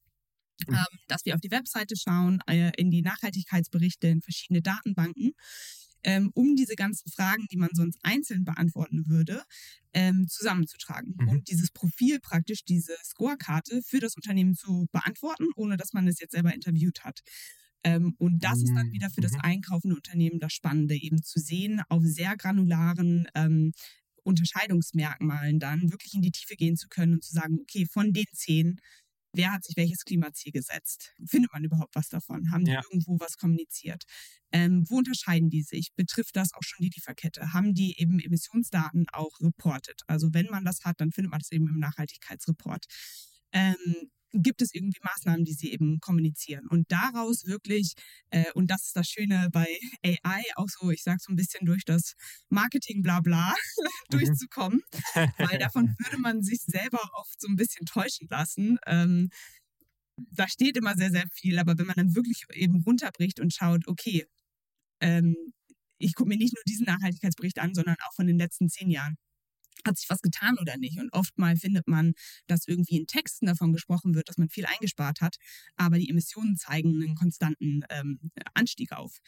Ähm, 0.68 0.98
dass 1.08 1.24
wir 1.24 1.34
auf 1.34 1.40
die 1.40 1.50
Webseite 1.50 1.94
schauen, 1.96 2.40
äh, 2.46 2.72
in 2.76 2.90
die 2.90 3.02
Nachhaltigkeitsberichte, 3.02 4.08
in 4.08 4.22
verschiedene 4.22 4.62
Datenbanken, 4.62 5.32
ähm, 6.02 6.30
um 6.34 6.56
diese 6.56 6.76
ganzen 6.76 7.10
Fragen, 7.10 7.46
die 7.50 7.56
man 7.56 7.70
sonst 7.72 7.98
einzeln 8.02 8.44
beantworten 8.44 9.06
würde, 9.06 9.42
ähm, 9.92 10.26
zusammenzutragen 10.28 11.14
mhm. 11.18 11.28
und 11.28 11.48
dieses 11.48 11.70
Profil 11.70 12.20
praktisch, 12.20 12.64
diese 12.64 12.94
Scorekarte 13.04 13.82
für 13.82 14.00
das 14.00 14.14
Unternehmen 14.16 14.54
zu 14.54 14.86
beantworten, 14.92 15.48
ohne 15.56 15.76
dass 15.76 15.92
man 15.92 16.06
es 16.06 16.20
jetzt 16.20 16.32
selber 16.32 16.54
interviewt 16.54 17.04
hat. 17.04 17.20
und 18.18 18.42
das 18.42 18.62
ist 18.62 18.74
dann 18.74 18.90
wieder 18.90 19.10
für 19.10 19.20
das 19.20 19.34
mhm. 19.34 19.42
einkaufende 19.42 19.94
Unternehmen 19.94 20.40
das 20.40 20.52
Spannende, 20.52 20.96
eben 20.96 21.22
zu 21.22 21.38
sehen, 21.38 21.82
auf 21.88 22.02
sehr 22.02 22.36
granularen 22.36 23.28
Unterscheidungsmerkmalen 24.24 25.60
dann 25.60 25.92
wirklich 25.92 26.14
in 26.14 26.22
die 26.22 26.32
Tiefe 26.32 26.56
gehen 26.56 26.76
zu 26.76 26.88
können 26.88 27.14
und 27.14 27.24
zu 27.24 27.32
sagen, 27.32 27.58
okay, 27.60 27.86
von 27.86 28.12
den 28.12 28.26
zehn 28.32 28.80
wer 29.32 29.52
hat 29.52 29.64
sich 29.64 29.76
welches 29.76 30.04
Klimaziel 30.04 30.52
gesetzt? 30.52 31.12
Findet 31.26 31.52
man 31.52 31.64
überhaupt 31.64 31.94
was 31.94 32.08
davon? 32.08 32.50
Haben 32.50 32.64
die 32.64 32.72
ja. 32.72 32.82
irgendwo 32.82 33.18
was 33.20 33.36
kommuniziert? 33.36 34.04
Ähm, 34.52 34.84
wo 34.88 34.98
unterscheiden 34.98 35.50
die 35.50 35.62
sich? 35.62 35.92
Betrifft 35.94 36.36
das 36.36 36.52
auch 36.54 36.62
schon 36.62 36.84
die 36.84 36.92
Lieferkette? 36.94 37.52
Haben 37.52 37.74
die 37.74 38.00
eben 38.00 38.18
Emissionsdaten 38.18 39.06
auch 39.12 39.40
reportet? 39.40 40.02
Also 40.06 40.32
wenn 40.32 40.46
man 40.46 40.64
das 40.64 40.84
hat, 40.84 41.00
dann 41.00 41.12
findet 41.12 41.30
man 41.30 41.40
das 41.40 41.52
eben 41.52 41.68
im 41.68 41.78
Nachhaltigkeitsreport. 41.78 42.86
Ähm, 43.52 44.10
gibt 44.42 44.62
es 44.62 44.74
irgendwie 44.74 45.00
Maßnahmen, 45.02 45.44
die 45.44 45.52
sie 45.52 45.72
eben 45.72 46.00
kommunizieren. 46.00 46.66
Und 46.68 46.90
daraus 46.90 47.46
wirklich, 47.46 47.94
äh, 48.30 48.50
und 48.54 48.70
das 48.70 48.86
ist 48.86 48.96
das 48.96 49.08
Schöne 49.08 49.48
bei 49.52 49.66
AI, 50.04 50.42
auch 50.56 50.68
so, 50.68 50.90
ich 50.90 51.02
sage 51.02 51.18
so 51.20 51.32
ein 51.32 51.36
bisschen 51.36 51.66
durch 51.66 51.84
das 51.84 52.14
Marketing 52.48 53.02
blabla 53.02 53.50
mhm. 53.78 53.86
durchzukommen, 54.10 54.80
weil 55.14 55.58
davon 55.58 55.94
würde 55.98 56.18
man 56.18 56.42
sich 56.42 56.60
selber 56.66 57.00
oft 57.14 57.40
so 57.40 57.48
ein 57.48 57.56
bisschen 57.56 57.86
täuschen 57.86 58.28
lassen. 58.30 58.78
Ähm, 58.86 59.30
da 60.16 60.48
steht 60.48 60.76
immer 60.76 60.96
sehr, 60.96 61.10
sehr 61.10 61.26
viel, 61.32 61.58
aber 61.58 61.78
wenn 61.78 61.86
man 61.86 61.96
dann 61.96 62.14
wirklich 62.14 62.44
eben 62.54 62.82
runterbricht 62.82 63.40
und 63.40 63.52
schaut, 63.52 63.86
okay, 63.86 64.24
ähm, 65.00 65.36
ich 65.98 66.14
gucke 66.14 66.28
mir 66.28 66.38
nicht 66.38 66.54
nur 66.54 66.62
diesen 66.66 66.86
Nachhaltigkeitsbericht 66.86 67.58
an, 67.58 67.74
sondern 67.74 67.96
auch 68.06 68.14
von 68.14 68.26
den 68.26 68.38
letzten 68.38 68.68
zehn 68.68 68.90
Jahren 68.90 69.16
hat 69.84 69.98
sich 69.98 70.08
was 70.10 70.22
getan 70.22 70.56
oder 70.60 70.76
nicht. 70.76 70.98
Und 70.98 71.12
oftmals 71.12 71.60
findet 71.60 71.88
man, 71.88 72.14
dass 72.46 72.66
irgendwie 72.66 72.96
in 72.96 73.06
Texten 73.06 73.46
davon 73.46 73.72
gesprochen 73.72 74.14
wird, 74.14 74.28
dass 74.28 74.38
man 74.38 74.48
viel 74.48 74.66
eingespart 74.66 75.20
hat, 75.20 75.36
aber 75.76 75.98
die 75.98 76.08
Emissionen 76.08 76.56
zeigen 76.56 77.02
einen 77.02 77.14
konstanten 77.14 77.82
ähm, 77.90 78.18
Anstieg 78.54 78.92
auf. 78.92 79.18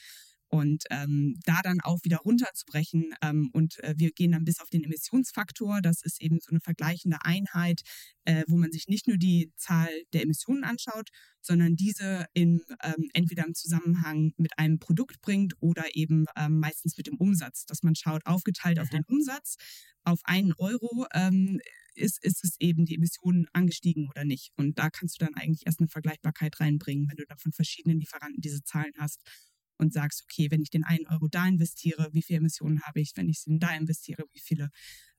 Und 0.51 0.85
ähm, 0.91 1.39
da 1.45 1.61
dann 1.63 1.81
auch 1.83 1.99
wieder 2.05 2.19
runterzubrechen 2.19 3.15
ähm, 3.23 3.51
und 3.53 3.79
äh, 3.85 3.95
wir 3.99 4.13
gehen 4.13 4.33
dann 4.33 4.45
bis 4.45 4.61
auf 4.61 4.71
den 4.71 4.83
Emissionsfaktor, 4.83 5.81
das 5.83 6.03
ist 6.03 6.23
eben 6.23 6.39
so 6.41 6.51
eine 6.51 6.61
vergleichende 6.61 7.19
Einheit, 7.23 7.83
äh, 8.25 8.45
wo 8.49 8.57
man 8.57 8.73
sich 8.73 8.89
nicht 8.89 9.09
nur 9.09 9.19
die 9.19 9.53
Zahl 9.57 9.91
der 10.15 10.23
Emissionen 10.23 10.65
anschaut, 10.65 11.11
sondern 11.43 11.77
diese 11.77 12.27
in, 12.33 12.63
ähm, 12.83 13.11
entweder 13.13 13.47
im 13.47 13.55
Zusammenhang 13.55 14.33
mit 14.39 14.59
einem 14.59 14.79
Produkt 14.79 15.21
bringt 15.21 15.55
oder 15.61 15.85
eben 15.95 16.25
ähm, 16.37 16.61
meistens 16.61 16.97
mit 16.97 17.07
dem 17.07 17.19
Umsatz, 17.19 17.67
dass 17.67 17.83
man 17.83 17.95
schaut, 17.95 18.25
aufgeteilt 18.25 18.79
auf 18.79 18.89
den 18.89 19.05
Umsatz, 19.05 19.57
auf 20.05 20.21
einen 20.25 20.55
Euro 20.55 21.07
ähm, 21.13 21.61
ist, 21.95 22.25
ist 22.25 22.45
es 22.45 22.57
eben 22.61 22.87
die 22.87 22.95
Emissionen 22.95 23.47
angestiegen 23.53 24.09
oder 24.09 24.25
nicht. 24.25 24.53
Und 24.57 24.79
da 24.79 24.89
kannst 24.89 25.21
du 25.21 25.25
dann 25.25 25.35
eigentlich 25.35 25.67
erst 25.67 25.81
eine 25.81 25.89
Vergleichbarkeit 25.89 26.59
reinbringen, 26.61 27.09
wenn 27.09 27.17
du 27.17 27.27
da 27.27 27.37
von 27.37 27.53
verschiedenen 27.53 27.99
Lieferanten 27.99 28.41
diese 28.41 28.63
Zahlen 28.63 28.93
hast 28.99 29.23
und 29.79 29.93
sagst, 29.93 30.23
okay, 30.25 30.51
wenn 30.51 30.63
ich 30.63 30.71
den 30.71 30.85
einen 30.85 31.07
Euro 31.07 31.29
da 31.29 31.47
investiere, 31.47 32.09
wie 32.13 32.23
viele 32.23 32.39
Emissionen 32.39 32.83
habe 32.83 33.01
ich, 33.01 33.13
wenn 33.17 33.29
ich 33.29 33.45
den 33.45 33.59
da 33.59 33.75
investiere, 33.75 34.25
wie 34.33 34.41
viele 34.41 34.71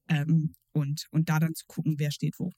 ähm, 0.07 0.55
und, 0.71 1.07
und 1.11 1.29
da 1.29 1.39
dann 1.39 1.55
zu 1.55 1.65
gucken, 1.67 1.95
wer 1.97 2.11
steht 2.11 2.39
wo. 2.39 2.51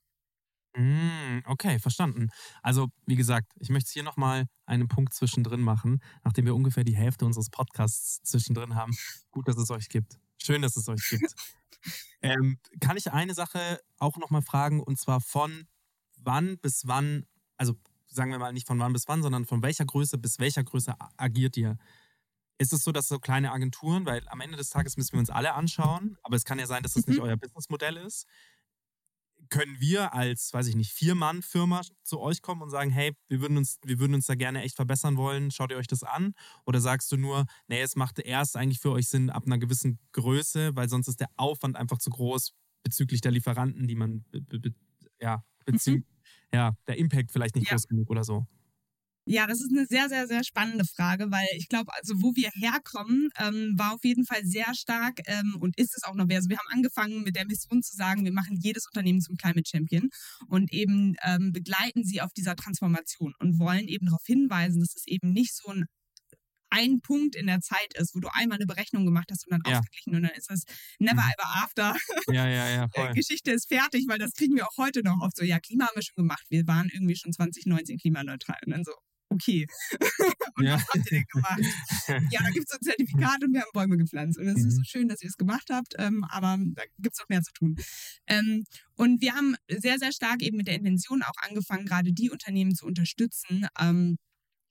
Mm, 0.76 1.40
okay, 1.46 1.80
verstanden. 1.80 2.30
Also, 2.62 2.88
wie 3.06 3.16
gesagt, 3.16 3.52
ich 3.60 3.70
möchte 3.70 3.92
hier 3.92 4.04
nochmal 4.04 4.46
einen 4.66 4.88
Punkt 4.88 5.14
zwischendrin 5.14 5.62
machen, 5.62 6.02
nachdem 6.24 6.46
wir 6.46 6.56
ungefähr 6.56 6.86
die 6.86 6.96
Hälfte 6.96 7.26
unseres 7.26 7.50
Podcasts 7.50 8.22
zwischendrin 8.24 8.76
haben. 8.76 8.94
Gut, 9.32 9.48
dass 9.48 9.58
es 9.58 9.70
euch 9.70 9.90
gibt. 9.90 10.18
Schön, 10.42 10.62
dass 10.62 10.78
es 10.78 10.88
euch 10.88 11.06
gibt. 11.10 11.34
ähm, 12.22 12.58
kann 12.80 12.96
ich 12.96 13.12
eine 13.12 13.34
Sache 13.34 13.80
auch 13.98 14.18
nochmal 14.18 14.42
fragen, 14.42 14.82
und 14.82 14.98
zwar 14.98 15.20
von 15.20 15.68
wann 16.18 16.58
bis 16.60 16.84
wann, 16.86 17.26
also 17.58 17.76
sagen 18.12 18.32
wir 18.32 18.40
mal 18.40 18.54
nicht 18.54 18.68
von 18.68 18.80
wann 18.80 18.94
bis 18.94 19.08
wann, 19.08 19.24
sondern 19.24 19.46
von 19.46 19.64
welcher 19.64 19.86
Größe 19.86 20.18
bis 20.18 20.40
welcher 20.40 20.64
Größe 20.64 20.94
agiert 21.18 21.58
ihr? 21.58 21.78
Ist 22.58 22.74
es 22.74 22.84
so, 22.84 22.92
dass 22.92 23.08
so 23.08 23.18
kleine 23.18 23.52
Agenturen, 23.52 24.06
weil 24.06 24.28
am 24.28 24.42
Ende 24.42 24.58
des 24.58 24.70
Tages 24.70 24.98
müssen 24.98 25.14
wir 25.14 25.20
uns 25.20 25.30
alle 25.30 25.54
anschauen, 25.54 26.18
aber 26.22 26.36
es 26.36 26.46
kann 26.46 26.60
ja 26.60 26.68
sein, 26.68 26.84
dass 26.84 26.94
das 26.94 27.08
nicht 27.08 27.18
mhm. 27.18 27.24
euer 27.24 27.38
Businessmodell 27.38 27.98
ist. 27.98 28.28
Können 29.50 29.80
wir 29.80 30.14
als, 30.14 30.54
weiß 30.54 30.68
ich 30.68 30.76
nicht, 30.76 30.92
Vier-Mann-Firma 30.92 31.82
zu 32.04 32.20
euch 32.20 32.42
kommen 32.42 32.62
und 32.62 32.70
sagen, 32.70 32.92
hey, 32.92 33.16
wir 33.28 33.42
würden, 33.42 33.58
uns, 33.58 33.80
wir 33.84 34.00
würden 34.00 34.14
uns 34.14 34.28
da 34.28 34.36
gerne 34.36 34.62
echt 34.62 34.76
verbessern 34.76 35.18
wollen, 35.18 35.50
schaut 35.50 35.72
ihr 35.72 35.78
euch 35.78 35.88
das 35.88 36.04
an? 36.04 36.36
Oder 36.66 36.80
sagst 36.80 37.12
du 37.12 37.18
nur, 37.18 37.46
nee, 37.68 37.82
es 37.82 37.96
macht 37.96 38.20
erst 38.20 38.56
eigentlich 38.56 38.80
für 38.80 38.92
euch 38.92 39.08
Sinn 39.08 39.30
ab 39.30 39.44
einer 39.46 39.58
gewissen 39.58 40.00
Größe, 40.12 40.76
weil 40.76 40.88
sonst 40.88 41.08
ist 41.08 41.20
der 41.20 41.30
Aufwand 41.38 41.76
einfach 41.76 41.98
zu 41.98 42.12
groß 42.12 42.54
bezüglich 42.84 43.22
der 43.22 43.32
Lieferanten, 43.32 43.88
die 43.88 43.96
man, 43.96 44.26
ja, 45.20 45.44
bezü 45.66 45.98
mhm 45.98 46.06
ja, 46.54 46.74
der 46.88 46.98
Impact 46.98 47.32
vielleicht 47.32 47.56
nicht 47.56 47.68
ja. 47.68 47.76
groß 47.76 47.88
genug 47.88 48.10
oder 48.10 48.24
so? 48.24 48.46
Ja, 49.28 49.46
das 49.46 49.62
ist 49.62 49.72
eine 49.72 49.86
sehr, 49.86 50.10
sehr, 50.10 50.28
sehr 50.28 50.44
spannende 50.44 50.84
Frage, 50.84 51.30
weil 51.30 51.46
ich 51.56 51.70
glaube, 51.70 51.94
also 51.94 52.16
wo 52.24 52.36
wir 52.36 52.50
herkommen, 52.56 53.30
ähm, 53.38 53.76
war 53.78 53.94
auf 53.94 54.04
jeden 54.04 54.26
Fall 54.26 54.44
sehr 54.44 54.74
stark 54.74 55.20
ähm, 55.26 55.58
und 55.60 55.78
ist 55.78 55.96
es 55.96 56.04
auch 56.04 56.16
noch. 56.16 56.28
Also 56.28 56.50
wir 56.50 56.58
haben 56.58 56.74
angefangen 56.74 57.22
mit 57.22 57.36
der 57.36 57.46
Mission 57.46 57.84
zu 57.84 57.96
sagen, 57.96 58.26
wir 58.26 58.34
machen 58.34 58.58
jedes 58.60 58.88
Unternehmen 58.88 59.22
zum 59.22 59.38
Climate 59.38 59.70
Champion 59.70 60.10
und 60.48 60.74
eben 60.74 61.16
ähm, 61.24 61.52
begleiten 61.54 62.04
sie 62.04 62.22
auf 62.22 62.34
dieser 62.34 62.56
Transformation 62.56 63.34
und 63.40 63.60
wollen 63.60 63.88
eben 63.88 64.08
darauf 64.08 64.26
hinweisen, 64.26 64.80
dass 64.80 64.96
es 64.96 65.06
eben 65.06 65.34
nicht 65.34 65.56
so 65.56 65.70
ein 65.70 65.86
ein 66.72 67.02
Punkt 67.02 67.36
in 67.36 67.48
der 67.48 67.62
Zeit 67.62 67.94
ist, 67.96 68.16
wo 68.16 68.20
du 68.20 68.30
einmal 68.34 68.58
eine 68.58 68.66
Berechnung 68.66 69.06
gemacht 69.06 69.30
hast 69.30 69.46
und 69.46 69.52
dann 69.52 69.62
ja. 69.72 69.80
ausgeglichen 69.80 70.16
und 70.16 70.24
dann 70.24 70.32
ist 70.32 70.50
das 70.50 70.64
never 71.00 71.22
mhm. 71.22 71.32
ever 71.38 71.64
after. 71.64 71.96
Ja, 72.32 72.48
ja, 72.48 72.70
ja. 72.70 72.88
Voll. 72.94 73.14
Geschichte 73.14 73.52
ist 73.52 73.68
fertig, 73.68 74.06
weil 74.08 74.18
das 74.18 74.34
kriegen 74.34 74.56
wir 74.56 74.66
auch 74.68 74.78
heute 74.78 75.04
noch 75.04 75.22
oft 75.22 75.36
so. 75.36 75.44
Ja, 75.44 75.60
Klima 75.60 75.86
haben 75.88 75.96
wir 75.96 76.04
schon 76.04 76.16
gemacht. 76.16 76.46
Wir 76.50 76.66
waren 76.66 76.90
irgendwie 76.94 77.16
schon 77.16 77.34
2019 77.34 77.98
klimaneutral. 77.98 78.58
Und 78.66 78.72
dann 78.72 78.84
so, 78.84 78.94
okay. 79.30 79.66
und 80.56 80.66
ja. 80.66 80.76
was 80.76 80.88
habt 80.88 81.12
ihr 81.12 81.20
denn 81.20 81.26
gemacht? 81.32 81.62
ja, 82.32 82.40
da 82.42 82.50
gibt 82.52 82.66
es 82.68 82.72
so 82.72 82.78
ein 82.78 82.84
Zertifikat 82.84 83.44
und 83.44 83.54
wir 83.54 83.62
haben 83.62 83.72
Bäume 83.74 83.98
gepflanzt. 83.98 84.40
Und 84.40 84.48
es 84.48 84.62
mhm. 84.62 84.68
ist 84.68 84.76
so 84.78 84.84
schön, 84.84 85.08
dass 85.08 85.22
ihr 85.22 85.30
es 85.30 85.38
gemacht 85.38 85.70
habt, 85.72 85.96
ähm, 85.98 86.24
aber 86.30 86.58
da 86.60 86.84
gibt 87.00 87.16
es 87.16 87.20
noch 87.20 87.30
mehr 87.30 87.42
zu 87.42 87.52
tun. 87.54 87.76
Ähm, 88.28 88.64
und 88.96 89.22
wir 89.22 89.34
haben 89.34 89.56
sehr, 89.68 89.98
sehr 89.98 90.12
stark 90.12 90.42
eben 90.42 90.58
mit 90.58 90.68
der 90.68 90.76
Intention 90.76 91.24
auch 91.24 91.50
angefangen, 91.50 91.86
gerade 91.86 92.14
die 92.14 92.30
Unternehmen 92.30 92.76
zu 92.76 92.86
unterstützen, 92.86 93.68
ähm, 93.80 94.18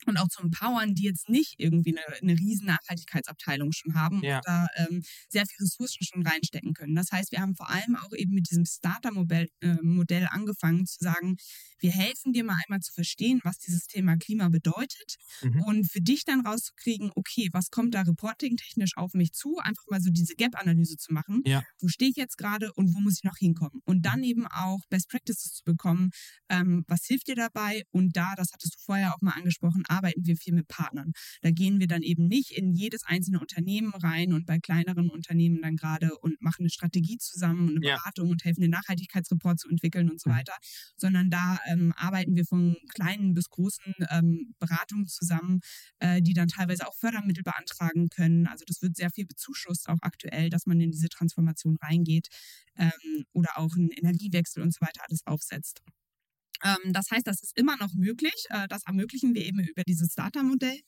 und 0.06 0.16
auch 0.16 0.28
zu 0.28 0.42
empowern, 0.42 0.94
die 0.94 1.04
jetzt 1.04 1.28
nicht 1.28 1.54
irgendwie 1.58 1.96
eine, 1.96 2.16
eine 2.20 2.38
riesen 2.38 2.66
Nachhaltigkeitsabteilung 2.66 3.72
schon 3.72 3.94
haben 3.94 4.22
ja. 4.22 4.38
oder 4.38 4.68
ähm, 4.76 5.02
sehr 5.28 5.44
viele 5.46 5.66
Ressourcen 5.66 6.04
schon 6.04 6.26
reinstecken 6.26 6.74
können. 6.74 6.94
Das 6.94 7.12
heißt, 7.12 7.32
wir 7.32 7.40
haben 7.40 7.54
vor 7.54 7.70
allem 7.70 7.96
auch 7.96 8.12
eben 8.14 8.34
mit 8.34 8.50
diesem 8.50 8.64
Starter-Modell 8.64 9.48
äh, 9.60 9.76
Modell 9.82 10.26
angefangen 10.30 10.86
zu 10.86 10.98
sagen, 11.00 11.36
wir 11.78 11.90
helfen 11.90 12.32
dir 12.32 12.44
mal 12.44 12.56
einmal 12.64 12.80
zu 12.80 12.92
verstehen, 12.92 13.40
was 13.42 13.58
dieses 13.58 13.86
Thema 13.86 14.16
Klima 14.16 14.48
bedeutet 14.48 15.16
mhm. 15.42 15.62
und 15.62 15.90
für 15.90 16.00
dich 16.00 16.24
dann 16.24 16.46
rauszukriegen, 16.46 17.10
okay, 17.14 17.48
was 17.52 17.70
kommt 17.70 17.94
da 17.94 18.02
reporting-technisch 18.02 18.96
auf 18.96 19.14
mich 19.14 19.32
zu, 19.32 19.58
einfach 19.58 19.84
mal 19.88 20.00
so 20.00 20.10
diese 20.10 20.34
Gap-Analyse 20.34 20.96
zu 20.96 21.12
machen. 21.12 21.42
Ja. 21.46 21.62
Wo 21.80 21.88
stehe 21.88 22.10
ich 22.10 22.16
jetzt 22.16 22.36
gerade 22.36 22.72
und 22.74 22.94
wo 22.94 23.00
muss 23.00 23.18
ich 23.18 23.24
noch 23.24 23.36
hinkommen? 23.38 23.80
Und 23.84 24.02
dann 24.04 24.22
eben 24.22 24.46
auch 24.46 24.80
Best 24.88 25.08
Practices 25.08 25.54
zu 25.54 25.64
bekommen, 25.64 26.10
ähm, 26.48 26.84
was 26.86 27.04
hilft 27.06 27.28
dir 27.28 27.36
dabei? 27.36 27.82
Und 27.90 28.16
da, 28.16 28.34
das 28.36 28.52
hattest 28.52 28.74
du 28.74 28.78
vorher 28.84 29.14
auch 29.14 29.20
mal 29.22 29.32
angesprochen, 29.32 29.84
arbeiten 29.90 30.26
wir 30.26 30.36
viel 30.36 30.54
mit 30.54 30.68
Partnern. 30.68 31.12
Da 31.42 31.50
gehen 31.50 31.80
wir 31.80 31.86
dann 31.86 32.02
eben 32.02 32.26
nicht 32.26 32.52
in 32.52 32.72
jedes 32.72 33.04
einzelne 33.04 33.40
Unternehmen 33.40 33.92
rein 33.94 34.32
und 34.32 34.46
bei 34.46 34.58
kleineren 34.58 35.10
Unternehmen 35.10 35.60
dann 35.62 35.76
gerade 35.76 36.16
und 36.18 36.40
machen 36.40 36.62
eine 36.62 36.70
Strategie 36.70 37.18
zusammen 37.18 37.68
und 37.68 37.76
eine 37.76 37.86
ja. 37.86 37.96
Beratung 37.96 38.30
und 38.30 38.44
helfen, 38.44 38.60
den 38.60 38.70
Nachhaltigkeitsreport 38.70 39.58
zu 39.58 39.68
entwickeln 39.68 40.10
und 40.10 40.20
so 40.20 40.30
mhm. 40.30 40.34
weiter, 40.34 40.54
sondern 40.96 41.30
da 41.30 41.58
ähm, 41.66 41.92
arbeiten 41.96 42.36
wir 42.36 42.44
von 42.44 42.76
kleinen 42.94 43.34
bis 43.34 43.48
großen 43.50 43.94
ähm, 44.10 44.54
Beratungen 44.58 45.06
zusammen, 45.06 45.60
äh, 45.98 46.22
die 46.22 46.34
dann 46.34 46.48
teilweise 46.48 46.86
auch 46.86 46.94
Fördermittel 46.94 47.42
beantragen 47.42 48.08
können. 48.08 48.46
Also 48.46 48.64
das 48.66 48.82
wird 48.82 48.96
sehr 48.96 49.10
viel 49.10 49.26
bezuschusst 49.26 49.88
auch 49.88 49.98
aktuell, 50.02 50.50
dass 50.50 50.66
man 50.66 50.80
in 50.80 50.90
diese 50.90 51.08
Transformation 51.08 51.76
reingeht 51.82 52.28
ähm, 52.76 53.24
oder 53.32 53.58
auch 53.58 53.74
einen 53.76 53.90
Energiewechsel 53.90 54.62
und 54.62 54.72
so 54.72 54.80
weiter 54.80 55.02
alles 55.08 55.26
aufsetzt. 55.26 55.82
Ähm, 56.64 56.92
das 56.92 57.10
heißt, 57.10 57.26
das 57.26 57.42
ist 57.42 57.56
immer 57.56 57.76
noch 57.76 57.94
möglich. 57.94 58.46
Äh, 58.50 58.68
das 58.68 58.84
ermöglichen 58.86 59.34
wir 59.34 59.44
eben 59.44 59.60
über 59.60 59.82
dieses 59.84 60.14
Data-Modell. 60.14 60.80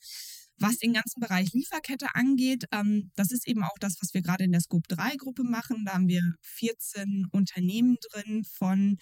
Was 0.59 0.77
den 0.77 0.93
ganzen 0.93 1.19
Bereich 1.19 1.51
Lieferkette 1.53 2.13
angeht, 2.13 2.65
ähm, 2.71 3.11
das 3.15 3.31
ist 3.31 3.47
eben 3.47 3.63
auch 3.63 3.77
das, 3.79 3.97
was 4.01 4.13
wir 4.13 4.21
gerade 4.21 4.43
in 4.43 4.51
der 4.51 4.61
Scope 4.61 4.87
3-Gruppe 4.87 5.43
machen. 5.43 5.83
Da 5.85 5.93
haben 5.93 6.07
wir 6.07 6.21
14 6.41 7.27
Unternehmen 7.31 7.97
drin 8.11 8.43
von 8.43 8.97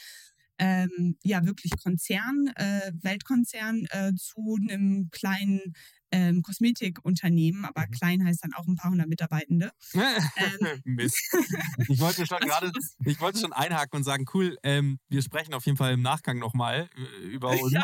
ähm, 0.60 1.18
ja 1.24 1.46
wirklich 1.46 1.72
Konzern, 1.82 2.48
äh, 2.56 2.92
Weltkonzern 3.02 3.86
äh, 3.90 4.14
zu 4.16 4.58
einem 4.62 5.10
kleinen 5.12 5.74
ähm, 6.12 6.42
Kosmetikunternehmen, 6.42 7.66
aber 7.66 7.88
mhm. 7.88 7.92
klein 7.92 8.26
heißt 8.26 8.44
dann 8.44 8.54
auch 8.54 8.68
ein 8.68 8.76
paar 8.76 8.92
hundert 8.92 9.08
Mitarbeitende. 9.08 9.72
ähm, 9.94 10.82
Mist. 10.86 11.18
Ich 11.88 12.00
wollte 12.00 12.26
schon 12.26 12.40
gerade, 12.40 12.72
ich 13.06 13.20
wollte 13.20 13.40
schon 13.40 13.54
einhaken 13.54 13.98
und 13.98 14.04
sagen, 14.04 14.26
cool, 14.34 14.58
ähm, 14.64 15.00
wir 15.10 15.22
sprechen 15.22 15.54
auf 15.54 15.66
jeden 15.66 15.78
Fall 15.78 15.94
im 15.94 16.02
Nachgang 16.02 16.38
nochmal 16.38 16.90
äh, 16.96 17.26
über 17.28 17.50
uns. 17.62 17.74
Ja. 17.74 17.84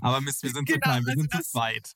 Aber 0.00 0.20
Mist, 0.20 0.42
wir 0.42 0.50
sind 0.50 0.66
genau, 0.66 0.74
zu 0.74 0.80
klein, 0.80 1.04
wir 1.04 1.10
also 1.10 1.20
sind 1.20 1.34
das, 1.34 1.46
zu 1.46 1.52
zweit. 1.52 1.92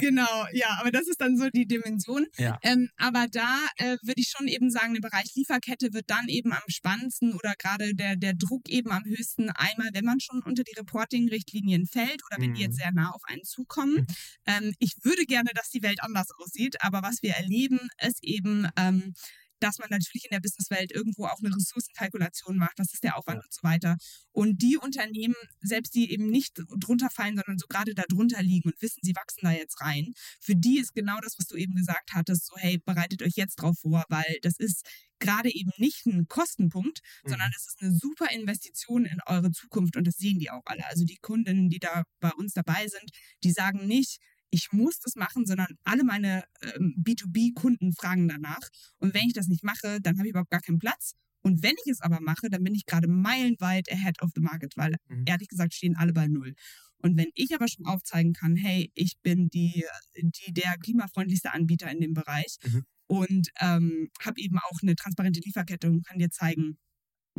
genau, 0.00 0.46
ja, 0.52 0.78
aber 0.80 0.90
das 0.90 1.06
ist 1.06 1.20
dann 1.20 1.36
so 1.36 1.48
die 1.50 1.66
Dimension. 1.66 2.26
Ja. 2.36 2.58
Ähm, 2.62 2.88
aber 2.96 3.26
da 3.30 3.66
äh, 3.76 3.96
würde 4.02 4.20
ich 4.20 4.32
schon 4.36 4.48
eben 4.48 4.70
sagen, 4.70 4.94
der 4.94 5.00
Bereich 5.00 5.34
Lieferkette 5.34 5.92
wird 5.92 6.08
dann 6.08 6.28
eben 6.28 6.52
am 6.52 6.62
spannendsten 6.68 7.34
oder 7.34 7.54
gerade 7.58 7.94
der, 7.94 8.16
der 8.16 8.34
Druck 8.34 8.68
eben 8.68 8.90
am 8.90 9.04
höchsten 9.04 9.50
einmal, 9.50 9.88
wenn 9.92 10.04
man 10.04 10.20
schon 10.20 10.42
unter 10.42 10.64
die 10.64 10.74
Reporting-Richtlinien 10.78 11.86
fällt 11.86 12.22
oder 12.30 12.40
wenn 12.40 12.50
mhm. 12.50 12.54
die 12.54 12.62
jetzt 12.62 12.74
mhm. 12.74 12.82
sehr 12.82 12.92
nah 12.92 13.10
auf 13.10 13.22
einen 13.24 13.44
zukommen. 13.44 13.94
Mhm. 13.94 14.06
Ähm, 14.46 14.67
ähm, 14.68 14.74
ich 14.78 14.92
würde 15.02 15.24
gerne, 15.24 15.50
dass 15.54 15.70
die 15.70 15.82
Welt 15.82 16.02
anders 16.02 16.28
aussieht, 16.38 16.76
aber 16.80 17.02
was 17.02 17.22
wir 17.22 17.32
erleben, 17.32 17.80
ist 18.00 18.22
eben, 18.22 18.68
ähm, 18.76 19.14
dass 19.60 19.78
man 19.78 19.88
natürlich 19.90 20.24
in 20.24 20.30
der 20.30 20.40
Businesswelt 20.40 20.92
irgendwo 20.92 21.26
auch 21.26 21.40
eine 21.40 21.54
Ressourcenkalkulation 21.54 22.56
macht, 22.56 22.78
was 22.78 22.92
ist 22.92 23.02
der 23.02 23.16
Aufwand 23.18 23.42
und 23.42 23.52
so 23.52 23.62
weiter. 23.62 23.96
Und 24.30 24.62
die 24.62 24.76
Unternehmen, 24.76 25.34
selbst 25.60 25.94
die 25.94 26.12
eben 26.12 26.30
nicht 26.30 26.62
drunter 26.78 27.10
fallen, 27.10 27.36
sondern 27.36 27.58
so 27.58 27.66
gerade 27.68 27.94
da 27.94 28.04
drunter 28.08 28.42
liegen 28.42 28.70
und 28.70 28.80
wissen, 28.80 29.00
sie 29.02 29.16
wachsen 29.16 29.40
da 29.42 29.52
jetzt 29.52 29.80
rein, 29.80 30.12
für 30.40 30.54
die 30.54 30.78
ist 30.78 30.94
genau 30.94 31.18
das, 31.20 31.38
was 31.38 31.46
du 31.46 31.56
eben 31.56 31.74
gesagt 31.74 32.10
hattest, 32.12 32.46
so 32.46 32.56
hey, 32.56 32.78
bereitet 32.78 33.22
euch 33.22 33.34
jetzt 33.34 33.56
drauf 33.56 33.78
vor, 33.80 34.04
weil 34.08 34.38
das 34.42 34.58
ist 34.58 34.86
gerade 35.18 35.52
eben 35.52 35.72
nicht 35.78 36.06
ein 36.06 36.28
Kostenpunkt, 36.28 37.00
mhm. 37.24 37.30
sondern 37.30 37.50
es 37.56 37.66
ist 37.66 37.82
eine 37.82 37.92
super 37.92 38.30
Investition 38.30 39.04
in 39.04 39.18
eure 39.26 39.50
Zukunft 39.50 39.96
und 39.96 40.06
das 40.06 40.16
sehen 40.16 40.38
die 40.38 40.50
auch 40.50 40.62
alle. 40.66 40.86
Also 40.86 41.04
die 41.04 41.18
Kundinnen, 41.20 41.68
die 41.68 41.80
da 41.80 42.04
bei 42.20 42.30
uns 42.30 42.52
dabei 42.52 42.86
sind, 42.86 43.10
die 43.42 43.50
sagen 43.50 43.86
nicht, 43.86 44.18
ich 44.50 44.68
muss 44.72 44.98
das 45.00 45.14
machen, 45.14 45.46
sondern 45.46 45.68
alle 45.84 46.04
meine 46.04 46.44
ähm, 46.62 46.94
B2B-Kunden 46.98 47.92
fragen 47.92 48.28
danach. 48.28 48.68
Und 48.98 49.14
wenn 49.14 49.26
ich 49.26 49.34
das 49.34 49.48
nicht 49.48 49.64
mache, 49.64 50.00
dann 50.00 50.16
habe 50.18 50.26
ich 50.26 50.30
überhaupt 50.30 50.50
gar 50.50 50.60
keinen 50.60 50.78
Platz. 50.78 51.14
Und 51.42 51.62
wenn 51.62 51.74
ich 51.84 51.92
es 51.92 52.00
aber 52.00 52.20
mache, 52.20 52.48
dann 52.50 52.64
bin 52.64 52.74
ich 52.74 52.86
gerade 52.86 53.08
meilenweit 53.08 53.90
ahead 53.92 54.20
of 54.22 54.30
the 54.34 54.40
market, 54.40 54.76
weil 54.76 54.96
mhm. 55.08 55.24
ehrlich 55.26 55.48
gesagt 55.48 55.74
stehen 55.74 55.96
alle 55.96 56.12
bei 56.12 56.26
Null. 56.26 56.54
Und 57.00 57.16
wenn 57.16 57.30
ich 57.34 57.54
aber 57.54 57.68
schon 57.68 57.86
aufzeigen 57.86 58.32
kann, 58.32 58.56
hey, 58.56 58.90
ich 58.94 59.18
bin 59.22 59.48
die, 59.48 59.84
die 60.16 60.52
der 60.52 60.76
klimafreundlichste 60.78 61.52
Anbieter 61.52 61.90
in 61.90 62.00
dem 62.00 62.12
Bereich 62.12 62.56
mhm. 62.64 62.84
und 63.06 63.48
ähm, 63.60 64.08
habe 64.20 64.40
eben 64.40 64.58
auch 64.58 64.82
eine 64.82 64.96
transparente 64.96 65.40
Lieferkette 65.44 65.88
und 65.88 66.04
kann 66.04 66.18
dir 66.18 66.30
zeigen, 66.30 66.78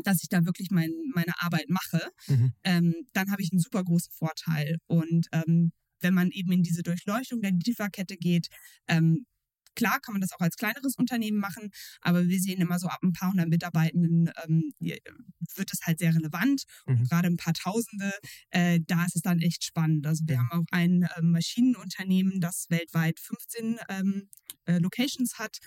dass 0.03 0.23
ich 0.23 0.29
da 0.29 0.45
wirklich 0.45 0.69
mein, 0.71 0.91
meine 1.13 1.33
Arbeit 1.39 1.67
mache, 1.67 2.09
mhm. 2.27 2.53
ähm, 2.63 2.95
dann 3.11 3.31
habe 3.31 3.41
ich 3.41 3.51
einen 3.51 3.59
super 3.59 3.83
großen 3.83 4.13
Vorteil. 4.13 4.77
Und 4.87 5.27
ähm, 5.33 5.73
wenn 6.01 6.13
man 6.13 6.31
eben 6.31 6.51
in 6.51 6.63
diese 6.63 6.83
Durchleuchtung 6.83 7.41
der 7.41 7.51
Lieferkette 7.51 8.17
geht, 8.17 8.47
ähm, 8.87 9.25
klar 9.75 9.99
kann 10.01 10.13
man 10.13 10.21
das 10.21 10.33
auch 10.33 10.41
als 10.41 10.57
kleineres 10.57 10.95
Unternehmen 10.97 11.37
machen, 11.37 11.69
aber 12.01 12.27
wir 12.27 12.39
sehen 12.39 12.61
immer 12.61 12.79
so 12.79 12.87
ab 12.87 12.99
ein 13.01 13.13
paar 13.13 13.31
hundert 13.31 13.47
Mitarbeitenden 13.49 14.29
ähm, 14.43 14.73
wird 14.79 15.71
es 15.71 15.81
halt 15.83 15.99
sehr 15.99 16.13
relevant. 16.13 16.63
Mhm. 16.85 17.05
Gerade 17.05 17.27
ein 17.27 17.37
paar 17.37 17.53
Tausende, 17.53 18.11
äh, 18.49 18.79
da 18.85 19.05
ist 19.05 19.15
es 19.15 19.21
dann 19.21 19.39
echt 19.39 19.63
spannend. 19.63 20.05
Also 20.05 20.23
wir 20.27 20.37
mhm. 20.37 20.49
haben 20.49 20.59
auch 20.59 20.65
ein 20.71 21.03
äh, 21.03 21.21
Maschinenunternehmen, 21.21 22.41
das 22.41 22.65
weltweit 22.69 23.19
15 23.19 23.79
ähm, 23.89 24.29
äh, 24.65 24.77
Locations 24.79 25.37
hat, 25.37 25.57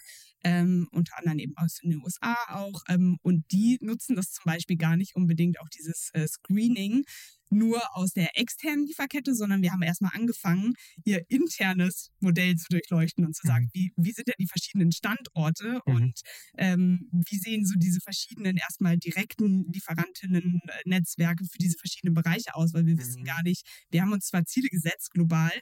ähm, 0.44 0.88
unter 0.92 1.18
anderem 1.18 1.38
eben 1.38 1.56
aus 1.56 1.78
den 1.82 2.02
USA 2.02 2.36
auch. 2.48 2.82
Ähm, 2.88 3.18
und 3.22 3.44
die 3.52 3.78
nutzen 3.80 4.16
das 4.16 4.32
zum 4.32 4.44
Beispiel 4.44 4.76
gar 4.76 4.96
nicht 4.96 5.14
unbedingt 5.14 5.60
auch 5.60 5.68
dieses 5.68 6.10
äh, 6.14 6.26
Screening 6.26 7.04
nur 7.52 7.82
aus 7.94 8.12
der 8.12 8.38
externen 8.38 8.86
Lieferkette, 8.86 9.34
sondern 9.34 9.60
wir 9.60 9.72
haben 9.72 9.82
erstmal 9.82 10.12
angefangen, 10.14 10.72
ihr 11.04 11.22
internes 11.28 12.10
Modell 12.18 12.56
zu 12.56 12.66
durchleuchten 12.70 13.26
und 13.26 13.36
zu 13.36 13.46
sagen, 13.46 13.66
mhm. 13.66 13.70
wie, 13.74 13.92
wie 13.96 14.12
sind 14.12 14.28
denn 14.28 14.34
die 14.38 14.48
verschiedenen 14.48 14.90
Standorte 14.90 15.80
mhm. 15.84 15.94
und 15.94 16.20
ähm, 16.56 17.10
wie 17.12 17.36
sehen 17.36 17.66
so 17.66 17.74
diese 17.76 18.00
verschiedenen 18.00 18.56
erstmal 18.56 18.96
direkten 18.96 19.70
Lieferantinnen-Netzwerke 19.70 21.44
für 21.44 21.58
diese 21.58 21.76
verschiedenen 21.78 22.14
Bereiche 22.14 22.54
aus, 22.54 22.72
weil 22.72 22.86
wir 22.86 22.94
mhm. 22.94 23.00
wissen 23.00 23.24
gar 23.24 23.42
nicht, 23.42 23.66
wir 23.90 24.00
haben 24.00 24.12
uns 24.12 24.28
zwar 24.28 24.46
Ziele 24.46 24.68
gesetzt 24.68 25.10
global, 25.10 25.52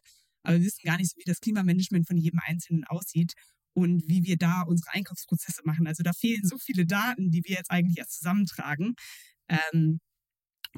aber 0.43 0.59
wir 0.59 0.67
wissen 0.67 0.83
gar 0.85 0.97
nicht 0.97 1.17
wie 1.17 1.25
das 1.25 1.41
Klimamanagement 1.41 2.07
von 2.07 2.17
jedem 2.17 2.41
Einzelnen 2.47 2.85
aussieht 2.85 3.35
und 3.75 4.03
wie 4.09 4.25
wir 4.25 4.37
da 4.37 4.63
unsere 4.63 4.93
Einkaufsprozesse 4.93 5.63
machen. 5.65 5.87
Also 5.87 6.03
da 6.03 6.13
fehlen 6.13 6.45
so 6.45 6.59
viele 6.59 6.87
Daten, 6.87 7.31
die 7.31 7.43
wir 7.45 7.57
jetzt 7.57 7.71
eigentlich 7.71 7.99
erst 7.99 8.19
zusammentragen. 8.19 8.95
Ähm, 9.49 10.01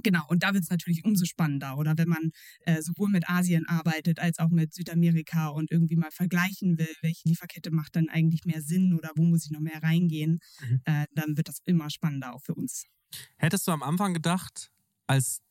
Genau, 0.03 0.25
und 0.29 0.43
da 0.43 0.55
wird 0.55 0.65
es 0.65 0.71
natürlich 0.71 1.05
umso 1.05 1.27
spannender. 1.27 1.77
Oder 1.77 1.99
wenn 1.99 2.09
man 2.09 2.31
äh, 2.61 2.81
sowohl 2.81 3.11
mit 3.11 3.29
Asien 3.29 3.67
arbeitet 3.67 4.21
als 4.21 4.39
auch 4.39 4.49
mit 4.49 4.73
Südamerika 4.73 5.49
und 5.49 5.71
irgendwie 5.71 5.97
mal 5.97 6.11
vergleichen 6.11 6.79
will, 6.79 6.89
welche 7.03 7.29
Lieferkette 7.29 7.71
macht 7.71 7.95
dann 7.97 8.09
eigentlich 8.09 8.45
mehr 8.45 8.63
Sinn 8.63 8.95
oder 8.95 9.11
wo 9.17 9.23
muss 9.23 9.45
ich 9.45 9.51
noch 9.51 9.61
mehr 9.61 9.83
reingehen, 9.83 10.41
mhm. 10.61 10.81
äh, 10.87 11.05
dann 11.15 11.37
wird 11.37 11.49
das 11.49 11.59
immer 11.67 11.91
spannender 11.91 12.35
auch 12.35 12.41
für 12.43 12.55
uns. 12.55 12.87
Hättest 13.37 13.67
du 13.69 13.73
am 13.73 13.83
Anfang 13.83 14.15
gedacht, 14.15 14.71
als 15.07 15.43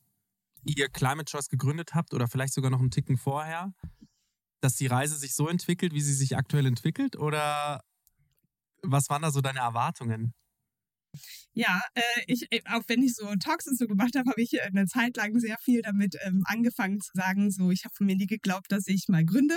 ihr 0.64 0.88
Climate 0.88 1.30
Choice 1.30 1.48
gegründet 1.48 1.94
habt 1.94 2.14
oder 2.14 2.28
vielleicht 2.28 2.54
sogar 2.54 2.70
noch 2.70 2.80
einen 2.80 2.90
Ticken 2.90 3.16
vorher, 3.16 3.72
dass 4.60 4.76
die 4.76 4.86
Reise 4.86 5.16
sich 5.16 5.34
so 5.34 5.48
entwickelt, 5.48 5.92
wie 5.92 6.00
sie 6.00 6.14
sich 6.14 6.36
aktuell 6.36 6.66
entwickelt? 6.66 7.16
Oder 7.16 7.82
was 8.82 9.08
waren 9.10 9.22
da 9.22 9.30
so 9.30 9.40
deine 9.40 9.60
Erwartungen? 9.60 10.34
Ja, 11.54 11.80
äh, 11.94 12.00
ich, 12.26 12.46
äh, 12.50 12.60
auch 12.66 12.82
wenn 12.88 13.02
ich 13.02 13.14
so 13.14 13.26
Talks 13.36 13.66
und 13.66 13.78
so 13.78 13.86
gemacht 13.86 14.16
habe, 14.16 14.30
habe 14.30 14.40
ich 14.40 14.54
äh, 14.54 14.62
eine 14.62 14.86
Zeit 14.86 15.16
lang 15.16 15.38
sehr 15.38 15.56
viel 15.62 15.82
damit 15.82 16.16
ähm, 16.24 16.42
angefangen 16.46 17.00
zu 17.00 17.10
sagen, 17.14 17.50
so 17.50 17.70
ich 17.70 17.84
habe 17.84 17.94
von 17.94 18.06
mir 18.06 18.16
nie 18.16 18.26
geglaubt, 18.26 18.70
dass 18.70 18.86
ich 18.86 19.04
mal 19.08 19.24
gründe 19.24 19.56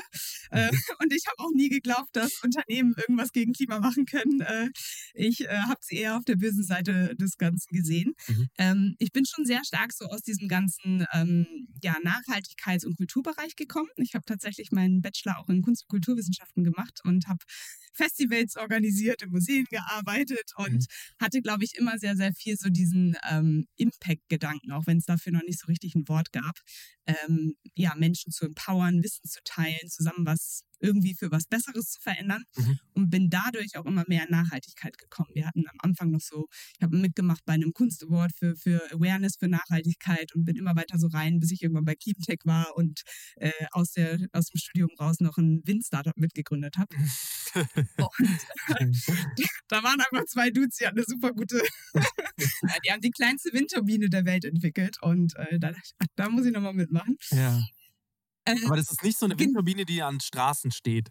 äh, 0.51 0.71
mhm. 0.71 0.77
und 0.99 1.13
ich 1.13 1.23
habe 1.27 1.39
auch 1.39 1.51
nie 1.53 1.69
geglaubt, 1.69 2.09
dass 2.13 2.41
Unternehmen 2.43 2.93
irgendwas 2.97 3.31
gegen 3.31 3.53
Klima 3.53 3.79
machen 3.79 4.05
können. 4.05 4.41
Äh, 4.41 4.69
ich 5.13 5.41
äh, 5.41 5.57
habe 5.67 5.79
es 5.81 5.91
eher 5.91 6.17
auf 6.17 6.25
der 6.25 6.35
bösen 6.35 6.63
Seite 6.63 7.15
des 7.15 7.37
Ganzen 7.37 7.75
gesehen. 7.75 8.13
Mhm. 8.27 8.47
Ähm, 8.57 8.95
ich 8.99 9.11
bin 9.11 9.23
schon 9.25 9.45
sehr 9.45 9.63
stark 9.63 9.93
so 9.93 10.05
aus 10.05 10.21
diesem 10.21 10.47
ganzen 10.47 11.05
ähm, 11.13 11.47
ja, 11.81 11.95
Nachhaltigkeits- 12.03 12.85
und 12.85 12.97
Kulturbereich 12.97 13.55
gekommen. 13.55 13.89
Ich 13.97 14.13
habe 14.15 14.25
tatsächlich 14.25 14.71
meinen 14.71 15.01
Bachelor 15.01 15.39
auch 15.39 15.49
in 15.49 15.61
Kunst- 15.61 15.83
und 15.83 15.89
Kulturwissenschaften 15.89 16.63
gemacht 16.63 16.99
und 17.03 17.27
habe 17.27 17.39
Festivals 17.93 18.57
organisiert, 18.57 19.21
in 19.21 19.29
Museen 19.29 19.65
gearbeitet 19.69 20.51
und 20.57 20.73
mhm. 20.73 20.85
hatte, 21.19 21.41
glaube 21.45 21.63
ich, 21.63 21.75
immer 21.75 21.99
sehr, 21.99 22.15
sehr 22.15 22.33
viel 22.33 22.57
so 22.57 22.69
diesen 22.69 23.15
ähm, 23.29 23.67
Impact-Gedanken, 23.75 24.71
auch 24.71 24.87
wenn 24.87 24.97
es 24.97 25.05
dafür 25.05 25.31
noch 25.31 25.43
nicht 25.43 25.59
so 25.59 25.67
richtig 25.67 25.93
ein 25.93 26.07
Wort 26.07 26.31
gab. 26.31 26.59
Ähm, 27.05 27.53
ja, 27.75 27.93
Menschen 27.95 28.31
zu 28.31 28.45
empowern, 28.45 29.03
Wissen 29.03 29.29
zu 29.29 29.41
teilen, 29.43 29.87
zusammen 29.87 30.25
was 30.25 30.63
irgendwie 30.79 31.15
für 31.15 31.31
was 31.31 31.45
Besseres 31.45 31.91
zu 31.91 32.01
verändern 32.01 32.43
mhm. 32.57 32.79
und 32.93 33.09
bin 33.09 33.29
dadurch 33.29 33.77
auch 33.77 33.85
immer 33.85 34.03
mehr 34.07 34.23
in 34.23 34.31
Nachhaltigkeit 34.31 34.97
gekommen. 34.97 35.29
Wir 35.33 35.47
hatten 35.47 35.65
am 35.67 35.77
Anfang 35.79 36.11
noch 36.11 36.21
so, 36.21 36.47
ich 36.77 36.83
habe 36.83 36.97
mitgemacht 36.97 37.43
bei 37.45 37.53
einem 37.53 37.73
Kunstaward 37.73 38.31
für, 38.37 38.55
für 38.55 38.81
Awareness 38.91 39.35
für 39.37 39.47
Nachhaltigkeit 39.47 40.33
und 40.35 40.45
bin 40.45 40.55
immer 40.55 40.75
weiter 40.75 40.97
so 40.97 41.07
rein, 41.07 41.39
bis 41.39 41.51
ich 41.51 41.61
irgendwann 41.61 41.85
bei 41.85 41.95
Keeptech 41.95 42.39
war 42.45 42.75
und 42.75 43.01
äh, 43.37 43.51
aus, 43.71 43.91
der, 43.91 44.19
aus 44.33 44.47
dem 44.47 44.59
Studium 44.59 44.89
raus 44.99 45.19
noch 45.19 45.37
ein 45.37 45.61
Wind-Startup 45.65 46.17
mitgegründet 46.17 46.77
habe. 46.77 46.95
und 47.55 47.69
da 49.67 49.83
waren 49.83 49.99
einfach 49.99 50.25
zwei 50.27 50.49
Dudes, 50.49 50.77
die 50.77 50.85
hatten 50.85 50.97
eine 50.97 51.05
super 51.07 51.31
gute, 51.31 51.61
die 52.85 52.91
haben 52.91 53.01
die 53.01 53.11
kleinste 53.11 53.53
Windturbine 53.53 54.09
der 54.09 54.25
Welt 54.25 54.45
entwickelt 54.45 54.97
und 55.01 55.35
äh, 55.37 55.59
da, 55.59 55.73
da 56.15 56.29
muss 56.29 56.45
ich 56.45 56.53
nochmal 56.53 56.73
mitmachen. 56.73 57.17
Ja. 57.31 57.61
Äh, 58.45 58.55
Aber 58.65 58.75
das 58.75 58.91
ist 58.91 59.03
nicht 59.03 59.17
so 59.17 59.25
eine 59.25 59.37
Windturbine, 59.39 59.85
die 59.85 60.01
an 60.03 60.19
Straßen 60.19 60.71
steht. 60.71 61.09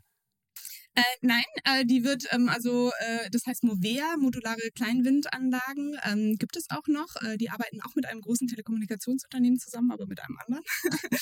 Äh, 0.97 1.03
nein, 1.23 1.45
äh, 1.65 1.85
die 1.85 2.05
wird, 2.05 2.25
ähm, 2.31 2.49
also 2.49 2.93
äh, 3.01 3.29
das 3.31 3.47
heißt 3.47 3.65
Movea, 3.65 4.17
modulare 4.17 4.71
Kleinwindanlagen, 4.77 5.97
ähm, 6.05 6.37
gibt 6.39 6.57
es 6.57 6.71
auch 6.71 6.87
noch. 6.87 7.17
Äh, 7.23 7.37
die 7.37 7.51
arbeiten 7.51 7.81
auch 7.83 7.97
mit 7.97 8.07
einem 8.07 8.21
großen 8.21 8.47
Telekommunikationsunternehmen 8.47 9.59
zusammen, 9.59 9.91
aber 9.91 10.07
mit 10.07 10.21
einem 10.21 10.39
anderen. 10.39 10.65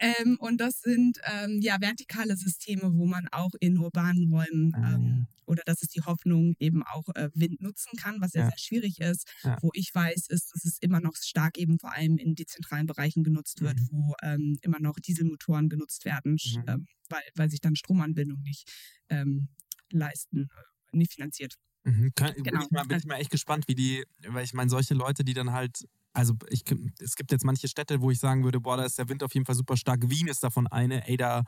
ähm, 0.00 0.38
und 0.40 0.60
das 0.60 0.80
sind 0.80 1.18
ähm, 1.24 1.60
ja 1.62 1.80
vertikale 1.80 2.36
Systeme, 2.36 2.94
wo 2.94 3.06
man 3.06 3.28
auch 3.30 3.52
in 3.60 3.78
urbanen 3.78 4.32
Räumen 4.32 4.74
ah, 4.74 4.94
ähm, 4.94 5.26
oder 5.46 5.62
das 5.66 5.82
ist 5.82 5.94
die 5.94 6.02
Hoffnung, 6.02 6.54
eben 6.58 6.82
auch 6.82 7.08
äh, 7.14 7.28
Wind 7.34 7.60
nutzen 7.60 7.96
kann, 7.96 8.20
was 8.20 8.32
sehr, 8.32 8.44
ja. 8.44 8.48
sehr 8.48 8.58
schwierig 8.58 9.00
ist. 9.00 9.30
Ja. 9.44 9.58
Wo 9.60 9.70
ich 9.74 9.90
weiß, 9.92 10.28
ist, 10.28 10.52
dass 10.54 10.64
es 10.64 10.78
immer 10.78 11.00
noch 11.00 11.14
stark 11.16 11.58
eben 11.58 11.78
vor 11.78 11.92
allem 11.92 12.16
in 12.16 12.34
dezentralen 12.34 12.86
Bereichen 12.86 13.22
genutzt 13.22 13.60
wird, 13.60 13.78
mhm. 13.78 13.88
wo 13.90 14.14
ähm, 14.22 14.58
immer 14.62 14.80
noch 14.80 14.94
Dieselmotoren 14.98 15.68
genutzt 15.68 16.04
werden, 16.04 16.38
mhm. 16.42 16.86
weil, 17.08 17.22
weil 17.34 17.50
sich 17.50 17.60
dann 17.60 17.76
Stromanbindung 17.76 18.40
nicht 18.42 18.70
ähm, 19.12 19.48
leisten, 19.90 20.50
äh, 20.92 20.96
nicht 20.96 21.14
finanziert. 21.14 21.56
Mhm. 21.84 22.12
Kann, 22.14 22.34
genau. 22.34 22.44
bin, 22.44 22.60
ich 22.62 22.70
mal, 22.70 22.84
bin 22.84 22.98
ich 22.98 23.06
mal 23.06 23.16
echt 23.16 23.30
gespannt, 23.30 23.66
wie 23.68 23.74
die, 23.74 24.04
weil 24.28 24.44
ich 24.44 24.54
meine, 24.54 24.70
solche 24.70 24.94
Leute, 24.94 25.24
die 25.24 25.34
dann 25.34 25.52
halt 25.52 25.84
also 26.14 26.34
ich, 26.50 26.62
es 27.00 27.16
gibt 27.16 27.32
jetzt 27.32 27.44
manche 27.44 27.68
Städte, 27.68 28.02
wo 28.02 28.10
ich 28.10 28.18
sagen 28.18 28.44
würde, 28.44 28.60
boah, 28.60 28.76
da 28.76 28.84
ist 28.84 28.98
der 28.98 29.08
Wind 29.08 29.22
auf 29.22 29.32
jeden 29.32 29.46
Fall 29.46 29.54
super 29.54 29.78
stark. 29.78 30.10
Wien 30.10 30.28
ist 30.28 30.42
davon 30.42 30.66
eine, 30.66 31.08
ey, 31.08 31.16
da 31.16 31.42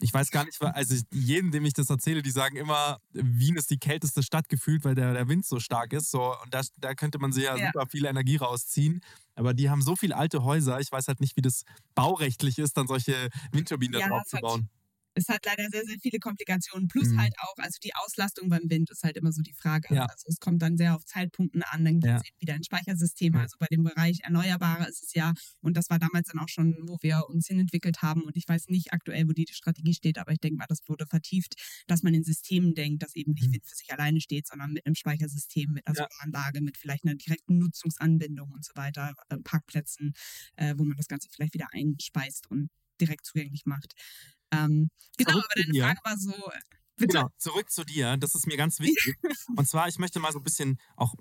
ich 0.00 0.12
weiß 0.12 0.30
gar 0.30 0.44
nicht, 0.44 0.60
also 0.60 0.96
jedem, 1.12 1.52
dem 1.52 1.64
ich 1.64 1.72
das 1.72 1.88
erzähle, 1.88 2.20
die 2.20 2.30
sagen 2.30 2.56
immer, 2.56 2.98
Wien 3.12 3.56
ist 3.56 3.70
die 3.70 3.78
kälteste 3.78 4.22
Stadt 4.22 4.48
gefühlt, 4.48 4.84
weil 4.84 4.94
der, 4.94 5.14
der 5.14 5.28
Wind 5.28 5.46
so 5.46 5.60
stark 5.60 5.92
ist. 5.92 6.10
So, 6.10 6.34
und 6.42 6.52
das, 6.52 6.72
da 6.78 6.94
könnte 6.94 7.18
man 7.18 7.32
sich 7.32 7.44
ja, 7.44 7.56
ja, 7.56 7.66
super 7.66 7.86
viel 7.86 8.04
Energie 8.04 8.36
rausziehen. 8.36 9.00
Aber 9.36 9.54
die 9.54 9.70
haben 9.70 9.82
so 9.82 9.94
viele 9.94 10.16
alte 10.16 10.42
Häuser, 10.42 10.80
ich 10.80 10.90
weiß 10.90 11.08
halt 11.08 11.20
nicht, 11.20 11.36
wie 11.36 11.42
das 11.42 11.62
baurechtlich 11.94 12.58
ist, 12.58 12.76
dann 12.76 12.88
solche 12.88 13.28
Windturbinen 13.52 14.00
ja, 14.00 14.08
da 14.08 14.14
drauf 14.16 14.24
zu 14.26 14.36
bauen 14.38 14.68
es 15.14 15.28
hat 15.28 15.44
leider 15.46 15.68
sehr, 15.70 15.84
sehr 15.84 15.96
viele 16.00 16.18
Komplikationen. 16.18 16.88
Plus 16.88 17.08
mhm. 17.08 17.20
halt 17.20 17.34
auch, 17.38 17.54
also 17.58 17.78
die 17.82 17.94
Auslastung 17.94 18.48
beim 18.48 18.68
Wind 18.68 18.90
ist 18.90 19.02
halt 19.02 19.16
immer 19.16 19.32
so 19.32 19.42
die 19.42 19.52
Frage. 19.52 19.94
Ja. 19.94 20.06
Also 20.06 20.26
es 20.28 20.40
kommt 20.40 20.60
dann 20.62 20.76
sehr 20.76 20.94
auf 20.94 21.04
Zeitpunkten 21.04 21.62
an, 21.62 21.84
dann 21.84 22.00
gibt 22.00 22.12
es 22.12 22.28
ja. 22.28 22.34
wieder 22.40 22.54
ein 22.54 22.64
Speichersystem. 22.64 23.34
Also 23.36 23.56
bei 23.58 23.66
dem 23.70 23.84
Bereich 23.84 24.20
Erneuerbare 24.22 24.88
ist 24.88 25.02
es 25.02 25.14
ja, 25.14 25.32
und 25.60 25.76
das 25.76 25.88
war 25.90 25.98
damals 25.98 26.28
dann 26.28 26.40
auch 26.40 26.48
schon, 26.48 26.76
wo 26.86 26.98
wir 27.00 27.24
uns 27.28 27.46
hinentwickelt 27.46 28.02
haben. 28.02 28.22
Und 28.22 28.36
ich 28.36 28.48
weiß 28.48 28.68
nicht 28.68 28.92
aktuell, 28.92 29.28
wo 29.28 29.32
die 29.32 29.46
Strategie 29.50 29.94
steht, 29.94 30.18
aber 30.18 30.32
ich 30.32 30.40
denke 30.40 30.58
mal, 30.58 30.66
das 30.68 30.80
wurde 30.88 31.06
vertieft, 31.06 31.54
dass 31.86 32.02
man 32.02 32.14
in 32.14 32.24
Systemen 32.24 32.74
denkt, 32.74 33.02
dass 33.02 33.14
eben 33.14 33.32
nicht 33.32 33.48
mhm. 33.48 33.54
Wind 33.54 33.66
für 33.66 33.76
sich 33.76 33.92
alleine 33.92 34.20
steht, 34.20 34.46
sondern 34.46 34.72
mit 34.72 34.84
einem 34.84 34.94
Speichersystem, 34.94 35.70
mit 35.72 35.86
einer 35.86 35.98
ja. 35.98 36.08
Anlage, 36.20 36.60
mit 36.60 36.76
vielleicht 36.76 37.04
einer 37.04 37.14
direkten 37.14 37.58
Nutzungsanbindung 37.58 38.50
und 38.50 38.64
so 38.64 38.72
weiter, 38.74 39.14
äh, 39.28 39.36
Parkplätzen, 39.38 40.12
äh, 40.56 40.74
wo 40.76 40.84
man 40.84 40.96
das 40.96 41.06
Ganze 41.06 41.28
vielleicht 41.30 41.54
wieder 41.54 41.68
einspeist 41.72 42.50
und 42.50 42.70
direkt 43.00 43.26
zugänglich 43.26 43.66
macht. 43.66 43.94
Ähm, 44.54 44.90
genau, 45.16 45.32
zurück 45.32 45.44
aber 45.44 45.62
deine 45.62 45.80
Frage 45.80 46.00
war 46.04 46.18
so. 46.18 46.32
Äh, 46.32 46.60
bitte. 46.96 47.12
Genau, 47.18 47.28
zurück 47.38 47.70
zu 47.70 47.84
dir. 47.84 48.16
Das 48.16 48.34
ist 48.34 48.46
mir 48.46 48.56
ganz 48.56 48.80
wichtig. 48.80 49.16
Und 49.56 49.68
zwar, 49.68 49.88
ich 49.88 49.98
möchte 49.98 50.20
mal 50.20 50.32
so 50.32 50.38
ein 50.38 50.44
bisschen 50.44 50.78
auch 50.96 51.14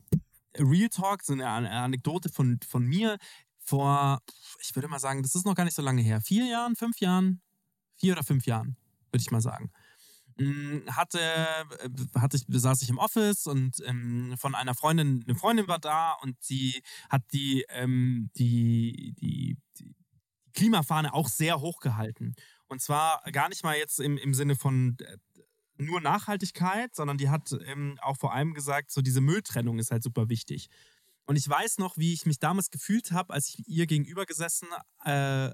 Real 0.58 0.90
Talk, 0.90 1.24
so 1.24 1.34
eine 1.34 1.48
Anekdote 1.48 2.30
von, 2.30 2.60
von 2.68 2.86
mir 2.86 3.18
vor, 3.60 4.20
ich 4.60 4.76
würde 4.76 4.88
mal 4.88 5.00
sagen, 5.00 5.24
das 5.24 5.36
ist 5.36 5.46
noch 5.46 5.56
gar 5.56 5.64
nicht 5.64 5.76
so 5.76 5.82
lange 5.82 6.02
her. 6.02 6.22
Vier 6.22 6.46
Jahren, 6.46 6.76
fünf 6.76 7.00
Jahren? 7.00 7.42
Vier 7.96 8.14
oder 8.14 8.24
fünf 8.24 8.46
Jahren, 8.46 8.76
würde 9.12 9.22
ich 9.22 9.32
mal 9.32 9.42
sagen. 9.42 9.72
Hm, 10.38 10.84
hatte, 10.90 11.20
äh, 11.20 12.20
hatte 12.20 12.38
ich, 12.38 12.46
saß 12.50 12.82
ich 12.82 12.90
im 12.90 12.98
Office 12.98 13.46
und 13.46 13.78
ähm, 13.86 14.36
von 14.38 14.56
einer 14.56 14.74
Freundin, 14.74 15.24
eine 15.28 15.36
Freundin 15.36 15.68
war 15.68 15.80
da 15.80 16.14
und 16.22 16.36
sie 16.42 16.82
hat 17.10 17.22
die, 17.34 17.66
ähm, 17.70 18.30
die, 18.36 19.14
die, 19.20 19.58
die 19.78 19.96
Klimafahne 20.54 21.14
auch 21.14 21.28
sehr 21.28 21.62
hoch 21.62 21.80
gehalten. 21.80 22.34
Und 22.74 22.80
zwar 22.80 23.22
gar 23.32 23.50
nicht 23.50 23.64
mal 23.64 23.78
jetzt 23.78 24.00
im, 24.00 24.18
im 24.18 24.34
Sinne 24.34 24.56
von 24.56 24.98
äh, 25.00 25.18
nur 25.78 26.02
Nachhaltigkeit, 26.02 26.96
sondern 26.96 27.20
die 27.20 27.30
hat 27.30 27.56
ähm, 27.68 28.00
auch 28.02 28.18
vor 28.18 28.34
allem 28.34 28.56
gesagt, 28.56 28.92
so 28.92 29.02
diese 29.02 29.22
Mülltrennung 29.22 29.78
ist 29.78 29.92
halt 29.92 30.02
super 30.02 30.28
wichtig. 30.28 30.70
Und 31.26 31.36
ich 31.36 31.48
weiß 31.48 31.78
noch, 31.78 31.98
wie 31.98 32.14
ich 32.14 32.26
mich 32.26 32.40
damals 32.40 32.72
gefühlt 32.72 33.12
habe, 33.12 33.32
als 33.32 33.50
ich 33.50 33.68
ihr 33.68 33.86
gegenüber 33.86 34.26
gesessen 34.26 34.68
äh, 35.06 35.52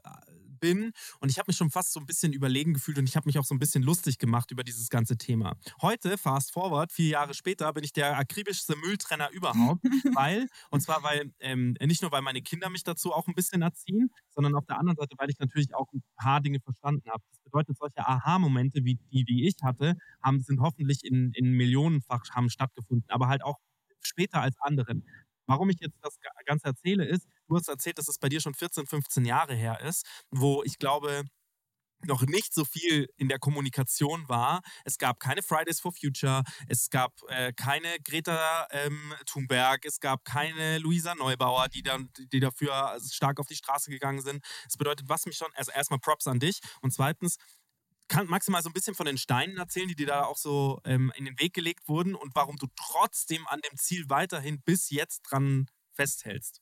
bin 0.60 0.92
und 1.20 1.30
ich 1.30 1.38
habe 1.40 1.50
mich 1.50 1.58
schon 1.58 1.70
fast 1.70 1.94
so 1.94 2.00
ein 2.00 2.06
bisschen 2.06 2.34
überlegen 2.34 2.74
gefühlt 2.74 2.98
und 2.98 3.08
ich 3.08 3.16
habe 3.16 3.28
mich 3.28 3.40
auch 3.40 3.46
so 3.46 3.56
ein 3.56 3.60
bisschen 3.60 3.84
lustig 3.84 4.18
gemacht 4.18 4.52
über 4.52 4.64
dieses 4.64 4.90
ganze 4.90 5.18
Thema. 5.18 5.58
Heute, 5.82 6.18
fast 6.18 6.52
forward, 6.52 6.92
vier 6.92 7.10
Jahre 7.10 7.34
später, 7.34 7.72
bin 7.74 7.84
ich 7.84 7.94
der 7.94 8.18
akribischste 8.18 8.76
Mülltrenner 8.76 9.30
überhaupt, 9.32 9.84
weil, 10.16 10.48
und 10.70 10.82
zwar 10.82 11.04
weil, 11.04 11.34
ähm, 11.40 11.76
nicht 11.82 12.02
nur 12.02 12.12
weil 12.12 12.22
meine 12.22 12.42
Kinder 12.42 12.70
mich 12.70 12.84
dazu 12.84 13.14
auch 13.14 13.28
ein 13.28 13.36
bisschen 13.36 13.62
erziehen, 13.62 14.10
sondern 14.30 14.56
auf 14.56 14.66
der 14.66 14.78
anderen 14.80 14.98
Seite, 14.98 15.16
weil 15.18 15.30
ich 15.30 15.40
natürlich 15.40 15.74
auch 15.76 15.92
ein 15.94 16.04
paar 16.16 16.42
Dinge 16.42 16.60
verstanden 16.60 17.10
habe. 17.10 17.24
Das 17.30 17.40
bedeutet, 17.42 17.78
solche 17.78 18.06
Aha-Momente 18.08 18.84
wie 18.84 18.96
die, 19.12 19.24
die 19.24 19.48
ich 19.48 19.56
hatte, 19.64 19.96
haben, 20.24 20.42
sind 20.42 20.60
hoffentlich 20.62 21.04
in, 21.04 21.32
in 21.34 21.52
Millionenfach 21.52 22.24
haben 22.32 22.50
stattgefunden, 22.50 23.10
aber 23.10 23.28
halt 23.28 23.44
auch 23.44 23.58
später 24.02 24.42
als 24.42 24.56
anderen. 24.60 25.06
Warum 25.46 25.70
ich 25.70 25.80
jetzt 25.80 25.98
das 26.02 26.18
Ganze 26.46 26.68
erzähle, 26.68 27.06
ist, 27.06 27.28
du 27.50 27.58
hast 27.58 27.68
erzählt, 27.68 27.98
dass 27.98 28.08
es 28.08 28.20
bei 28.20 28.30
dir 28.30 28.40
schon 28.40 28.54
14, 28.54 28.88
15 28.88 29.26
Jahre 29.26 29.54
her 29.54 29.82
ist, 29.82 30.06
wo 30.32 30.64
ich 30.64 30.78
glaube, 30.80 31.26
noch 32.06 32.22
nicht 32.22 32.54
so 32.54 32.66
viel 32.66 33.10
in 33.18 33.28
der 33.28 33.40
Kommunikation 33.40 34.28
war. 34.30 34.62
Es 34.86 34.98
gab 34.98 35.20
keine 35.20 35.42
Fridays 35.42 35.80
for 35.80 35.92
Future, 35.92 36.44
es 36.68 36.90
gab 36.90 37.14
äh, 37.28 37.52
keine 37.54 38.00
Greta 38.00 38.68
ähm, 38.72 39.14
Thunberg, 39.26 39.86
es 39.86 40.00
gab 40.00 40.24
keine 40.24 40.78
Luisa 40.80 41.16
Neubauer, 41.16 41.68
die, 41.68 41.84
dann, 41.84 42.10
die 42.32 42.40
dafür 42.40 42.98
stark 43.12 43.40
auf 43.40 43.48
die 43.48 43.56
Straße 43.56 43.92
gegangen 43.92 44.22
sind. 44.22 44.44
Das 44.64 44.78
bedeutet, 44.78 45.10
was 45.10 45.26
mich 45.26 45.36
schon, 45.36 45.50
also 45.56 45.72
erstmal 45.72 46.00
Props 46.00 46.28
an 46.28 46.40
dich 46.40 46.60
und 46.82 46.94
zweitens, 46.94 47.38
kann, 48.08 48.28
magst 48.28 48.48
du 48.48 48.52
mal 48.52 48.64
so 48.64 48.70
ein 48.70 48.74
bisschen 48.74 48.96
von 48.96 49.06
den 49.06 49.20
Steinen 49.20 49.58
erzählen, 49.58 49.88
die 49.88 49.96
dir 49.96 50.08
da 50.08 50.24
auch 50.24 50.38
so 50.38 50.82
ähm, 50.84 51.12
in 51.16 51.26
den 51.26 51.40
Weg 51.40 51.54
gelegt 51.54 51.88
wurden 51.88 52.16
und 52.16 52.34
warum 52.34 52.56
du 52.56 52.66
trotzdem 52.76 53.46
an 53.48 53.62
dem 53.62 53.78
Ziel 53.78 54.10
weiterhin 54.10 54.62
bis 54.62 54.90
jetzt 54.90 55.22
dran 55.22 55.70
festhältst? 55.94 56.60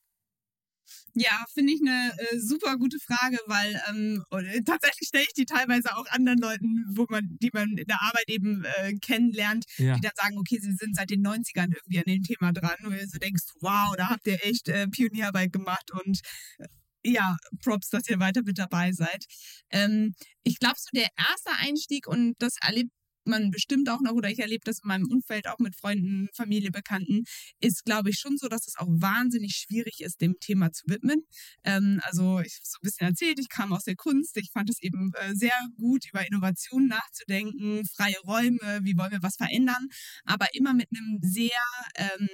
Ja, 1.13 1.45
finde 1.53 1.73
ich 1.73 1.81
eine 1.81 2.13
äh, 2.17 2.39
super 2.39 2.77
gute 2.77 2.97
Frage, 2.99 3.39
weil 3.47 3.81
ähm, 3.89 4.23
äh, 4.31 4.61
tatsächlich 4.61 5.07
stelle 5.07 5.23
ich 5.23 5.33
die 5.33 5.45
teilweise 5.45 5.95
auch 5.95 6.05
anderen 6.09 6.39
Leuten, 6.39 6.85
wo 6.89 7.05
man, 7.09 7.37
die 7.41 7.49
man 7.53 7.77
in 7.77 7.87
der 7.87 8.01
Arbeit 8.01 8.25
eben 8.27 8.63
äh, 8.63 8.93
kennenlernt, 8.99 9.65
ja. 9.77 9.95
die 9.95 10.01
dann 10.01 10.11
sagen, 10.15 10.37
okay, 10.37 10.59
sie 10.61 10.73
sind 10.73 10.95
seit 10.95 11.09
den 11.09 11.25
90ern 11.25 11.73
irgendwie 11.73 11.99
an 11.99 12.03
dem 12.05 12.23
Thema 12.23 12.51
dran, 12.53 12.75
wo 12.83 12.89
du 12.89 13.07
so 13.07 13.17
denkst, 13.17 13.43
wow, 13.61 13.95
da 13.97 14.09
habt 14.09 14.27
ihr 14.27 14.43
echt 14.45 14.69
äh, 14.69 14.87
Pionierarbeit 14.87 15.51
gemacht 15.51 15.91
und 15.91 16.19
äh, 16.59 16.67
ja, 17.03 17.37
Props, 17.63 17.89
dass 17.89 18.09
ihr 18.09 18.19
weiter 18.19 18.41
mit 18.43 18.57
dabei 18.57 18.91
seid. 18.91 19.25
Ähm, 19.69 20.13
ich 20.43 20.59
glaube, 20.59 20.75
so 20.77 20.89
der 20.93 21.09
erste 21.17 21.51
Einstieg, 21.59 22.07
und 22.07 22.35
das 22.39 22.55
erlebt 22.61 22.91
man 23.27 23.51
bestimmt 23.51 23.89
auch 23.89 24.01
noch, 24.01 24.13
oder 24.13 24.29
ich 24.29 24.39
erlebe 24.39 24.63
das 24.65 24.79
in 24.83 24.87
meinem 24.87 25.09
Umfeld 25.11 25.47
auch 25.47 25.59
mit 25.59 25.75
Freunden, 25.75 26.27
Familie, 26.33 26.71
Bekannten, 26.71 27.23
ist, 27.59 27.85
glaube 27.85 28.09
ich, 28.09 28.19
schon 28.19 28.37
so, 28.37 28.47
dass 28.47 28.67
es 28.67 28.75
auch 28.77 28.87
wahnsinnig 28.87 29.55
schwierig 29.55 30.01
ist, 30.01 30.21
dem 30.21 30.35
Thema 30.39 30.71
zu 30.71 30.83
widmen. 30.87 31.23
Ähm, 31.63 31.99
also 32.03 32.39
ich 32.39 32.53
habe 32.55 32.65
so 32.65 32.77
ein 32.77 32.83
bisschen 32.83 33.07
erzählt, 33.07 33.39
ich 33.39 33.49
kam 33.49 33.73
aus 33.73 33.83
der 33.83 33.95
Kunst, 33.95 34.37
ich 34.37 34.51
fand 34.51 34.69
es 34.69 34.81
eben 34.81 35.11
äh, 35.15 35.33
sehr 35.35 35.53
gut, 35.77 36.05
über 36.09 36.25
Innovationen 36.25 36.87
nachzudenken, 36.87 37.85
freie 37.95 38.19
Räume, 38.25 38.79
wie 38.83 38.97
wollen 38.97 39.11
wir 39.11 39.23
was 39.23 39.35
verändern, 39.35 39.87
aber 40.25 40.47
immer 40.53 40.73
mit 40.73 40.87
einem 40.91 41.19
sehr 41.21 41.49
ähm, 41.95 42.29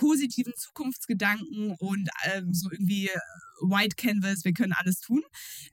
positiven 0.00 0.54
Zukunftsgedanken 0.56 1.76
und 1.78 2.08
ähm, 2.24 2.54
so 2.54 2.70
irgendwie 2.70 3.08
äh, 3.08 3.18
White 3.60 3.96
Canvas, 3.96 4.46
wir 4.46 4.54
können 4.54 4.72
alles 4.72 5.00
tun. 5.00 5.22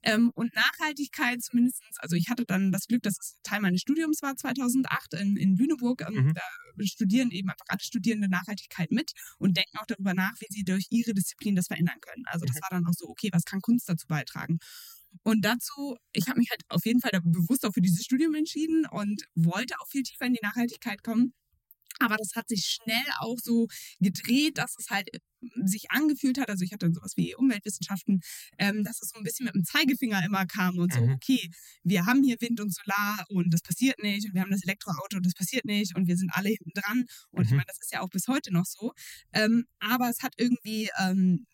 Ähm, 0.03 0.31
und 0.35 0.53
Nachhaltigkeit 0.53 1.41
zumindest, 1.41 1.81
also 1.99 2.17
ich 2.17 2.29
hatte 2.29 2.43
dann 2.43 2.73
das 2.73 2.87
Glück, 2.87 3.03
dass 3.03 3.17
es 3.17 3.37
Teil 3.43 3.61
meines 3.61 3.79
Studiums 3.79 4.21
war 4.21 4.35
2008 4.35 5.13
in, 5.13 5.37
in 5.37 5.55
Lüneburg. 5.55 6.01
Ähm, 6.01 6.25
mhm. 6.25 6.33
Da 6.33 6.41
studieren 6.83 7.31
eben 7.31 7.49
einfach 7.49 7.65
alle 7.69 7.79
Studierende 7.79 8.27
Nachhaltigkeit 8.27 8.91
mit 8.91 9.13
und 9.39 9.55
denken 9.55 9.77
auch 9.77 9.85
darüber 9.87 10.13
nach, 10.13 10.33
wie 10.41 10.53
sie 10.53 10.65
durch 10.65 10.87
ihre 10.89 11.13
Disziplin 11.13 11.55
das 11.55 11.67
verändern 11.67 12.01
können. 12.01 12.25
Also 12.27 12.45
das 12.45 12.57
mhm. 12.57 12.61
war 12.63 12.69
dann 12.71 12.85
auch 12.85 12.93
so, 12.97 13.07
okay, 13.07 13.29
was 13.31 13.45
kann 13.45 13.61
Kunst 13.61 13.87
dazu 13.87 14.07
beitragen? 14.07 14.59
Und 15.23 15.45
dazu, 15.45 15.95
ich 16.11 16.27
habe 16.27 16.39
mich 16.39 16.49
halt 16.51 16.63
auf 16.67 16.85
jeden 16.85 16.99
Fall 16.99 17.11
bewusst 17.23 17.65
auch 17.65 17.73
für 17.73 17.81
dieses 17.81 18.03
Studium 18.03 18.35
entschieden 18.35 18.85
und 18.91 19.23
wollte 19.35 19.75
auch 19.79 19.87
viel 19.87 20.03
tiefer 20.03 20.25
in 20.25 20.33
die 20.33 20.43
Nachhaltigkeit 20.43 21.01
kommen. 21.01 21.33
Aber 21.99 22.17
das 22.17 22.31
hat 22.35 22.47
sich 22.47 22.65
schnell 22.65 23.05
auch 23.19 23.37
so 23.41 23.67
gedreht, 23.99 24.57
dass 24.57 24.75
es 24.77 24.89
halt 24.89 25.13
äh, 25.13 25.19
sich 25.65 25.91
angefühlt 25.91 26.39
hat, 26.39 26.49
also 26.49 26.63
ich 26.63 26.73
hatte 26.73 26.91
sowas 26.91 27.13
wie 27.15 27.35
Umweltwissenschaften, 27.35 28.21
ähm, 28.57 28.83
dass 28.83 29.01
es 29.01 29.09
so 29.09 29.17
ein 29.17 29.23
bisschen 29.23 29.45
mit 29.45 29.55
dem 29.55 29.63
Zeigefinger 29.63 30.25
immer 30.25 30.45
kam 30.45 30.77
und 30.77 30.93
so, 30.93 31.01
mhm. 31.01 31.13
okay, 31.13 31.49
wir 31.83 32.05
haben 32.05 32.23
hier 32.23 32.37
Wind 32.39 32.59
und 32.59 32.73
Solar 32.73 33.23
und 33.29 33.53
das 33.53 33.61
passiert 33.61 34.01
nicht 34.01 34.27
und 34.27 34.33
wir 34.33 34.41
haben 34.41 34.51
das 34.51 34.63
Elektroauto 34.63 35.17
und 35.17 35.25
das 35.25 35.33
passiert 35.33 35.65
nicht 35.65 35.95
und 35.95 36.07
wir 36.07 36.17
sind 36.17 36.31
alle 36.33 36.49
hinten 36.49 36.71
dran 36.73 37.05
und 37.31 37.39
mhm. 37.39 37.45
ich 37.45 37.51
meine, 37.51 37.65
das 37.67 37.79
ist 37.79 37.93
ja 37.93 38.01
auch 38.01 38.09
bis 38.09 38.27
heute 38.27 38.51
noch 38.51 38.65
so, 38.65 38.93
ähm, 39.33 39.65
aber 39.79 40.09
es 40.09 40.23
hat 40.23 40.33
irgendwie 40.37 40.89
ähm, 40.99 41.45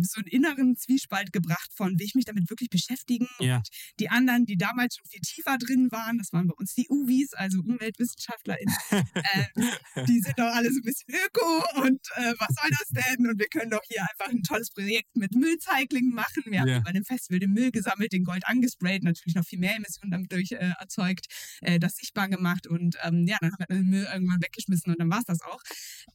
so 0.00 0.20
einen 0.20 0.28
inneren 0.28 0.76
Zwiespalt 0.76 1.32
gebracht 1.32 1.70
von, 1.74 1.98
will 1.98 2.06
ich 2.06 2.14
mich 2.14 2.24
damit 2.24 2.48
wirklich 2.50 2.70
beschäftigen? 2.70 3.28
Ja. 3.38 3.56
Und 3.56 3.68
die 4.00 4.08
anderen, 4.08 4.46
die 4.46 4.56
damals 4.56 4.96
schon 4.96 5.06
viel 5.06 5.20
tiefer 5.20 5.58
drin 5.58 5.88
waren, 5.90 6.18
das 6.18 6.32
waren 6.32 6.48
bei 6.48 6.54
uns 6.54 6.74
die 6.74 6.86
UWIs, 6.88 7.34
also 7.34 7.58
UmweltwissenschaftlerInnen, 7.60 8.74
äh, 8.90 10.04
die 10.06 10.20
sind 10.20 10.38
doch 10.38 10.52
alle 10.54 10.70
so 10.70 10.80
ein 10.80 10.84
bisschen 10.84 11.14
öko 11.14 11.82
und 11.82 12.00
äh, 12.16 12.34
was 12.38 12.54
soll 12.60 12.70
das 12.70 12.88
denn? 12.88 13.26
Und 13.26 13.38
wir 13.38 13.48
können 13.48 13.70
doch 13.70 13.82
hier 13.88 14.02
einfach 14.02 14.32
ein 14.32 14.42
tolles 14.42 14.70
Projekt 14.70 15.16
mit 15.16 15.34
Müllcycling 15.34 16.10
machen. 16.10 16.42
Wir 16.46 16.66
ja. 16.66 16.74
haben 16.74 16.84
bei 16.84 16.92
dem 16.92 17.04
Festival 17.04 17.40
den 17.40 17.52
Müll 17.52 17.70
gesammelt, 17.70 18.12
den 18.12 18.24
Gold 18.24 18.46
angesprayt, 18.46 19.02
natürlich 19.02 19.34
noch 19.34 19.44
viel 19.44 19.58
mehr 19.58 19.76
Emissionen 19.76 20.10
damit 20.10 20.32
durch 20.32 20.52
äh, 20.52 20.72
erzeugt, 20.78 21.26
äh, 21.60 21.78
das 21.78 21.96
sichtbar 21.96 22.28
gemacht 22.28 22.66
und 22.66 22.96
ähm, 23.02 23.26
ja, 23.26 23.36
dann 23.40 23.52
haben 23.52 23.64
wir 23.68 23.76
den 23.76 23.88
Müll 23.88 24.08
irgendwann 24.12 24.42
weggeschmissen 24.42 24.92
und 24.92 25.00
dann 25.00 25.10
war 25.10 25.18
es 25.18 25.24
das 25.24 25.42
auch. 25.42 25.60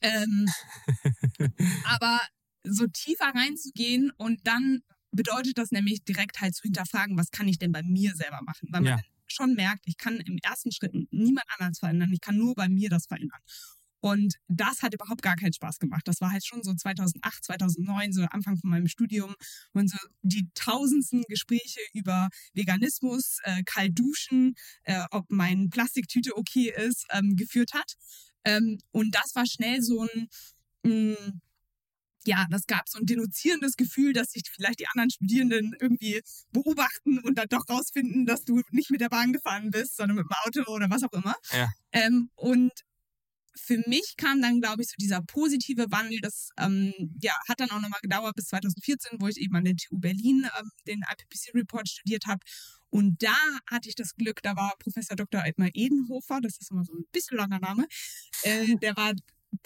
Ähm, 0.02 0.48
aber 1.86 2.20
so 2.70 2.88
tiefer 2.88 3.32
reinzugehen 3.34 4.12
und 4.18 4.46
dann 4.46 4.82
bedeutet 5.12 5.58
das 5.58 5.72
nämlich 5.72 6.04
direkt 6.04 6.42
halt 6.42 6.56
zu 6.56 6.64
hinterfragen, 6.64 7.18
was 7.18 7.32
kann 7.32 7.48
ich 7.48 7.58
denn 7.58 7.72
bei 7.72 7.84
mir 7.84 8.14
selber 8.16 8.40
machen? 8.44 8.70
Weil 8.72 8.82
man 8.82 9.00
ja. 9.00 9.04
schon 9.28 9.54
merkt, 9.56 9.84
ich 9.86 9.98
kann 9.98 10.18
im 10.18 10.38
ersten 10.44 10.72
Schritt 10.72 10.94
niemand 11.12 11.46
anders 11.58 11.80
verändern, 11.80 12.12
ich 12.14 12.22
kann 12.22 12.38
nur 12.38 12.56
bei 12.56 12.70
mir 12.70 12.90
das 12.90 13.08
verändern. 13.08 13.40
Und 14.00 14.36
das 14.48 14.84
hat 14.84 14.94
überhaupt 14.94 15.22
gar 15.24 15.36
keinen 15.36 15.54
Spaß 15.54 15.80
gemacht. 15.80 16.04
Das 16.08 16.22
war 16.22 16.32
halt 16.32 16.46
schon 16.46 16.62
so 16.62 16.74
2008, 16.74 17.44
2009, 17.44 18.14
so 18.14 18.24
Anfang 18.26 18.58
von 18.58 18.70
meinem 18.70 18.88
Studium 18.88 19.34
und 19.74 19.90
so 19.90 19.98
die 20.22 20.50
tausendsten 20.54 21.24
Gespräche 21.28 21.80
über 21.94 22.30
Veganismus, 22.54 23.40
äh, 23.44 23.64
kalt 23.64 23.98
duschen, 23.98 24.54
äh, 24.84 25.04
ob 25.12 25.26
meine 25.30 25.70
Plastiktüte 25.70 26.38
okay 26.38 26.72
ist, 26.78 27.06
ähm, 27.12 27.36
geführt 27.36 27.74
hat. 27.74 27.94
Ähm, 28.44 28.78
und 28.92 29.16
das 29.16 29.34
war 29.34 29.46
schnell 29.48 29.82
so 29.82 30.04
ein, 30.04 30.28
mh, 30.84 31.14
mm, 31.14 31.42
ja, 32.28 32.46
das 32.50 32.68
gab 32.68 32.88
so 32.88 33.00
ein 33.00 33.06
denunzierendes 33.06 33.78
Gefühl, 33.78 34.14
dass 34.14 34.32
sich 34.32 34.44
vielleicht 34.54 34.80
die 34.80 34.88
anderen 34.88 35.10
Studierenden 35.10 35.76
irgendwie 35.80 36.22
beobachten 36.52 37.20
und 37.20 37.38
dann 37.38 37.48
doch 37.50 37.68
rausfinden, 37.70 38.26
dass 38.26 38.44
du 38.44 38.62
nicht 38.72 38.92
mit 38.92 39.02
der 39.02 39.10
Bahn 39.10 39.34
gefahren 39.34 39.72
bist, 39.72 39.96
sondern 39.96 40.18
mit 40.18 40.26
dem 40.26 40.36
Auto 40.44 40.72
oder 40.72 40.90
was 40.90 41.04
auch 41.04 41.14
immer. 41.14 41.36
Ja. 41.52 41.70
Ähm, 41.94 42.30
und 42.36 42.72
für 43.56 43.82
mich 43.88 44.16
kam 44.18 44.42
dann, 44.42 44.62
glaube 44.62 44.84
ich, 44.84 44.90
so 44.90 44.96
dieser 45.00 45.22
positive 45.22 45.88
Wandel. 45.90 46.20
Das 46.22 46.50
ähm, 46.60 46.94
ja, 47.22 47.34
hat 47.50 47.60
dann 47.60 47.72
auch 47.72 47.82
nochmal 47.82 48.00
gedauert 48.02 48.36
bis 48.36 48.48
2014, 48.48 49.20
wo 49.20 49.28
ich 49.28 49.38
eben 49.38 49.56
an 49.56 49.64
der 49.64 49.76
TU 49.76 49.98
Berlin 49.98 50.48
ähm, 50.60 50.70
den 50.86 51.02
IPPC-Report 51.02 51.90
studiert 51.90 52.26
habe. 52.28 52.40
Und 52.90 53.22
da 53.22 53.36
hatte 53.70 53.90
ich 53.90 53.96
das 53.96 54.16
Glück, 54.16 54.42
da 54.44 54.56
war 54.56 54.74
Professor 54.80 55.16
Dr. 55.16 55.44
Edmar 55.44 55.70
Edenhofer, 55.74 56.40
das 56.42 56.58
ist 56.60 56.72
immer 56.72 56.86
so 56.86 56.94
ein 56.94 57.06
bisschen 57.12 57.38
langer 57.38 57.60
Name, 57.60 57.86
äh, 58.44 58.76
der 58.78 58.96
war 58.96 59.14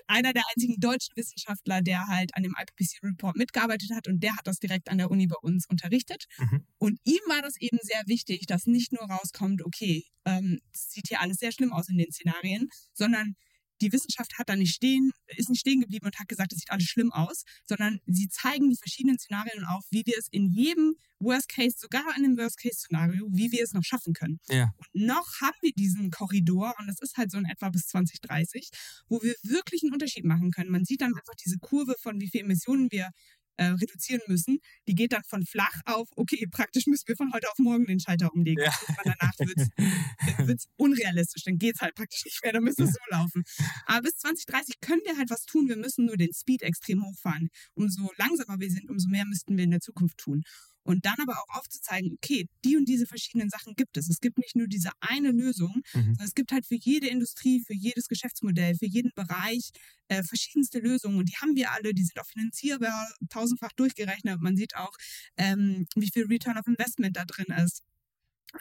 einer 0.07 0.33
der 0.33 0.43
einzigen 0.53 0.79
deutschen 0.79 1.15
Wissenschaftler, 1.15 1.81
der 1.81 2.07
halt 2.07 2.35
an 2.35 2.43
dem 2.43 2.55
IPCC-Report 2.57 3.35
mitgearbeitet 3.35 3.91
hat 3.93 4.07
und 4.07 4.21
der 4.21 4.35
hat 4.35 4.45
das 4.45 4.59
direkt 4.59 4.89
an 4.89 4.97
der 4.97 5.09
Uni 5.09 5.27
bei 5.27 5.37
uns 5.41 5.65
unterrichtet. 5.67 6.25
Mhm. 6.37 6.65
Und 6.77 6.99
ihm 7.03 7.21
war 7.27 7.41
das 7.41 7.59
eben 7.59 7.77
sehr 7.81 8.01
wichtig, 8.07 8.45
dass 8.45 8.65
nicht 8.65 8.91
nur 8.91 9.03
rauskommt, 9.03 9.63
okay, 9.63 10.05
ähm, 10.25 10.59
sieht 10.73 11.07
hier 11.07 11.21
alles 11.21 11.37
sehr 11.37 11.51
schlimm 11.51 11.73
aus 11.73 11.89
in 11.89 11.97
den 11.97 12.11
Szenarien, 12.11 12.69
sondern 12.93 13.35
die 13.81 13.91
Wissenschaft 13.91 14.37
hat 14.37 14.49
da 14.49 14.55
nicht 14.55 14.75
stehen, 14.75 15.11
ist 15.27 15.49
nicht 15.49 15.61
stehen 15.61 15.81
geblieben 15.81 16.05
und 16.05 16.19
hat 16.19 16.27
gesagt, 16.27 16.51
das 16.51 16.59
sieht 16.59 16.71
alles 16.71 16.85
schlimm 16.85 17.11
aus, 17.11 17.43
sondern 17.65 17.99
sie 18.05 18.29
zeigen 18.29 18.69
die 18.69 18.77
verschiedenen 18.77 19.17
Szenarien 19.19 19.65
auf, 19.65 19.83
wie 19.89 20.05
wir 20.05 20.15
es 20.17 20.27
in 20.29 20.49
jedem 20.49 20.95
Worst 21.19 21.49
Case, 21.49 21.75
sogar 21.77 22.05
in 22.17 22.25
einem 22.25 22.37
Worst 22.37 22.57
Case 22.57 22.79
Szenario, 22.79 23.27
wie 23.31 23.51
wir 23.51 23.63
es 23.63 23.73
noch 23.73 23.83
schaffen 23.83 24.13
können. 24.13 24.39
Ja. 24.49 24.73
Und 24.77 25.05
noch 25.05 25.41
haben 25.41 25.57
wir 25.61 25.71
diesen 25.73 26.09
Korridor 26.09 26.73
und 26.79 26.87
das 26.87 26.99
ist 26.99 27.17
halt 27.17 27.31
so 27.31 27.37
in 27.37 27.45
etwa 27.45 27.69
bis 27.69 27.87
2030, 27.87 28.69
wo 29.07 29.21
wir 29.21 29.35
wirklich 29.43 29.83
einen 29.83 29.93
Unterschied 29.93 30.25
machen 30.25 30.51
können. 30.51 30.71
Man 30.71 30.85
sieht 30.85 31.01
dann 31.01 31.13
einfach 31.13 31.35
diese 31.43 31.57
Kurve 31.59 31.95
von 31.99 32.19
wie 32.19 32.29
viel 32.29 32.41
Emissionen 32.41 32.91
wir 32.91 33.09
äh, 33.57 33.65
reduzieren 33.65 34.21
müssen, 34.27 34.59
die 34.87 34.95
geht 34.95 35.13
dann 35.13 35.23
von 35.23 35.45
flach 35.45 35.81
auf, 35.85 36.09
okay, 36.15 36.47
praktisch 36.49 36.87
müssen 36.87 37.07
wir 37.07 37.15
von 37.15 37.31
heute 37.33 37.49
auf 37.49 37.57
morgen 37.57 37.85
den 37.85 37.99
Schalter 37.99 38.33
umlegen. 38.33 38.63
Ja. 38.63 38.73
Und 38.87 39.05
danach 39.05 39.37
wird 39.39 39.57
es 39.57 40.65
äh, 40.65 40.67
unrealistisch, 40.77 41.43
dann 41.43 41.57
geht 41.57 41.75
es 41.75 41.81
halt 41.81 41.95
praktisch 41.95 42.25
nicht 42.25 42.43
mehr, 42.43 42.53
dann 42.53 42.63
müsste 42.63 42.83
es 42.83 42.91
so 42.91 42.99
laufen. 43.09 43.43
Aber 43.85 44.01
bis 44.01 44.17
2030 44.17 44.79
können 44.81 45.01
wir 45.05 45.17
halt 45.17 45.29
was 45.29 45.45
tun, 45.45 45.67
wir 45.67 45.77
müssen 45.77 46.05
nur 46.05 46.17
den 46.17 46.33
Speed 46.33 46.61
extrem 46.61 47.03
hochfahren. 47.05 47.49
Umso 47.73 48.11
langsamer 48.17 48.59
wir 48.59 48.69
sind, 48.69 48.89
umso 48.89 49.09
mehr 49.09 49.25
müssten 49.25 49.57
wir 49.57 49.63
in 49.63 49.71
der 49.71 49.81
Zukunft 49.81 50.17
tun. 50.17 50.43
Und 50.83 51.05
dann 51.05 51.15
aber 51.21 51.33
auch 51.39 51.57
aufzuzeigen, 51.59 52.13
okay, 52.13 52.47
die 52.65 52.77
und 52.77 52.85
diese 52.87 53.05
verschiedenen 53.05 53.49
Sachen 53.49 53.75
gibt 53.75 53.97
es. 53.97 54.09
Es 54.09 54.19
gibt 54.19 54.37
nicht 54.37 54.55
nur 54.55 54.67
diese 54.67 54.89
eine 54.99 55.31
Lösung, 55.31 55.81
Mhm. 55.93 56.15
sondern 56.15 56.25
es 56.27 56.33
gibt 56.35 56.51
halt 56.51 56.65
für 56.65 56.75
jede 56.75 57.07
Industrie, 57.07 57.61
für 57.65 57.73
jedes 57.73 58.07
Geschäftsmodell, 58.07 58.75
für 58.75 58.87
jeden 58.87 59.11
Bereich 59.15 59.69
äh, 60.07 60.23
verschiedenste 60.23 60.79
Lösungen. 60.79 61.17
Und 61.19 61.29
die 61.29 61.35
haben 61.37 61.55
wir 61.55 61.71
alle, 61.71 61.93
die 61.93 62.03
sind 62.03 62.19
auch 62.19 62.25
finanzierbar, 62.27 63.13
tausendfach 63.29 63.71
durchgerechnet. 63.73 64.41
Man 64.41 64.55
sieht 64.57 64.75
auch, 64.75 64.93
ähm, 65.37 65.85
wie 65.95 66.09
viel 66.11 66.25
Return 66.25 66.57
of 66.57 66.67
Investment 66.67 67.15
da 67.17 67.25
drin 67.25 67.47
ist. 67.63 67.81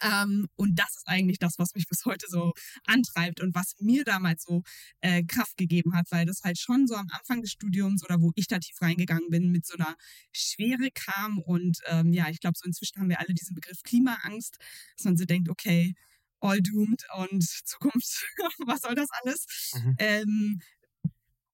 Ähm, 0.02 0.48
und 0.56 0.78
das 0.78 0.96
ist 0.96 1.08
eigentlich 1.08 1.38
das, 1.38 1.58
was 1.58 1.74
mich 1.74 1.86
bis 1.88 2.04
heute 2.04 2.26
so 2.28 2.52
antreibt 2.86 3.40
und 3.40 3.54
was 3.54 3.74
mir 3.80 4.04
damals 4.04 4.44
so 4.44 4.62
äh, 5.00 5.22
Kraft 5.24 5.56
gegeben 5.56 5.94
hat, 5.94 6.06
weil 6.10 6.26
das 6.26 6.42
halt 6.42 6.58
schon 6.58 6.86
so 6.86 6.94
am 6.94 7.08
Anfang 7.10 7.42
des 7.42 7.50
Studiums 7.50 8.04
oder 8.04 8.20
wo 8.20 8.32
ich 8.36 8.46
da 8.46 8.58
tief 8.58 8.80
reingegangen 8.80 9.30
bin, 9.30 9.50
mit 9.50 9.66
so 9.66 9.74
einer 9.74 9.96
Schwere 10.32 10.90
kam. 10.92 11.38
Und 11.38 11.78
ähm, 11.86 12.12
ja, 12.12 12.28
ich 12.28 12.40
glaube, 12.40 12.58
so 12.58 12.66
inzwischen 12.66 13.00
haben 13.00 13.08
wir 13.08 13.20
alle 13.20 13.34
diesen 13.34 13.54
Begriff 13.54 13.82
Klimaangst, 13.82 14.58
dass 14.96 15.04
man 15.04 15.16
so 15.16 15.24
denkt, 15.24 15.48
okay, 15.48 15.94
all 16.40 16.60
doomed 16.60 17.04
und 17.16 17.42
Zukunft, 17.64 18.26
was 18.66 18.82
soll 18.82 18.94
das 18.94 19.08
alles? 19.22 19.72
Mhm. 19.74 19.94
Ähm, 19.98 20.60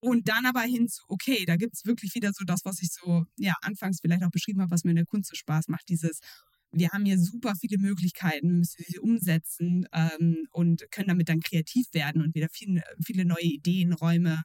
und 0.01 0.29
dann 0.29 0.47
aber 0.47 0.61
hin 0.61 0.89
zu, 0.89 1.03
okay, 1.09 1.45
da 1.47 1.57
gibt 1.57 1.75
es 1.75 1.85
wirklich 1.85 2.15
wieder 2.15 2.31
so 2.33 2.45
das, 2.45 2.61
was 2.65 2.81
ich 2.83 2.91
so, 2.93 3.25
ja, 3.37 3.55
anfangs 3.63 3.99
vielleicht 4.01 4.23
auch 4.23 4.31
beschrieben 4.31 4.61
habe, 4.61 4.71
was 4.71 4.85
mir 4.85 4.91
in 4.91 4.97
der 4.97 5.07
Kunst 5.07 5.31
so 5.31 5.35
Spaß 5.35 5.69
macht, 5.69 5.89
dieses, 5.89 6.21
wir 6.79 6.91
haben 6.91 7.05
hier 7.05 7.19
super 7.19 7.55
viele 7.61 7.79
Möglichkeiten, 7.79 8.49
wir 8.49 8.59
müssen 8.59 8.85
sie 8.87 8.99
umsetzen 8.99 9.87
ähm, 9.93 10.47
und 10.51 10.91
können 10.91 11.09
damit 11.09 11.29
dann 11.29 11.41
kreativ 11.41 11.87
werden 11.93 12.23
und 12.23 12.35
wieder 12.35 12.49
viel, 12.51 12.83
viele 13.05 13.25
neue 13.25 13.43
Ideen, 13.43 13.93
Räume, 13.93 14.43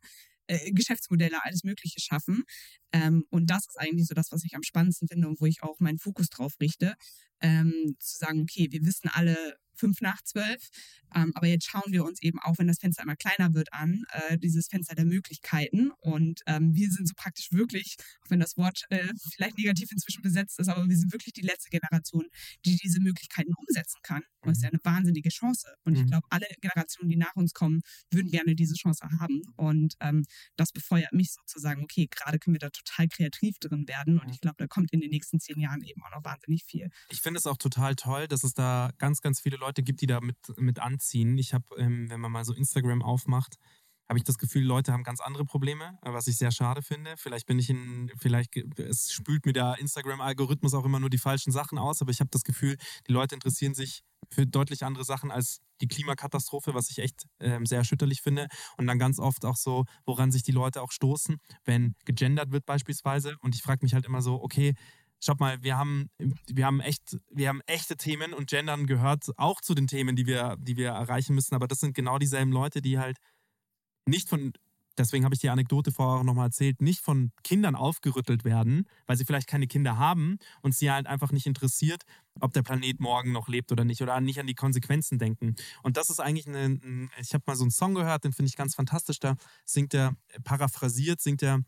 äh, 0.48 0.72
Geschäftsmodelle, 0.72 1.44
alles 1.44 1.64
Mögliche 1.64 2.00
schaffen. 2.00 2.44
Ähm, 2.92 3.24
und 3.30 3.50
das 3.50 3.68
ist 3.68 3.80
eigentlich 3.80 4.08
so 4.08 4.14
das, 4.14 4.32
was 4.32 4.44
ich 4.44 4.56
am 4.56 4.64
spannendsten 4.64 5.08
finde 5.08 5.28
und 5.28 5.40
wo 5.40 5.46
ich 5.46 5.64
auch 5.64 5.80
meinen 5.80 6.00
Fokus 6.00 6.30
drauf 6.30 6.54
richte, 6.60 6.96
ähm, 7.42 7.96
zu 8.00 8.18
sagen, 8.18 8.42
okay, 8.42 8.68
wir 8.72 8.86
wissen 8.86 9.10
alle 9.14 9.56
fünf 9.82 10.00
nach 10.02 10.22
zwölf, 10.24 10.70
ähm, 11.14 11.32
aber 11.36 11.48
jetzt 11.48 11.66
schauen 11.70 11.92
wir 11.92 12.06
uns 12.06 12.22
eben 12.22 12.40
auch, 12.40 12.58
wenn 12.58 12.68
das 12.68 12.80
Fenster 12.80 13.04
immer 13.04 13.16
kleiner 13.18 13.54
wird, 13.54 13.74
an, 13.74 14.04
äh, 14.14 14.38
dieses 14.38 14.68
Fenster 14.68 14.96
der 14.96 15.06
Möglichkeiten. 15.06 15.92
Und 16.00 16.42
ähm, 16.46 16.74
wir 16.74 16.90
sind 16.90 17.08
so 17.08 17.14
praktisch 17.18 17.52
wirklich, 17.52 17.98
auch 18.24 18.30
wenn 18.32 18.40
das 18.40 18.56
Wort 18.58 18.84
äh, 18.90 19.10
vielleicht 19.34 19.58
negativ 19.58 19.92
inzwischen 19.92 20.22
besetzt 20.22 20.60
ist, 20.60 20.70
aber 20.70 20.88
wir 20.88 20.96
sind 20.98 21.12
wirklich 21.12 21.34
die 21.34 21.42
letzte 21.52 21.70
Generation, 21.70 22.26
die 22.66 22.78
diese 22.78 23.02
Möglichkeiten 23.02 23.54
umsetzen 23.56 24.00
kann. 24.04 24.22
Und 24.42 24.50
das 24.52 24.58
ist 24.60 24.64
ja 24.64 24.70
eine 24.70 24.80
wahnsinnige 24.84 25.30
Chance. 25.30 25.68
Und 25.84 25.96
ich 25.96 26.04
Mhm. 26.04 26.08
glaube, 26.12 26.28
alle 26.30 26.46
Generationen, 26.62 27.10
die 27.10 27.18
nach 27.18 27.36
uns 27.36 27.54
kommen, 27.54 27.82
würden 28.12 28.32
gerne 28.32 28.56
diese 28.56 28.76
Chance 28.76 29.06
haben. 29.20 29.42
Und 29.58 29.96
ähm, 30.00 30.24
das 30.56 30.72
befeuert 30.72 31.12
mich 31.14 31.34
sozusagen, 31.34 31.84
okay, 31.84 32.08
gerade 32.10 32.40
können 32.40 32.56
wir 32.56 32.60
da 32.60 32.70
total 32.70 33.08
kreativ 33.10 33.58
drin 33.60 33.86
werden. 33.88 34.18
Und 34.20 34.28
Mhm. 34.28 34.34
ich 34.34 34.40
glaube, 34.42 34.56
da 34.60 34.68
kommt 34.68 34.92
in 34.94 35.02
den 35.02 35.10
nächsten 35.10 35.40
zehn 35.40 35.60
Jahren 35.60 35.82
eben 35.84 36.02
auch 36.04 36.12
noch 36.12 36.24
wahnsinnig 36.24 36.64
viel. 36.64 36.88
Ich 37.10 37.22
finde 37.22 37.38
es 37.40 37.46
auch 37.48 37.58
total 37.58 37.96
toll, 37.96 38.28
dass 38.28 38.44
es 38.44 38.54
da 38.54 38.92
ganz, 38.98 39.20
ganz 39.22 39.42
viele 39.42 39.58
Leute 39.58 39.71
gibt, 39.74 40.02
die 40.02 40.08
da 40.08 40.22
mit, 40.22 40.38
mit 40.58 40.80
anziehen. 40.80 41.38
Ich 41.38 41.54
habe, 41.54 41.66
ähm, 41.78 42.10
wenn 42.10 42.20
man 42.20 42.32
mal 42.32 42.46
so 42.46 42.54
Instagram 42.54 43.02
aufmacht, 43.02 43.58
habe 44.12 44.18
ich 44.18 44.26
das 44.26 44.38
Gefühl, 44.38 44.66
Leute 44.66 44.92
haben 44.92 45.04
ganz 45.04 45.22
andere 45.22 45.46
Probleme, 45.46 45.98
was 46.02 46.28
ich 46.28 46.36
sehr 46.36 46.52
schade 46.52 46.82
finde. 46.82 47.16
Vielleicht 47.16 47.46
bin 47.46 47.58
ich 47.60 47.70
in, 47.70 48.12
vielleicht, 48.18 48.58
es 48.78 49.14
spült 49.14 49.46
mir 49.46 49.54
der 49.54 49.78
Instagram-Algorithmus 49.80 50.74
auch 50.74 50.84
immer 50.84 51.00
nur 51.00 51.10
die 51.10 51.18
falschen 51.18 51.54
Sachen 51.54 51.78
aus, 51.78 52.02
aber 52.02 52.12
ich 52.12 52.20
habe 52.20 52.30
das 52.30 52.44
Gefühl, 52.44 52.76
die 53.08 53.14
Leute 53.14 53.36
interessieren 53.36 53.74
sich 53.74 54.04
für 54.30 54.46
deutlich 54.46 54.84
andere 54.84 55.06
Sachen 55.06 55.32
als 55.32 55.62
die 55.80 55.88
Klimakatastrophe, 55.88 56.74
was 56.74 56.90
ich 56.90 57.00
echt 57.00 57.26
ähm, 57.40 57.66
sehr 57.66 57.78
erschütterlich 57.78 58.22
finde. 58.22 58.48
Und 58.76 58.86
dann 58.88 59.00
ganz 59.00 59.18
oft 59.18 59.46
auch 59.46 59.56
so, 59.56 59.86
woran 60.06 60.30
sich 60.30 60.44
die 60.44 60.52
Leute 60.52 60.82
auch 60.82 60.92
stoßen, 60.92 61.38
wenn 61.64 61.96
gegendert 62.04 62.52
wird 62.52 62.66
beispielsweise. 62.66 63.38
Und 63.40 63.56
ich 63.56 63.62
frage 63.62 63.80
mich 63.84 63.94
halt 63.94 64.06
immer 64.06 64.22
so, 64.22 64.42
okay, 64.44 64.74
Schaut 65.24 65.40
mal, 65.40 65.62
wir 65.62 65.78
haben, 65.78 66.10
wir 66.48 66.66
haben 66.66 66.80
echt, 66.80 67.18
wir 67.30 67.48
haben 67.48 67.62
echte 67.68 67.96
Themen 67.96 68.34
und 68.34 68.50
Gendern 68.50 68.88
gehört 68.88 69.32
auch 69.38 69.62
zu 69.62 69.76
den 69.76 69.86
Themen, 69.86 70.16
die 70.16 70.26
wir, 70.26 70.58
die 70.60 70.78
wir 70.78 70.90
erreichen 70.90 71.36
müssen. 71.36 71.54
Aber 71.54 71.68
das 71.68 71.80
sind 71.80 71.94
genau 71.94 72.18
dieselben 72.18 72.52
Leute, 72.52 72.82
die 72.82 72.98
halt 72.98 73.18
nicht 74.08 74.30
von, 74.30 74.52
deswegen 74.98 75.24
habe 75.24 75.36
ich 75.36 75.42
die 75.42 75.50
Anekdote 75.50 75.92
vorher 75.92 76.22
auch 76.22 76.24
nochmal 76.24 76.48
erzählt, 76.48 76.82
nicht 76.82 77.02
von 77.02 77.32
Kindern 77.44 77.76
aufgerüttelt 77.76 78.44
werden, 78.44 78.88
weil 79.06 79.16
sie 79.16 79.24
vielleicht 79.24 79.48
keine 79.48 79.68
Kinder 79.68 80.00
haben 80.00 80.40
und 80.64 80.74
sie 80.74 80.90
halt 80.90 81.06
einfach 81.06 81.32
nicht 81.32 81.46
interessiert, 81.46 82.02
ob 82.40 82.54
der 82.54 82.64
Planet 82.64 83.00
morgen 83.00 83.32
noch 83.32 83.48
lebt 83.48 83.72
oder 83.72 83.86
nicht 83.86 84.02
oder 84.02 84.20
nicht 84.22 84.40
an 84.40 84.48
die 84.48 84.56
Konsequenzen 84.56 85.20
denken. 85.20 85.56
Und 85.84 85.98
das 85.98 86.10
ist 86.10 86.20
eigentlich 86.20 86.48
ein, 86.48 87.12
ich 87.20 87.36
habe 87.36 87.44
mal 87.46 87.56
so 87.56 87.64
einen 87.64 87.70
Song 87.70 87.94
gehört, 87.94 88.24
den 88.24 88.34
finde 88.34 88.50
ich 88.50 88.56
ganz 88.56 88.74
fantastisch. 88.74 89.20
Da 89.20 89.36
singt 89.66 89.94
er, 89.94 90.16
paraphrasiert, 90.44 91.22
singt 91.22 91.44
er, 91.44 91.62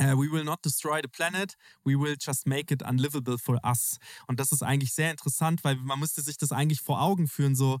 Uh, 0.00 0.16
we 0.16 0.30
will 0.32 0.44
not 0.44 0.64
destroy 0.64 1.00
the 1.02 1.08
planet, 1.08 1.56
we 1.84 1.94
will 1.94 2.16
just 2.18 2.46
make 2.46 2.72
it 2.72 2.82
unlivable 2.82 3.36
for 3.36 3.58
us. 3.62 3.98
Und 4.26 4.40
das 4.40 4.50
ist 4.50 4.62
eigentlich 4.62 4.94
sehr 4.94 5.10
interessant, 5.10 5.62
weil 5.62 5.76
man 5.76 5.98
müsste 5.98 6.22
sich 6.22 6.38
das 6.38 6.52
eigentlich 6.52 6.80
vor 6.80 7.02
Augen 7.02 7.28
führen, 7.28 7.54
so 7.54 7.78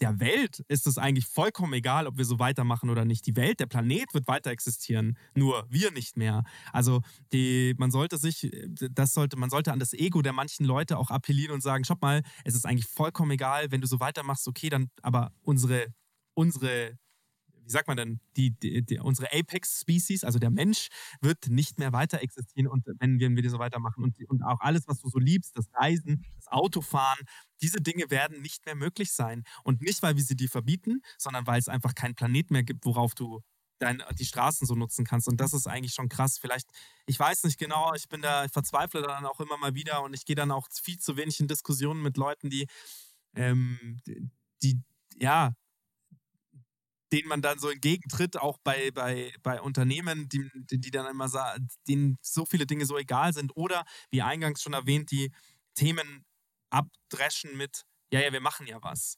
der 0.00 0.20
Welt 0.20 0.60
ist 0.68 0.86
es 0.86 0.98
eigentlich 0.98 1.26
vollkommen 1.26 1.72
egal, 1.72 2.06
ob 2.06 2.18
wir 2.18 2.24
so 2.24 2.38
weitermachen 2.38 2.90
oder 2.90 3.04
nicht. 3.04 3.26
Die 3.26 3.36
Welt, 3.36 3.60
der 3.60 3.66
Planet 3.66 4.12
wird 4.12 4.26
weiter 4.26 4.50
existieren, 4.50 5.16
nur 5.34 5.66
wir 5.70 5.90
nicht 5.92 6.16
mehr. 6.16 6.42
Also 6.72 7.00
die, 7.32 7.74
man 7.78 7.90
sollte 7.90 8.18
sich, 8.18 8.50
das 8.90 9.14
sollte, 9.14 9.36
man 9.36 9.50
sollte 9.50 9.72
an 9.72 9.78
das 9.78 9.92
Ego 9.92 10.22
der 10.22 10.32
manchen 10.32 10.66
Leute 10.66 10.98
auch 10.98 11.10
appellieren 11.10 11.54
und 11.54 11.62
sagen, 11.62 11.84
schau 11.84 11.96
mal, 12.00 12.22
es 12.44 12.54
ist 12.54 12.66
eigentlich 12.66 12.86
vollkommen 12.86 13.30
egal, 13.30 13.70
wenn 13.70 13.80
du 13.80 13.86
so 13.86 14.00
weitermachst, 14.00 14.48
okay, 14.48 14.68
dann, 14.68 14.90
aber 15.02 15.32
unsere, 15.42 15.86
unsere 16.34 16.98
wie 17.64 17.70
sagt 17.70 17.88
man 17.88 17.96
denn, 17.96 18.20
die, 18.36 18.50
die, 18.50 18.82
die, 18.82 18.98
unsere 18.98 19.32
Apex-Species, 19.32 20.24
also 20.24 20.38
der 20.38 20.50
Mensch, 20.50 20.88
wird 21.20 21.48
nicht 21.48 21.78
mehr 21.78 21.92
weiter 21.92 22.20
existieren 22.22 22.68
und 22.68 22.86
wenn 22.98 23.18
wir, 23.18 23.50
so 23.50 23.58
weitermachen. 23.58 24.02
Und, 24.02 24.16
und 24.28 24.42
auch 24.42 24.60
alles, 24.60 24.88
was 24.88 25.00
du 25.00 25.08
so 25.08 25.18
liebst, 25.18 25.56
das 25.56 25.66
Reisen, 25.74 26.24
das 26.36 26.48
Autofahren, 26.48 27.24
diese 27.60 27.80
Dinge 27.80 28.10
werden 28.10 28.40
nicht 28.42 28.64
mehr 28.66 28.74
möglich 28.74 29.12
sein. 29.12 29.44
Und 29.62 29.82
nicht, 29.82 30.02
weil 30.02 30.16
wir 30.16 30.22
sie 30.22 30.36
dir 30.36 30.48
verbieten, 30.48 31.02
sondern 31.18 31.46
weil 31.46 31.58
es 31.58 31.68
einfach 31.68 31.94
keinen 31.94 32.14
Planet 32.14 32.50
mehr 32.50 32.62
gibt, 32.62 32.84
worauf 32.84 33.14
du 33.14 33.42
dein, 33.78 34.02
die 34.18 34.24
Straßen 34.24 34.66
so 34.66 34.74
nutzen 34.74 35.04
kannst. 35.04 35.28
Und 35.28 35.40
das 35.40 35.52
ist 35.52 35.66
eigentlich 35.66 35.94
schon 35.94 36.08
krass. 36.08 36.38
Vielleicht, 36.38 36.68
ich 37.06 37.18
weiß 37.18 37.44
nicht 37.44 37.58
genau, 37.58 37.92
ich 37.94 38.08
bin 38.08 38.22
da, 38.22 38.44
ich 38.44 38.52
verzweifle 38.52 39.02
dann 39.02 39.26
auch 39.26 39.40
immer 39.40 39.56
mal 39.58 39.74
wieder 39.74 40.02
und 40.02 40.14
ich 40.14 40.24
gehe 40.24 40.36
dann 40.36 40.50
auch 40.50 40.68
viel 40.70 40.98
zu 40.98 41.16
wenig 41.16 41.40
in 41.40 41.48
Diskussionen 41.48 42.02
mit 42.02 42.16
Leuten, 42.16 42.50
die, 42.50 42.66
ähm, 43.34 44.00
die, 44.62 44.80
ja, 45.16 45.54
denen 47.12 47.28
man 47.28 47.42
dann 47.42 47.58
so 47.58 47.70
entgegentritt, 47.70 48.36
auch 48.36 48.58
bei, 48.64 48.90
bei, 48.90 49.32
bei 49.42 49.60
Unternehmen, 49.60 50.28
die, 50.28 50.50
die 50.54 50.90
dann 50.90 51.06
immer 51.06 51.28
denen 51.86 52.18
so 52.22 52.44
viele 52.46 52.66
Dinge 52.66 52.86
so 52.86 52.96
egal 52.98 53.32
sind. 53.32 53.56
Oder, 53.56 53.84
wie 54.10 54.22
eingangs 54.22 54.62
schon 54.62 54.72
erwähnt, 54.72 55.10
die 55.10 55.32
Themen 55.74 56.24
abdreschen 56.70 57.56
mit, 57.56 57.82
ja, 58.12 58.20
ja, 58.20 58.32
wir 58.32 58.40
machen 58.40 58.66
ja 58.66 58.78
was. 58.82 59.16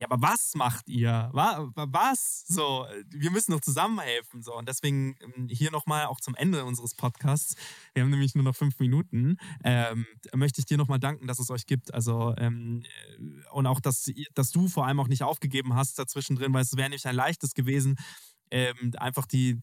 Ja, 0.00 0.08
aber 0.10 0.20
was 0.26 0.54
macht 0.56 0.88
ihr? 0.88 1.30
Wa- 1.32 1.70
wa- 1.74 1.86
Was? 1.88 2.44
So, 2.48 2.86
wir 3.10 3.30
müssen 3.30 3.52
doch 3.52 3.60
zusammenhelfen. 3.60 4.42
So. 4.42 4.54
Und 4.56 4.68
deswegen 4.68 5.16
ähm, 5.20 5.48
hier 5.48 5.70
nochmal 5.70 6.06
auch 6.06 6.20
zum 6.20 6.34
Ende 6.34 6.64
unseres 6.64 6.94
Podcasts. 6.94 7.54
Wir 7.94 8.02
haben 8.02 8.10
nämlich 8.10 8.34
nur 8.34 8.42
noch 8.44 8.56
fünf 8.56 8.78
Minuten. 8.80 9.36
Ähm, 9.62 10.04
möchte 10.34 10.60
ich 10.60 10.66
dir 10.66 10.78
nochmal 10.78 10.98
danken, 10.98 11.26
dass 11.28 11.38
es 11.38 11.48
euch 11.50 11.66
gibt. 11.66 11.94
Also, 11.94 12.34
ähm, 12.38 12.82
äh, 13.18 13.48
und 13.52 13.66
auch, 13.66 13.80
dass, 13.80 14.10
dass 14.34 14.50
du 14.50 14.68
vor 14.68 14.86
allem 14.86 14.98
auch 15.00 15.08
nicht 15.08 15.22
aufgegeben 15.22 15.74
hast 15.74 15.98
dazwischen 15.98 16.34
drin, 16.36 16.52
weil 16.52 16.62
es 16.62 16.76
wäre 16.76 16.88
nämlich 16.88 17.06
ein 17.06 17.14
leichtes 17.14 17.54
gewesen, 17.54 17.96
ähm, 18.50 18.92
einfach 18.98 19.26
die, 19.26 19.60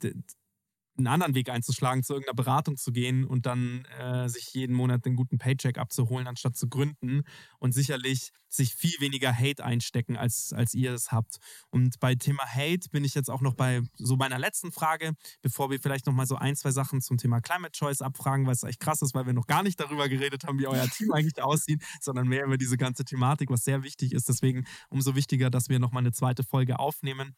einen 1.02 1.14
anderen 1.14 1.36
Weg 1.36 1.50
einzuschlagen, 1.50 2.04
zu 2.04 2.14
irgendeiner 2.14 2.36
Beratung 2.36 2.78
zu 2.78 2.92
gehen 2.92 3.26
und 3.26 3.46
dann 3.46 3.86
äh, 4.00 4.30
sich 4.30 4.54
jeden 4.54 4.76
Monat 4.76 5.06
einen 5.06 5.16
guten 5.16 5.38
Paycheck 5.38 5.78
abzuholen, 5.78 6.28
anstatt 6.28 6.56
zu 6.56 6.70
gründen 6.70 7.24
und 7.60 7.74
sicherlich 7.74 8.32
sich 8.50 8.76
viel 8.76 9.00
weniger 9.00 9.34
Hate 9.34 9.64
einstecken, 9.64 10.18
als, 10.18 10.54
als 10.54 10.74
ihr 10.74 10.94
es 10.94 11.12
habt. 11.12 11.38
Und 11.70 12.00
bei 12.00 12.16
Thema 12.16 12.44
Hate 12.44 12.90
bin 12.92 13.04
ich 13.04 13.16
jetzt 13.16 13.30
auch 13.30 13.42
noch 13.42 13.54
bei 13.54 13.82
so 13.96 14.18
meiner 14.18 14.38
letzten 14.38 14.72
Frage, 14.72 15.14
bevor 15.42 15.70
wir 15.70 15.80
vielleicht 15.80 16.06
noch 16.06 16.14
mal 16.14 16.26
so 16.26 16.36
ein, 16.36 16.56
zwei 16.56 16.72
Sachen 16.72 17.02
zum 17.02 17.18
Thema 17.18 17.40
Climate 17.40 17.72
Choice 17.72 18.02
abfragen, 18.02 18.46
weil 18.46 18.54
es 18.54 18.64
echt 18.64 18.80
krass 18.80 19.02
ist, 19.02 19.14
weil 19.16 19.26
wir 19.26 19.34
noch 19.34 19.48
gar 19.48 19.64
nicht 19.64 19.80
darüber 19.80 20.10
geredet 20.10 20.44
haben, 20.44 20.60
wie 20.60 20.68
euer 20.68 20.88
Team 20.88 21.12
eigentlich 21.14 21.42
aussieht, 21.42 21.82
sondern 22.02 22.28
mehr 22.28 22.46
über 22.46 22.58
diese 22.58 22.78
ganze 22.78 23.06
Thematik, 23.06 23.50
was 23.50 23.64
sehr 23.64 23.84
wichtig 23.84 24.14
ist. 24.14 24.28
Deswegen 24.28 24.66
umso 24.90 25.16
wichtiger, 25.16 25.50
dass 25.50 25.70
wir 25.70 25.80
noch 25.80 25.92
mal 25.92 26.00
eine 26.00 26.12
zweite 26.12 26.44
Folge 26.44 26.80
aufnehmen. 26.80 27.36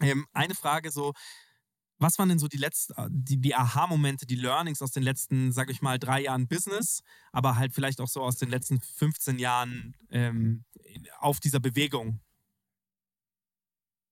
Ähm, 0.00 0.26
eine 0.32 0.54
Frage 0.54 0.90
so, 0.90 1.12
was 1.98 2.18
waren 2.18 2.28
denn 2.28 2.38
so 2.38 2.48
die 2.48 2.58
letzten, 2.58 2.94
die, 3.10 3.40
die 3.40 3.54
Aha-Momente, 3.54 4.26
die 4.26 4.36
Learnings 4.36 4.82
aus 4.82 4.92
den 4.92 5.02
letzten, 5.02 5.52
sag 5.52 5.70
ich 5.70 5.82
mal, 5.82 5.98
drei 5.98 6.22
Jahren 6.22 6.48
Business, 6.48 7.02
aber 7.32 7.56
halt 7.56 7.72
vielleicht 7.74 8.00
auch 8.00 8.08
so 8.08 8.22
aus 8.22 8.36
den 8.36 8.50
letzten 8.50 8.80
15 8.80 9.38
Jahren 9.38 9.96
ähm, 10.10 10.64
auf 11.18 11.40
dieser 11.40 11.60
Bewegung? 11.60 12.20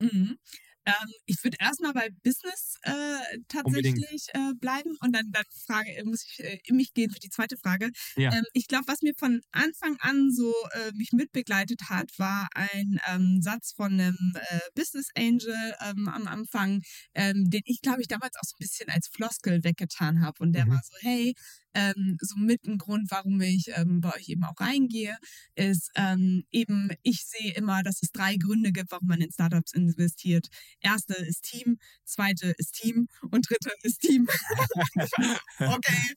Mhm. 0.00 0.38
Ähm, 0.86 1.10
ich 1.26 1.42
würde 1.42 1.56
erstmal 1.60 1.92
bei 1.92 2.08
Business 2.22 2.76
äh, 2.82 3.38
tatsächlich 3.48 4.28
äh, 4.34 4.54
bleiben 4.54 4.96
und 5.00 5.12
dann, 5.14 5.30
dann 5.32 5.44
frage, 5.66 5.90
äh, 5.96 6.04
muss 6.04 6.24
ich 6.24 6.40
äh, 6.44 6.58
in 6.64 6.76
mich 6.76 6.94
gehen 6.94 7.10
für 7.10 7.18
die 7.18 7.28
zweite 7.30 7.56
Frage. 7.56 7.90
Ja. 8.16 8.36
Ähm, 8.36 8.44
ich 8.52 8.68
glaube, 8.68 8.84
was 8.86 9.02
mir 9.02 9.14
von 9.18 9.40
Anfang 9.52 9.96
an 10.00 10.30
so 10.32 10.52
äh, 10.72 10.92
mich 10.94 11.10
mitbegleitet 11.12 11.82
hat, 11.90 12.10
war 12.18 12.48
ein 12.54 13.00
ähm, 13.08 13.40
Satz 13.42 13.72
von 13.72 13.92
einem 13.92 14.32
äh, 14.34 14.60
Business 14.74 15.08
Angel 15.16 15.74
ähm, 15.84 16.08
am 16.08 16.26
Anfang, 16.28 16.82
ähm, 17.14 17.50
den 17.50 17.62
ich, 17.64 17.80
glaube 17.80 18.00
ich, 18.02 18.08
damals 18.08 18.36
auch 18.36 18.44
so 18.46 18.54
ein 18.56 18.60
bisschen 18.60 18.88
als 18.90 19.08
Floskel 19.08 19.64
weggetan 19.64 20.20
habe. 20.24 20.42
Und 20.42 20.52
der 20.52 20.64
Mhm. 20.64 20.70
war 20.70 20.80
so, 20.84 20.94
hey, 21.00 21.34
ähm, 21.76 22.16
so 22.20 22.36
mit 22.36 22.64
ein 22.66 22.78
Grund, 22.78 23.10
warum 23.10 23.40
ich 23.42 23.66
ähm, 23.74 24.00
bei 24.00 24.14
euch 24.14 24.30
eben 24.30 24.44
auch 24.44 24.58
reingehe, 24.58 25.16
ist 25.54 25.90
ähm, 25.94 26.44
eben, 26.50 26.90
ich 27.02 27.24
sehe 27.26 27.52
immer, 27.54 27.82
dass 27.82 28.02
es 28.02 28.10
drei 28.12 28.36
Gründe 28.36 28.72
gibt, 28.72 28.90
warum 28.90 29.08
man 29.08 29.20
in 29.20 29.30
Startups 29.30 29.72
investiert. 29.72 30.48
Erste 30.80 31.14
ist 31.14 31.42
Team, 31.42 31.78
zweite 32.04 32.54
ist 32.56 32.72
Team 32.72 33.08
und 33.30 33.48
dritte 33.48 33.70
ist 33.82 34.00
Team. 34.00 34.26
okay, 35.58 36.14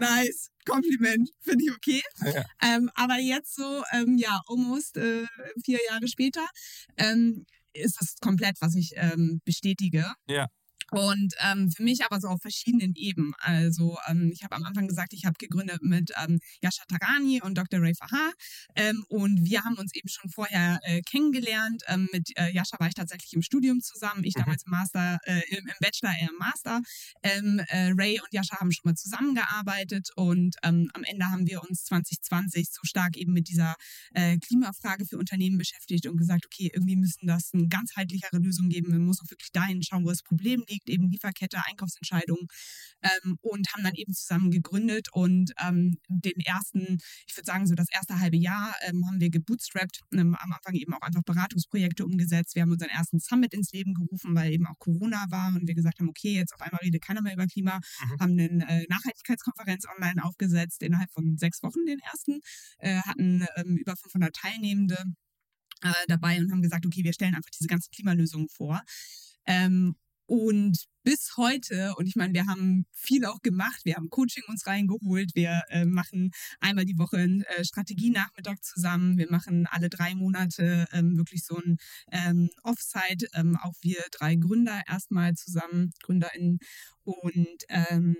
nice. 0.00 0.48
Kompliment, 0.64 1.28
finde 1.40 1.64
ich 1.64 1.72
okay. 1.72 2.02
Ja. 2.24 2.44
Ähm, 2.62 2.88
aber 2.94 3.18
jetzt 3.18 3.56
so, 3.56 3.82
ähm, 3.92 4.16
ja, 4.16 4.40
almost 4.46 4.96
äh, 4.96 5.26
vier 5.64 5.80
Jahre 5.90 6.06
später, 6.06 6.46
ähm, 6.96 7.44
ist 7.72 8.00
das 8.00 8.14
komplett, 8.20 8.56
was 8.60 8.76
ich 8.76 8.92
ähm, 8.94 9.40
bestätige. 9.44 10.06
Ja. 10.28 10.46
Und 10.92 11.34
ähm, 11.40 11.70
für 11.70 11.82
mich 11.82 12.04
aber 12.04 12.20
so 12.20 12.28
auf 12.28 12.42
verschiedenen 12.42 12.94
Ebenen. 12.94 13.32
Also 13.38 13.96
ähm, 14.08 14.30
ich 14.30 14.44
habe 14.44 14.56
am 14.56 14.64
Anfang 14.64 14.86
gesagt, 14.86 15.14
ich 15.14 15.24
habe 15.24 15.36
gegründet 15.38 15.82
mit 15.82 16.12
ähm, 16.22 16.38
Yasha 16.60 16.84
Tarani 16.86 17.40
und 17.40 17.56
Dr. 17.56 17.80
Ray 17.80 17.94
Fahar. 17.94 18.32
Ähm, 18.76 19.02
und 19.08 19.42
wir 19.42 19.64
haben 19.64 19.76
uns 19.76 19.94
eben 19.94 20.08
schon 20.10 20.30
vorher 20.30 20.80
äh, 20.82 21.00
kennengelernt. 21.00 21.82
Ähm, 21.86 22.10
mit 22.12 22.36
äh, 22.36 22.50
Yasha 22.52 22.78
war 22.78 22.88
ich 22.88 22.94
tatsächlich 22.94 23.32
im 23.32 23.40
Studium 23.40 23.80
zusammen. 23.80 24.22
Ich 24.24 24.36
mhm. 24.36 24.40
damals 24.40 24.64
im 24.64 24.70
Master, 24.70 25.18
äh, 25.24 25.40
im, 25.48 25.66
im, 25.66 25.74
Bachelor, 25.80 26.10
er 26.10 26.28
im 26.28 26.36
Master. 26.38 26.82
Ähm, 27.22 27.62
äh, 27.68 27.92
Ray 27.96 28.20
und 28.20 28.32
Yasha 28.32 28.60
haben 28.60 28.70
schon 28.70 28.90
mal 28.90 28.94
zusammengearbeitet. 28.94 30.10
Und 30.16 30.56
ähm, 30.62 30.90
am 30.92 31.04
Ende 31.04 31.24
haben 31.30 31.46
wir 31.46 31.62
uns 31.62 31.84
2020 31.84 32.68
so 32.70 32.80
stark 32.84 33.16
eben 33.16 33.32
mit 33.32 33.48
dieser 33.48 33.76
äh, 34.12 34.36
Klimafrage 34.36 35.06
für 35.06 35.16
Unternehmen 35.16 35.56
beschäftigt 35.56 36.06
und 36.06 36.18
gesagt, 36.18 36.44
okay, 36.44 36.70
irgendwie 36.74 36.96
müssen 36.96 37.26
das 37.26 37.50
eine 37.54 37.66
ganzheitlichere 37.68 38.36
Lösung 38.36 38.68
geben. 38.68 38.90
Man 38.90 39.06
muss 39.06 39.22
auch 39.22 39.30
wirklich 39.30 39.52
dahin 39.52 39.82
schauen, 39.82 40.04
wo 40.04 40.10
das 40.10 40.22
Problem 40.22 40.62
liegt 40.68 40.81
liegt, 40.82 40.88
eben 40.90 41.10
Lieferkette, 41.10 41.58
Einkaufsentscheidungen 41.66 42.46
ähm, 43.02 43.38
und 43.40 43.72
haben 43.72 43.84
dann 43.84 43.94
eben 43.94 44.12
zusammen 44.12 44.50
gegründet 44.50 45.08
und 45.12 45.52
ähm, 45.64 45.98
den 46.08 46.40
ersten, 46.40 46.98
ich 47.26 47.36
würde 47.36 47.46
sagen 47.46 47.66
so 47.66 47.74
das 47.74 47.88
erste 47.92 48.18
halbe 48.18 48.36
Jahr 48.36 48.74
ähm, 48.82 49.04
haben 49.06 49.20
wir 49.20 49.30
gebootstrapped, 49.30 50.00
ähm, 50.12 50.34
am 50.34 50.52
Anfang 50.52 50.74
eben 50.74 50.94
auch 50.94 51.00
einfach 51.00 51.22
Beratungsprojekte 51.22 52.04
umgesetzt. 52.04 52.54
Wir 52.54 52.62
haben 52.62 52.72
unseren 52.72 52.90
ersten 52.90 53.20
Summit 53.20 53.54
ins 53.54 53.72
Leben 53.72 53.94
gerufen, 53.94 54.34
weil 54.34 54.52
eben 54.52 54.66
auch 54.66 54.78
Corona 54.78 55.26
war 55.30 55.54
und 55.54 55.66
wir 55.66 55.74
gesagt 55.74 55.98
haben, 56.00 56.08
okay, 56.08 56.34
jetzt 56.34 56.54
auf 56.54 56.60
einmal 56.60 56.80
redet 56.82 57.02
keiner 57.02 57.22
mehr 57.22 57.34
über 57.34 57.46
Klima, 57.46 57.76
mhm. 57.76 58.20
haben 58.20 58.32
eine 58.32 58.68
äh, 58.68 58.86
Nachhaltigkeitskonferenz 58.88 59.86
online 59.96 60.22
aufgesetzt, 60.24 60.82
innerhalb 60.82 61.10
von 61.12 61.36
sechs 61.36 61.62
Wochen 61.62 61.84
den 61.86 61.98
ersten, 62.00 62.40
äh, 62.78 63.00
hatten 63.00 63.46
ähm, 63.56 63.76
über 63.76 63.96
500 63.96 64.34
Teilnehmende 64.34 64.96
äh, 65.82 65.92
dabei 66.08 66.38
und 66.38 66.50
haben 66.50 66.62
gesagt, 66.62 66.86
okay, 66.86 67.04
wir 67.04 67.12
stellen 67.12 67.34
einfach 67.34 67.50
diese 67.50 67.68
ganzen 67.68 67.90
Klimalösungen 67.90 68.48
vor. 68.48 68.80
Ähm, 69.46 69.96
und 70.26 70.84
bis 71.04 71.36
heute, 71.36 71.94
und 71.96 72.06
ich 72.06 72.16
meine, 72.16 72.32
wir 72.32 72.46
haben 72.46 72.86
viel 72.92 73.24
auch 73.24 73.40
gemacht, 73.42 73.80
wir 73.84 73.96
haben 73.96 74.08
Coaching 74.08 74.44
uns 74.48 74.66
reingeholt, 74.66 75.34
wir 75.34 75.62
äh, 75.68 75.84
machen 75.84 76.30
einmal 76.60 76.84
die 76.84 76.96
Woche 76.98 77.16
einen 77.18 77.42
äh, 77.42 77.64
Strategienachmittag 77.64 78.62
zusammen, 78.62 79.18
wir 79.18 79.30
machen 79.30 79.66
alle 79.70 79.88
drei 79.88 80.14
Monate 80.14 80.86
ähm, 80.92 81.16
wirklich 81.16 81.44
so 81.44 81.56
ein 81.56 81.76
ähm, 82.12 82.50
Offsite, 82.62 83.26
ähm, 83.34 83.58
auch 83.62 83.74
wir 83.80 84.02
drei 84.12 84.36
Gründer 84.36 84.82
erstmal 84.88 85.34
zusammen, 85.34 85.90
GründerInnen. 86.02 86.58
Und 87.02 87.64
ähm, 87.68 88.16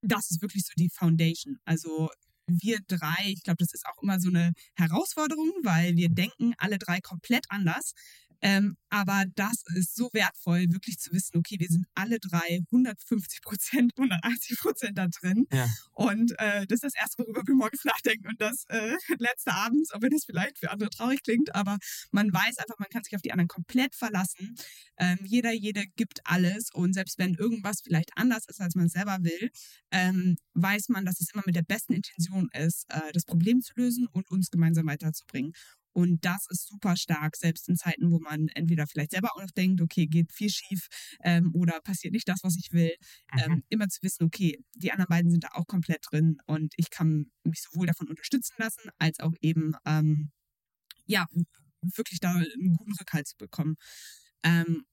das 0.00 0.30
ist 0.30 0.40
wirklich 0.40 0.64
so 0.64 0.72
die 0.76 0.90
Foundation. 0.90 1.58
Also 1.64 2.08
wir 2.48 2.78
drei, 2.86 3.16
ich 3.26 3.42
glaube, 3.42 3.58
das 3.58 3.74
ist 3.74 3.86
auch 3.86 4.02
immer 4.02 4.18
so 4.18 4.28
eine 4.28 4.52
Herausforderung, 4.74 5.52
weil 5.62 5.96
wir 5.96 6.08
denken 6.08 6.54
alle 6.58 6.78
drei 6.78 7.00
komplett 7.00 7.44
anders. 7.50 7.92
Ähm, 8.40 8.76
aber 8.90 9.24
das 9.34 9.64
ist 9.74 9.96
so 9.96 10.08
wertvoll, 10.12 10.66
wirklich 10.70 10.98
zu 10.98 11.12
wissen, 11.12 11.36
okay, 11.36 11.56
wir 11.58 11.68
sind 11.68 11.86
alle 11.94 12.18
drei 12.20 12.60
150 12.72 13.42
Prozent, 13.42 13.92
180 13.96 14.58
Prozent 14.58 14.98
da 14.98 15.08
drin. 15.08 15.46
Ja. 15.52 15.66
Und 15.92 16.32
äh, 16.38 16.66
das 16.66 16.76
ist 16.76 16.84
das 16.84 16.94
Erste, 16.94 17.22
worüber 17.22 17.42
wir 17.46 17.54
morgens 17.54 17.84
nachdenken. 17.84 18.28
Und 18.28 18.40
das 18.40 18.64
äh, 18.68 18.96
letzte 19.18 19.52
abends, 19.52 19.92
auch 19.92 20.00
wenn 20.00 20.10
das 20.10 20.24
vielleicht 20.24 20.58
für 20.58 20.70
andere 20.70 20.90
traurig 20.90 21.22
klingt, 21.22 21.54
aber 21.54 21.78
man 22.12 22.32
weiß 22.32 22.58
einfach, 22.58 22.78
man 22.78 22.88
kann 22.88 23.04
sich 23.04 23.14
auf 23.14 23.22
die 23.22 23.32
anderen 23.32 23.48
komplett 23.48 23.94
verlassen. 23.94 24.54
Ähm, 24.98 25.18
jeder, 25.24 25.52
jede 25.52 25.84
gibt 25.96 26.20
alles. 26.24 26.70
Und 26.72 26.94
selbst 26.94 27.18
wenn 27.18 27.34
irgendwas 27.34 27.80
vielleicht 27.82 28.10
anders 28.16 28.46
ist, 28.46 28.60
als 28.60 28.74
man 28.74 28.88
selber 28.88 29.18
will, 29.20 29.50
ähm, 29.90 30.36
weiß 30.54 30.88
man, 30.88 31.04
dass 31.04 31.20
es 31.20 31.32
immer 31.32 31.42
mit 31.44 31.56
der 31.56 31.62
besten 31.62 31.92
Intention 31.92 32.48
ist, 32.52 32.86
äh, 32.88 33.12
das 33.12 33.24
Problem 33.24 33.60
zu 33.60 33.72
lösen 33.76 34.06
und 34.12 34.30
uns 34.30 34.50
gemeinsam 34.50 34.86
weiterzubringen. 34.86 35.52
Und 35.92 36.24
das 36.24 36.46
ist 36.50 36.68
super 36.68 36.96
stark, 36.96 37.36
selbst 37.36 37.68
in 37.68 37.76
Zeiten, 37.76 38.10
wo 38.10 38.18
man 38.18 38.48
entweder 38.48 38.86
vielleicht 38.86 39.12
selber 39.12 39.30
auch 39.34 39.40
noch 39.40 39.50
denkt, 39.50 39.80
okay, 39.80 40.06
geht 40.06 40.32
viel 40.32 40.50
schief 40.50 40.88
ähm, 41.22 41.52
oder 41.54 41.80
passiert 41.80 42.12
nicht 42.12 42.28
das, 42.28 42.40
was 42.42 42.56
ich 42.56 42.72
will. 42.72 42.92
Mhm. 43.32 43.38
Ähm, 43.40 43.62
immer 43.68 43.88
zu 43.88 44.02
wissen, 44.02 44.24
okay, 44.24 44.58
die 44.74 44.92
anderen 44.92 45.08
beiden 45.08 45.30
sind 45.30 45.44
da 45.44 45.48
auch 45.52 45.66
komplett 45.66 46.04
drin 46.10 46.38
und 46.46 46.74
ich 46.76 46.90
kann 46.90 47.30
mich 47.44 47.62
sowohl 47.62 47.86
davon 47.86 48.08
unterstützen 48.08 48.54
lassen, 48.58 48.90
als 48.98 49.20
auch 49.20 49.34
eben, 49.40 49.72
ähm, 49.84 50.30
ja, 51.06 51.26
wirklich 51.80 52.20
da 52.20 52.32
einen 52.32 52.74
guten 52.76 52.92
Rückhalt 52.98 53.28
zu 53.28 53.36
bekommen. 53.36 53.76
Ähm, 54.42 54.84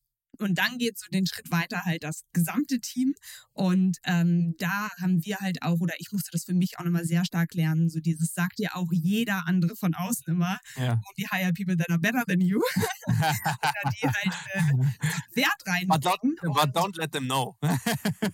und 0.42 0.58
dann 0.58 0.78
geht 0.78 0.98
so 0.98 1.06
den 1.12 1.26
Schritt 1.26 1.52
weiter 1.52 1.84
halt 1.86 2.04
das 2.04 2.24
gesamte 2.34 2.80
Team. 2.80 3.14
Und 3.54 3.98
ähm, 4.04 4.56
da 4.60 4.90
haben 5.00 5.24
wir 5.24 5.38
halt 5.38 5.62
auch, 5.62 5.80
oder 5.80 5.94
ich 6.00 6.12
musste 6.12 6.30
das 6.32 6.44
für 6.44 6.54
mich 6.54 6.78
auch 6.78 6.84
nochmal 6.84 7.06
sehr 7.06 7.26
stark 7.26 7.54
lernen, 7.54 7.90
so 7.90 8.00
dieses 8.00 8.34
sagt 8.34 8.60
ja 8.60 8.76
auch 8.76 8.90
jeder 8.92 9.48
andere 9.48 9.76
von 9.76 9.94
außen 9.94 10.26
immer. 10.28 10.60
Ja. 10.76 10.94
Und 10.94 11.18
die 11.18 11.28
hire 11.32 11.54
people 11.54 11.78
that 11.78 11.90
are 11.90 12.00
better 12.00 12.24
than 12.26 12.42
you. 12.42 12.60
oder 13.08 13.92
die 13.92 14.08
halt 14.08 14.36
äh, 14.54 15.36
Wert 15.36 15.62
rein. 15.66 15.88
But 15.88 16.06
don't, 16.06 16.36
but 16.42 16.76
don't 16.76 16.98
let 16.98 17.12
them 17.12 17.26
know. 17.26 17.56
ja, 17.62 17.78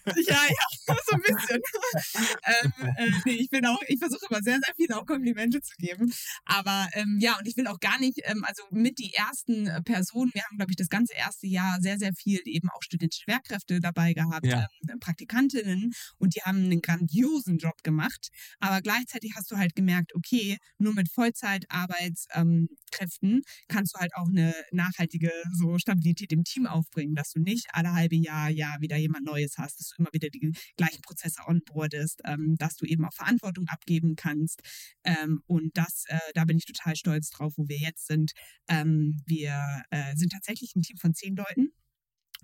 ja, 0.07 0.95
so 1.05 1.15
ein 1.15 1.21
bisschen. 1.21 1.61
ähm, 2.45 2.73
äh, 2.97 3.11
nee, 3.25 3.33
ich 3.33 3.49
bin 3.49 3.65
auch, 3.65 3.81
ich 3.87 3.99
versuche 3.99 4.25
immer 4.29 4.41
sehr, 4.41 4.59
sehr 4.63 4.73
viele 4.75 4.97
auch 4.97 5.05
Komplimente 5.05 5.61
zu 5.61 5.75
geben. 5.77 6.11
Aber 6.45 6.87
ähm, 6.93 7.17
ja, 7.21 7.37
und 7.37 7.47
ich 7.47 7.57
will 7.57 7.67
auch 7.67 7.79
gar 7.79 7.99
nicht, 7.99 8.19
ähm, 8.23 8.43
also 8.45 8.63
mit 8.71 8.97
die 8.99 9.13
ersten 9.13 9.69
Personen, 9.83 10.31
wir 10.33 10.43
haben, 10.43 10.57
glaube 10.57 10.71
ich, 10.71 10.77
das 10.77 10.89
ganze 10.89 11.13
erste 11.13 11.47
Jahr 11.47 11.77
sehr 11.81 11.90
sehr, 11.91 11.99
sehr 11.99 12.13
viel 12.13 12.39
eben 12.45 12.69
auch 12.69 12.81
studentische 12.81 13.25
Lehrkräfte 13.27 13.79
dabei 13.79 14.13
gehabt, 14.13 14.45
ja. 14.45 14.67
ähm, 14.89 14.99
Praktikantinnen 14.99 15.93
und 16.17 16.35
die 16.35 16.41
haben 16.41 16.65
einen 16.65 16.81
grandiosen 16.81 17.57
Job 17.57 17.83
gemacht. 17.83 18.29
Aber 18.59 18.81
gleichzeitig 18.81 19.33
hast 19.35 19.51
du 19.51 19.57
halt 19.57 19.75
gemerkt, 19.75 20.15
okay, 20.15 20.57
nur 20.77 20.93
mit 20.93 21.11
Vollzeitarbeitskräften 21.11 23.31
ähm, 23.31 23.41
kannst 23.67 23.95
du 23.95 23.99
halt 23.99 24.15
auch 24.15 24.27
eine 24.27 24.53
nachhaltige 24.71 25.31
so 25.53 25.77
Stabilität 25.77 26.31
im 26.31 26.43
Team 26.43 26.67
aufbringen, 26.67 27.15
dass 27.15 27.31
du 27.31 27.39
nicht 27.39 27.67
alle 27.73 27.93
halbe 27.93 28.15
Jahr, 28.15 28.49
Jahr 28.49 28.81
wieder 28.81 28.97
jemand 28.97 29.25
Neues 29.25 29.57
hast, 29.57 29.79
dass 29.79 29.89
du 29.89 29.95
immer 29.99 30.09
wieder 30.13 30.29
die 30.29 30.51
gleichen 30.77 31.01
Prozesse 31.01 31.41
onboardest, 31.47 32.21
ähm, 32.25 32.55
dass 32.57 32.75
du 32.75 32.85
eben 32.85 33.05
auch 33.05 33.13
Verantwortung 33.13 33.65
abgeben 33.67 34.15
kannst. 34.15 34.61
Ähm, 35.03 35.41
und 35.47 35.75
das, 35.75 36.05
äh, 36.07 36.19
da 36.33 36.45
bin 36.45 36.57
ich 36.57 36.65
total 36.65 36.95
stolz 36.95 37.29
drauf, 37.29 37.53
wo 37.57 37.67
wir 37.67 37.77
jetzt 37.77 38.07
sind. 38.07 38.31
Ähm, 38.67 39.21
wir 39.25 39.83
äh, 39.89 40.15
sind 40.15 40.31
tatsächlich 40.31 40.75
ein 40.75 40.81
Team 40.81 40.97
von 40.97 41.13
zehn 41.13 41.35
Leuten. 41.35 41.73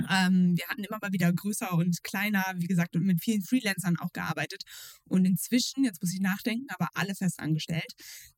Ähm, 0.09 0.55
wir 0.57 0.67
hatten 0.67 0.83
immer 0.83 0.99
mal 1.01 1.11
wieder 1.11 1.31
größer 1.33 1.73
und 1.73 2.03
kleiner, 2.03 2.43
wie 2.57 2.67
gesagt, 2.67 2.95
und 2.95 3.03
mit 3.03 3.21
vielen 3.21 3.41
Freelancern 3.41 3.97
auch 3.97 4.11
gearbeitet. 4.13 4.63
Und 5.05 5.25
inzwischen, 5.25 5.83
jetzt 5.83 6.01
muss 6.01 6.13
ich 6.13 6.21
nachdenken, 6.21 6.67
aber 6.69 6.89
alle 6.93 7.15
festangestellt. 7.15 7.93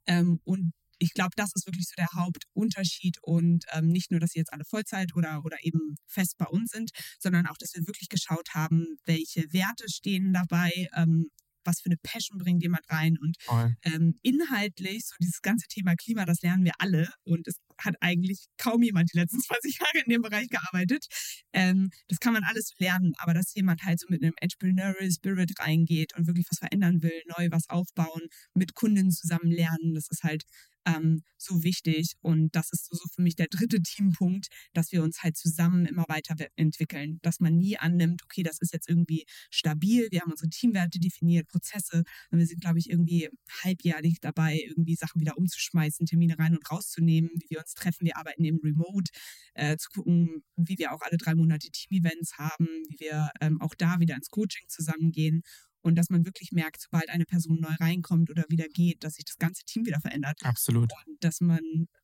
Ähm, 0.05 0.39
und 0.43 0.71
ich 0.99 1.13
glaube, 1.13 1.31
das 1.35 1.51
ist 1.55 1.65
wirklich 1.65 1.87
so 1.87 1.93
der 1.97 2.09
Hauptunterschied 2.13 3.17
und 3.21 3.65
ähm, 3.71 3.87
nicht 3.87 4.11
nur, 4.11 4.19
dass 4.19 4.31
sie 4.31 4.39
jetzt 4.39 4.53
alle 4.53 4.65
Vollzeit 4.65 5.15
oder, 5.15 5.43
oder 5.45 5.57
eben 5.61 5.95
fest 6.05 6.35
bei 6.37 6.45
uns 6.45 6.71
sind, 6.71 6.91
sondern 7.19 7.47
auch, 7.47 7.57
dass 7.57 7.73
wir 7.73 7.87
wirklich 7.87 8.09
geschaut 8.09 8.49
haben, 8.53 8.97
welche 9.05 9.51
Werte 9.53 9.85
stehen 9.89 10.33
dabei, 10.33 10.71
ähm, 10.95 11.29
was 11.63 11.81
für 11.81 11.87
eine 11.87 11.97
Passion 11.97 12.37
bringt 12.37 12.61
jemand 12.63 12.89
rein 12.89 13.17
und 13.19 13.37
ähm, 13.83 14.15
inhaltlich, 14.23 15.05
so 15.05 15.15
dieses 15.21 15.41
ganze 15.41 15.67
Thema 15.67 15.95
Klima, 15.95 16.25
das 16.25 16.41
lernen 16.41 16.65
wir 16.65 16.73
alle 16.79 17.09
und 17.23 17.47
es 17.47 17.57
hat 17.79 17.95
eigentlich 18.01 18.45
kaum 18.57 18.81
jemand 18.83 19.11
die 19.13 19.17
letzten 19.17 19.39
20 19.41 19.79
Jahre 19.79 20.03
in 20.05 20.11
dem 20.11 20.21
Bereich 20.21 20.49
gearbeitet. 20.49 21.05
Ähm, 21.53 21.89
das 22.07 22.19
kann 22.19 22.33
man 22.33 22.43
alles 22.43 22.73
lernen, 22.79 23.13
aber 23.19 23.33
dass 23.33 23.53
jemand 23.55 23.83
halt 23.83 23.99
so 23.99 24.07
mit 24.09 24.23
einem 24.23 24.33
Entrepreneurial 24.39 25.11
Spirit 25.11 25.51
reingeht 25.59 26.15
und 26.17 26.27
wirklich 26.27 26.45
was 26.49 26.59
verändern 26.59 27.01
will, 27.01 27.21
neu 27.37 27.49
was 27.51 27.69
aufbauen, 27.69 28.21
mit 28.53 28.75
Kunden 28.75 29.11
zusammen 29.11 29.51
lernen, 29.51 29.93
das 29.95 30.07
ist 30.09 30.23
halt 30.23 30.43
ähm, 30.85 31.23
so 31.37 31.63
wichtig. 31.63 32.15
Und 32.21 32.55
das 32.55 32.71
ist 32.71 32.87
so, 32.89 33.07
für 33.13 33.21
mich 33.21 33.35
der 33.35 33.47
dritte 33.47 33.81
Teampunkt, 33.83 34.47
dass 34.73 34.91
wir 34.91 35.03
uns 35.03 35.23
halt 35.23 35.37
zusammen 35.37 35.85
immer 35.85 36.05
weiterentwickeln. 36.07 37.19
Dass 37.21 37.39
man 37.39 37.57
nie 37.57 37.77
annimmt, 37.77 38.23
okay, 38.23 38.43
das 38.43 38.59
ist 38.59 38.73
jetzt 38.73 38.89
irgendwie 38.89 39.25
stabil, 39.49 40.07
wir 40.11 40.21
haben 40.21 40.31
unsere 40.31 40.49
Teamwerte 40.49 40.99
definiert, 40.99 41.47
Prozesse. 41.47 42.03
Und 42.31 42.39
wir 42.39 42.45
sind, 42.45 42.61
glaube 42.61 42.79
ich, 42.79 42.89
irgendwie 42.89 43.29
halbjährlich 43.63 44.19
dabei, 44.21 44.59
irgendwie 44.67 44.95
Sachen 44.95 45.21
wieder 45.21 45.37
umzuschmeißen, 45.37 46.05
Termine 46.05 46.37
rein 46.37 46.55
und 46.55 46.69
rauszunehmen, 46.71 47.29
wie 47.35 47.49
wir 47.49 47.59
uns 47.59 47.73
treffen. 47.73 48.05
Wir 48.05 48.17
arbeiten 48.17 48.43
eben 48.43 48.59
remote, 48.63 49.11
äh, 49.53 49.77
zu 49.77 49.89
gucken, 49.89 50.43
wie 50.55 50.77
wir 50.77 50.93
auch 50.93 51.01
alle 51.01 51.17
drei 51.17 51.35
Monate 51.35 51.69
Team-Events 51.71 52.37
haben, 52.37 52.67
wie 52.89 52.99
wir 52.99 53.31
ähm, 53.41 53.61
auch 53.61 53.75
da 53.75 53.99
wieder 53.99 54.15
ins 54.15 54.29
Coaching 54.29 54.67
zusammengehen 54.67 55.43
und 55.81 55.95
dass 55.95 56.09
man 56.09 56.25
wirklich 56.25 56.51
merkt, 56.51 56.81
sobald 56.81 57.09
eine 57.09 57.25
Person 57.25 57.59
neu 57.59 57.73
reinkommt 57.79 58.29
oder 58.29 58.43
wieder 58.49 58.67
geht, 58.67 59.03
dass 59.03 59.13
sich 59.13 59.25
das 59.25 59.37
ganze 59.37 59.63
Team 59.65 59.85
wieder 59.85 59.99
verändert. 60.01 60.39
Absolut. 60.43 60.91
Und 61.07 61.23
dass 61.23 61.41
man, 61.41 61.59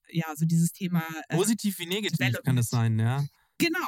ja, 0.10 0.34
so 0.36 0.46
dieses 0.46 0.72
Thema. 0.72 1.04
Äh, 1.30 1.36
Positiv 1.36 1.80
wie 1.80 1.86
negativ 1.86 2.38
kann 2.44 2.58
es 2.58 2.70
sein, 2.70 2.98
ja. 3.00 3.24
Genau. 3.58 3.88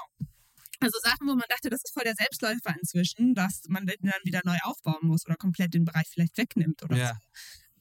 Also 0.80 1.00
Sachen, 1.04 1.28
wo 1.28 1.34
man 1.34 1.46
dachte, 1.50 1.70
das 1.70 1.82
ist 1.84 1.94
voll 1.94 2.04
der 2.04 2.14
Selbstläufer 2.16 2.76
inzwischen, 2.78 3.34
dass 3.34 3.64
man 3.68 3.86
den 3.88 3.98
dann 4.02 4.22
wieder 4.24 4.42
neu 4.46 4.58
aufbauen 4.64 5.08
muss 5.08 5.26
oder 5.26 5.36
komplett 5.36 5.74
den 5.74 5.86
Bereich 5.86 6.08
vielleicht 6.08 6.38
wegnimmt 6.38 6.84
oder 6.84 6.98
Ja. 6.98 7.14
so. 7.14 7.20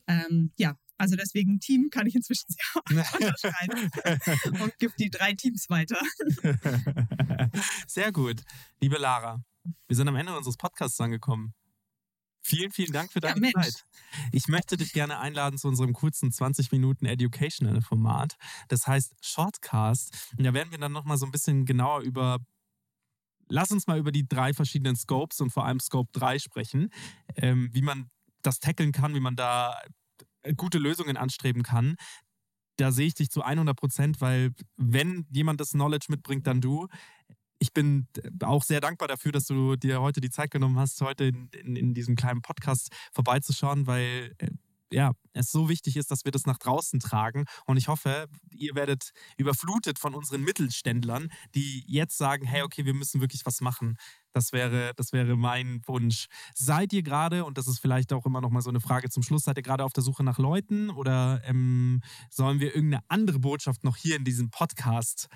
Ähm, 0.08 0.52
ja, 0.56 0.76
also 0.98 1.14
deswegen 1.16 1.60
Team 1.60 1.90
kann 1.90 2.06
ich 2.06 2.14
inzwischen 2.14 2.46
sehr 2.48 2.82
unterscheiden 3.14 3.90
und 4.62 4.78
gibt 4.78 4.98
die 4.98 5.10
drei 5.10 5.34
Teams 5.34 5.68
weiter. 5.68 5.98
Sehr 7.86 8.12
gut. 8.12 8.42
Liebe 8.80 8.96
Lara, 8.96 9.42
wir 9.88 9.96
sind 9.96 10.08
am 10.08 10.16
Ende 10.16 10.34
unseres 10.36 10.56
Podcasts 10.56 10.98
angekommen. 11.00 11.54
Vielen, 12.46 12.70
vielen 12.70 12.92
Dank 12.92 13.12
für 13.12 13.20
Ja, 13.22 13.34
deine 13.34 13.40
Mensch. 13.40 13.54
Zeit. 13.54 13.86
Ich 14.30 14.46
möchte 14.46 14.76
dich 14.76 14.92
gerne 14.92 15.18
einladen 15.18 15.58
zu 15.58 15.66
unserem 15.66 15.92
kurzen 15.92 16.30
20 16.30 16.70
Minuten 16.70 17.04
Educational 17.04 17.82
Format. 17.82 18.36
Das 18.68 18.86
heißt 18.86 19.14
Shortcast. 19.20 20.32
Und 20.38 20.44
da 20.44 20.54
werden 20.54 20.70
wir 20.70 20.78
dann 20.78 20.92
nochmal 20.92 21.18
so 21.18 21.26
ein 21.26 21.32
bisschen 21.32 21.64
genauer 21.64 22.02
über. 22.02 22.38
Lass 23.48 23.72
uns 23.72 23.86
mal 23.88 23.98
über 23.98 24.12
die 24.12 24.28
drei 24.28 24.54
verschiedenen 24.54 24.94
Scopes 24.96 25.40
und 25.40 25.50
vor 25.50 25.64
allem 25.66 25.80
Scope 25.80 26.10
3 26.12 26.38
sprechen. 26.38 26.90
Ähm, 27.34 27.68
wie 27.72 27.82
man 27.82 28.10
das 28.42 28.60
tackeln 28.60 28.92
kann, 28.92 29.14
wie 29.14 29.20
man 29.20 29.34
da 29.34 29.76
gute 30.56 30.78
Lösungen 30.78 31.16
anstreben 31.16 31.64
kann. 31.64 31.96
Da 32.76 32.92
sehe 32.92 33.06
ich 33.08 33.14
dich 33.14 33.30
zu 33.30 33.42
100 33.42 33.76
Prozent, 33.76 34.20
weil 34.20 34.52
wenn 34.76 35.26
jemand 35.30 35.60
das 35.60 35.70
Knowledge 35.70 36.06
mitbringt, 36.10 36.46
dann 36.46 36.60
du 36.60 36.86
ich 37.58 37.72
bin 37.72 38.06
auch 38.42 38.62
sehr 38.62 38.80
dankbar 38.80 39.08
dafür, 39.08 39.32
dass 39.32 39.46
du 39.46 39.76
dir 39.76 40.00
heute 40.00 40.20
die 40.20 40.30
Zeit 40.30 40.50
genommen 40.50 40.78
hast, 40.78 41.00
heute 41.00 41.24
in, 41.24 41.48
in, 41.48 41.76
in 41.76 41.94
diesem 41.94 42.16
kleinen 42.16 42.42
Podcast 42.42 42.90
vorbeizuschauen, 43.12 43.86
weil 43.86 44.34
äh, 44.38 44.48
ja, 44.92 45.12
es 45.32 45.50
so 45.50 45.68
wichtig 45.68 45.96
ist, 45.96 46.10
dass 46.10 46.24
wir 46.24 46.32
das 46.32 46.46
nach 46.46 46.58
draußen 46.58 47.00
tragen. 47.00 47.44
Und 47.66 47.76
ich 47.76 47.88
hoffe, 47.88 48.28
ihr 48.50 48.74
werdet 48.74 49.10
überflutet 49.36 49.98
von 49.98 50.14
unseren 50.14 50.42
Mittelständlern, 50.42 51.28
die 51.54 51.84
jetzt 51.86 52.16
sagen, 52.16 52.46
hey, 52.46 52.62
okay, 52.62 52.84
wir 52.84 52.94
müssen 52.94 53.20
wirklich 53.20 53.44
was 53.44 53.60
machen. 53.60 53.96
Das 54.32 54.52
wäre, 54.52 54.92
das 54.96 55.12
wäre 55.12 55.36
mein 55.36 55.80
Wunsch. 55.86 56.26
Seid 56.54 56.92
ihr 56.92 57.02
gerade, 57.02 57.44
und 57.44 57.58
das 57.58 57.66
ist 57.66 57.80
vielleicht 57.80 58.12
auch 58.12 58.26
immer 58.26 58.40
noch 58.40 58.50
mal 58.50 58.60
so 58.60 58.70
eine 58.70 58.80
Frage 58.80 59.08
zum 59.10 59.22
Schluss, 59.22 59.44
seid 59.44 59.56
ihr 59.56 59.62
gerade 59.62 59.84
auf 59.84 59.92
der 59.92 60.02
Suche 60.02 60.22
nach 60.22 60.38
Leuten 60.38 60.90
oder 60.90 61.42
ähm, 61.44 62.00
sollen 62.30 62.60
wir 62.60 62.74
irgendeine 62.74 63.02
andere 63.08 63.40
Botschaft 63.40 63.82
noch 63.82 63.96
hier 63.96 64.16
in 64.16 64.24
diesem 64.24 64.50
Podcast 64.50 65.28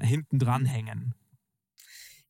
hinten 0.00 0.38
dran 0.38 0.66
hängen? 0.66 1.14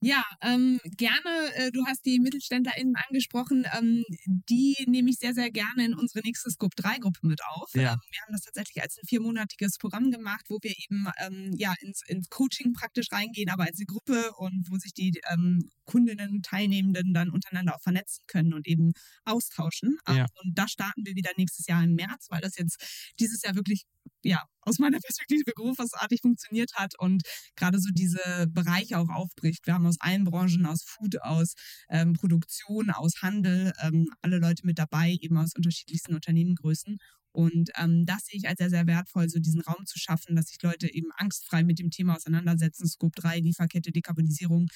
Ja, 0.01 0.23
ähm, 0.43 0.79
gerne. 0.85 1.53
Äh, 1.55 1.73
du 1.73 1.85
hast 1.87 2.07
die 2.07 2.21
MittelständlerInnen 2.21 2.95
angesprochen. 2.95 3.67
Ähm, 3.77 4.05
die 4.27 4.77
nehme 4.87 5.11
ich 5.11 5.17
sehr, 5.19 5.35
sehr 5.35 5.51
gerne 5.51 5.85
in 5.85 5.95
unsere 5.95 6.25
nächste 6.25 6.51
Scope 6.51 6.77
3 6.77 6.99
Gruppe 6.99 7.27
mit 7.27 7.41
auf. 7.45 7.69
Ja. 7.75 7.95
Ähm, 7.95 7.99
wir 8.11 8.21
haben 8.23 8.33
das 8.33 8.43
tatsächlich 8.43 8.81
als 8.81 8.97
ein 8.97 9.07
viermonatiges 9.09 9.77
Programm 9.79 10.13
gemacht, 10.13 10.47
wo 10.49 10.59
wir 10.63 10.73
eben 10.79 11.09
ähm, 11.19 11.53
ja 11.57 11.75
ins, 11.81 12.03
ins 12.07 12.29
Coaching 12.29 12.75
praktisch 12.75 13.11
reingehen, 13.11 13.51
aber 13.51 13.65
als 13.65 13.79
eine 13.79 13.87
Gruppe 13.87 14.33
und 14.37 14.67
wo 14.71 14.77
sich 14.77 14.95
die 14.95 15.21
ähm, 15.33 15.69
Kundinnen, 15.85 16.43
Teilnehmenden 16.43 17.13
dann 17.13 17.31
untereinander 17.31 17.75
auch 17.75 17.83
vernetzen 17.83 18.25
können 18.29 18.55
und 18.55 18.69
eben 18.69 18.93
austauschen. 19.25 19.99
Ähm, 20.07 20.17
Ja. 20.19 20.27
Und 20.45 20.57
da 20.57 20.69
starten 20.69 21.05
wir 21.05 21.17
wieder 21.17 21.31
nächstes 21.37 21.67
Jahr 21.67 21.83
im 21.83 21.95
März, 21.95 22.27
weil 22.31 22.41
das 22.41 22.57
jetzt 22.57 23.13
dieses 23.19 23.43
Jahr 23.43 23.57
wirklich 23.57 23.85
ja, 24.23 24.43
aus 24.69 24.79
meiner 24.79 24.99
Perspektive 25.03 25.53
großartig 25.55 26.21
funktioniert 26.21 26.73
hat 26.75 26.99
und 26.99 27.23
gerade 27.57 27.79
so 27.81 27.91
diese 27.93 28.47
Bereiche 28.49 28.99
auch 28.99 29.09
aufbricht. 29.09 29.67
Wir 29.67 29.75
haben 29.75 29.87
aus 29.87 29.97
allen 30.01 30.25
Branchen, 30.25 30.67
aus 30.67 30.85
Food, 30.85 31.21
aus 31.23 31.55
ähm, 31.89 32.13
Produktion, 32.13 32.91
aus 32.91 33.23
Handel, 33.23 33.73
ähm, 33.83 34.09
alle 34.23 34.39
Leute 34.39 34.67
mit 34.67 34.79
dabei, 34.79 35.17
eben 35.21 35.37
aus 35.39 35.55
unterschiedlichsten 35.57 36.15
Unternehmengrößen. 36.15 36.99
Und 37.33 37.71
ähm, 37.79 38.05
das 38.05 38.25
sehe 38.25 38.39
ich 38.39 38.49
als 38.49 38.59
sehr, 38.59 38.71
sehr 38.71 38.87
wertvoll, 38.87 39.29
so 39.29 39.39
diesen 39.39 39.61
Raum 39.61 39.87
zu 39.87 39.99
schaffen, 39.99 40.35
dass 40.35 40.47
sich 40.47 40.61
Leute 40.63 40.93
eben 40.93 41.11
angstfrei 41.17 41.63
mit 41.63 41.79
dem 41.79 41.91
Thema 41.91 42.17
auseinandersetzen. 42.17 42.89
Scope 42.89 43.21
3, 43.21 43.41
Lieferkette, 43.41 43.93
Dekarbonisierung. 43.93 44.69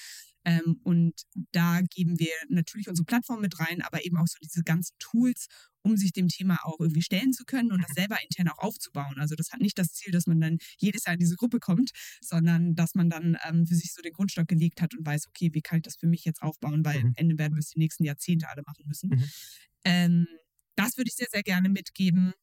Ähm, 0.45 0.79
und 0.83 1.13
da 1.51 1.81
geben 1.81 2.19
wir 2.19 2.31
natürlich 2.49 2.89
unsere 2.89 3.05
Plattform 3.05 3.41
mit 3.41 3.59
rein, 3.59 3.81
aber 3.81 4.05
eben 4.05 4.17
auch 4.17 4.27
so 4.27 4.37
diese 4.41 4.63
ganzen 4.63 4.95
Tools, 4.99 5.47
um 5.81 5.97
sich 5.97 6.11
dem 6.13 6.27
Thema 6.27 6.59
auch 6.63 6.79
irgendwie 6.79 7.01
stellen 7.01 7.33
zu 7.33 7.43
können 7.45 7.71
und 7.71 7.81
das 7.83 7.93
selber 7.93 8.17
intern 8.23 8.49
auch 8.49 8.59
aufzubauen. 8.59 9.15
Also 9.19 9.35
das 9.35 9.51
hat 9.51 9.61
nicht 9.61 9.77
das 9.77 9.93
Ziel, 9.93 10.11
dass 10.11 10.27
man 10.27 10.39
dann 10.39 10.57
jedes 10.79 11.05
Jahr 11.05 11.13
in 11.13 11.19
diese 11.19 11.35
Gruppe 11.35 11.59
kommt, 11.59 11.91
sondern 12.21 12.75
dass 12.75 12.95
man 12.95 13.09
dann 13.09 13.37
ähm, 13.47 13.65
für 13.67 13.75
sich 13.75 13.93
so 13.93 14.01
den 14.01 14.13
Grundstock 14.13 14.47
gelegt 14.47 14.81
hat 14.81 14.95
und 14.95 15.05
weiß, 15.05 15.27
okay, 15.27 15.49
wie 15.53 15.61
kann 15.61 15.77
ich 15.77 15.83
das 15.83 15.95
für 15.97 16.07
mich 16.07 16.25
jetzt 16.25 16.41
aufbauen, 16.41 16.85
weil 16.85 16.99
Mhm. 16.99 17.07
am 17.07 17.13
Ende 17.15 17.37
werden 17.37 17.53
wir 17.55 17.59
es 17.59 17.69
die 17.71 17.79
nächsten 17.79 18.03
Jahrzehnte 18.05 18.47
alle 18.49 18.63
machen 18.65 18.85
müssen. 18.87 19.09
Mhm. 19.09 19.31
Ähm, 19.85 20.27
das 20.75 20.97
würde 20.97 21.09
ich 21.09 21.15
sehr, 21.15 21.27
sehr 21.31 21.43
gerne 21.43 21.69
mitgeben. 21.69 22.33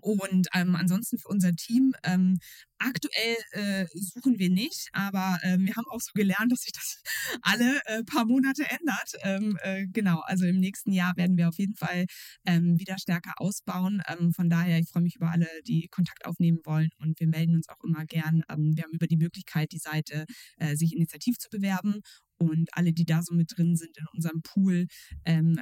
Und 0.00 0.48
ähm, 0.54 0.76
ansonsten 0.76 1.18
für 1.18 1.28
unser 1.28 1.54
Team, 1.54 1.94
ähm, 2.04 2.38
aktuell 2.78 3.36
äh, 3.52 3.86
suchen 3.94 4.38
wir 4.38 4.50
nicht, 4.50 4.88
aber 4.92 5.38
ähm, 5.42 5.66
wir 5.66 5.74
haben 5.76 5.86
auch 5.90 6.00
so 6.00 6.12
gelernt, 6.14 6.50
dass 6.50 6.62
sich 6.62 6.72
das 6.72 7.02
alle 7.42 7.80
äh, 7.86 8.02
paar 8.04 8.24
Monate 8.24 8.64
ändert. 8.70 9.12
Ähm, 9.22 9.58
äh, 9.62 9.86
genau, 9.92 10.20
also 10.20 10.46
im 10.46 10.58
nächsten 10.58 10.92
Jahr 10.92 11.16
werden 11.16 11.36
wir 11.36 11.48
auf 11.48 11.58
jeden 11.58 11.76
Fall 11.76 12.06
ähm, 12.46 12.78
wieder 12.78 12.98
stärker 12.98 13.34
ausbauen. 13.36 14.02
Ähm, 14.08 14.32
von 14.32 14.48
daher, 14.48 14.78
ich 14.78 14.88
freue 14.88 15.02
mich 15.02 15.16
über 15.16 15.30
alle, 15.30 15.48
die 15.66 15.88
Kontakt 15.88 16.24
aufnehmen 16.26 16.60
wollen 16.64 16.90
und 16.98 17.20
wir 17.20 17.28
melden 17.28 17.54
uns 17.56 17.68
auch 17.68 17.82
immer 17.84 18.04
gern. 18.06 18.42
Ähm, 18.48 18.72
wir 18.74 18.84
haben 18.84 18.92
über 18.92 19.06
die 19.06 19.18
Möglichkeit, 19.18 19.72
die 19.72 19.78
Seite 19.78 20.24
äh, 20.56 20.76
sich 20.76 20.94
initiativ 20.94 21.38
zu 21.38 21.48
bewerben 21.50 22.00
und 22.40 22.68
alle, 22.72 22.92
die 22.92 23.04
da 23.04 23.22
so 23.22 23.34
mit 23.34 23.52
drin 23.56 23.76
sind 23.76 23.96
in 23.98 24.06
unserem 24.14 24.42
Pool, 24.42 24.86
ähm, 25.24 25.60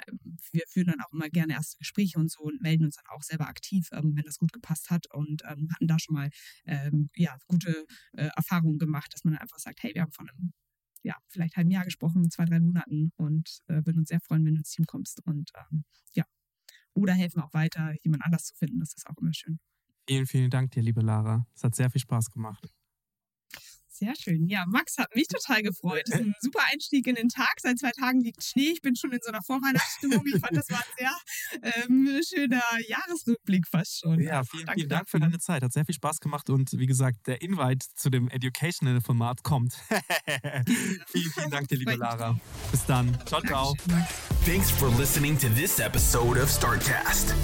wir 0.53 0.63
führen 0.69 0.87
dann 0.87 1.01
auch 1.01 1.13
immer 1.13 1.29
gerne 1.29 1.55
erste 1.55 1.77
Gespräche 1.79 2.19
und 2.19 2.31
so 2.31 2.43
und 2.45 2.61
melden 2.63 2.85
uns 2.85 2.97
dann 2.97 3.07
auch 3.15 3.23
selber 3.23 3.49
aktiv, 3.49 3.89
ähm, 3.93 4.13
wenn 4.15 4.25
das 4.25 4.39
gut 4.39 4.53
gepasst 4.53 4.91
hat 4.91 5.07
und 5.13 5.43
ähm, 5.51 5.69
hatten 5.73 5.87
da 5.87 5.99
schon 5.99 6.15
mal 6.15 6.31
ähm, 6.67 7.11
ja, 7.17 7.37
gute 7.47 7.87
äh, 8.13 8.29
Erfahrungen 8.37 8.79
gemacht, 8.79 9.13
dass 9.13 9.25
man 9.25 9.37
einfach 9.37 9.59
sagt, 9.59 9.83
hey, 9.83 9.95
wir 9.95 10.03
haben 10.03 10.13
von 10.13 10.29
einem 10.29 10.53
ja, 11.03 11.15
vielleicht 11.29 11.57
halben 11.57 11.71
Jahr 11.71 11.85
gesprochen, 11.85 12.31
zwei, 12.31 12.45
drei 12.45 12.61
Monaten 12.61 13.13
und 13.17 13.61
äh, 13.69 13.75
würden 13.85 13.99
uns 13.99 14.09
sehr 14.09 14.21
freuen, 14.21 14.45
wenn 14.45 14.55
du 14.55 14.61
ins 14.61 14.71
Team 14.71 14.85
kommst 14.87 15.25
und 15.27 15.51
ähm, 15.57 15.85
ja, 16.15 16.25
oder 16.95 17.15
helfen 17.15 17.41
auch 17.41 17.53
weiter, 17.55 17.95
jemand 18.03 18.25
anders 18.25 18.45
zu 18.45 18.55
finden, 18.55 18.81
das 18.81 18.95
ist 18.95 19.07
auch 19.07 19.17
immer 19.21 19.33
schön. 19.33 19.59
Vielen, 20.09 20.27
vielen 20.27 20.51
Dank 20.51 20.71
dir, 20.73 20.83
liebe 20.83 21.03
Lara. 21.03 21.47
Es 21.55 21.65
hat 21.65 21.75
sehr 21.75 21.91
viel 21.91 22.01
Spaß 22.01 22.31
gemacht. 22.31 22.75
Sehr 23.99 24.15
schön. 24.15 24.47
Ja, 24.47 24.65
Max 24.67 24.97
hat 24.99 25.15
mich 25.15 25.27
total 25.27 25.63
gefreut. 25.63 26.03
Das 26.07 26.21
ist 26.21 26.27
ein 26.27 26.35
super 26.41 26.61
Einstieg 26.73 27.07
in 27.07 27.17
den 27.17 27.29
Tag. 27.29 27.55
Seit 27.61 27.79
zwei 27.79 27.91
Tagen 27.91 28.21
liegt 28.21 28.45
Schnee. 28.45 28.71
Ich 28.71 28.81
bin 28.81 28.95
schon 28.95 29.13
in 29.13 29.19
so 29.23 29.31
einer 29.31 29.43
Vorweihnachtsstimmung. 29.43 30.25
Ich 30.27 30.41
fand, 30.41 30.57
das 30.57 30.71
war 30.71 30.79
ein 30.79 30.95
sehr 30.97 31.83
ähm, 31.85 32.21
schöner 32.23 32.63
Jahresrückblick 32.87 33.67
fast 33.67 34.01
schon. 34.01 34.21
Ja, 34.21 34.45
vielen, 34.45 34.67
danke 34.67 34.81
vielen 34.81 34.89
Dank 34.89 35.09
für 35.09 35.19
deine 35.19 35.39
Zeit. 35.39 35.63
Hat 35.63 35.73
sehr 35.73 35.85
viel 35.85 35.95
Spaß 35.95 36.21
gemacht 36.21 36.49
und 36.51 36.73
wie 36.79 36.87
gesagt, 36.87 37.27
der 37.27 37.43
Invite 37.43 37.87
zu 37.95 38.11
dem 38.11 38.29
Educational-Format 38.29 39.43
kommt. 39.43 39.75
vielen, 41.09 41.31
vielen 41.33 41.51
Dank 41.51 41.69
dir, 41.69 41.79
liebe 41.79 41.97
Lara. 41.97 42.39
Bis 42.71 42.85
dann. 42.87 43.19
Ciao, 43.27 43.41
ciao. 43.41 43.75
Thanks 44.45 44.71
for 44.71 44.89
listening 44.97 45.37
to 45.39 45.49
this 45.49 45.81
episode 45.81 46.41
of 46.41 46.49
StartCast. 46.49 47.35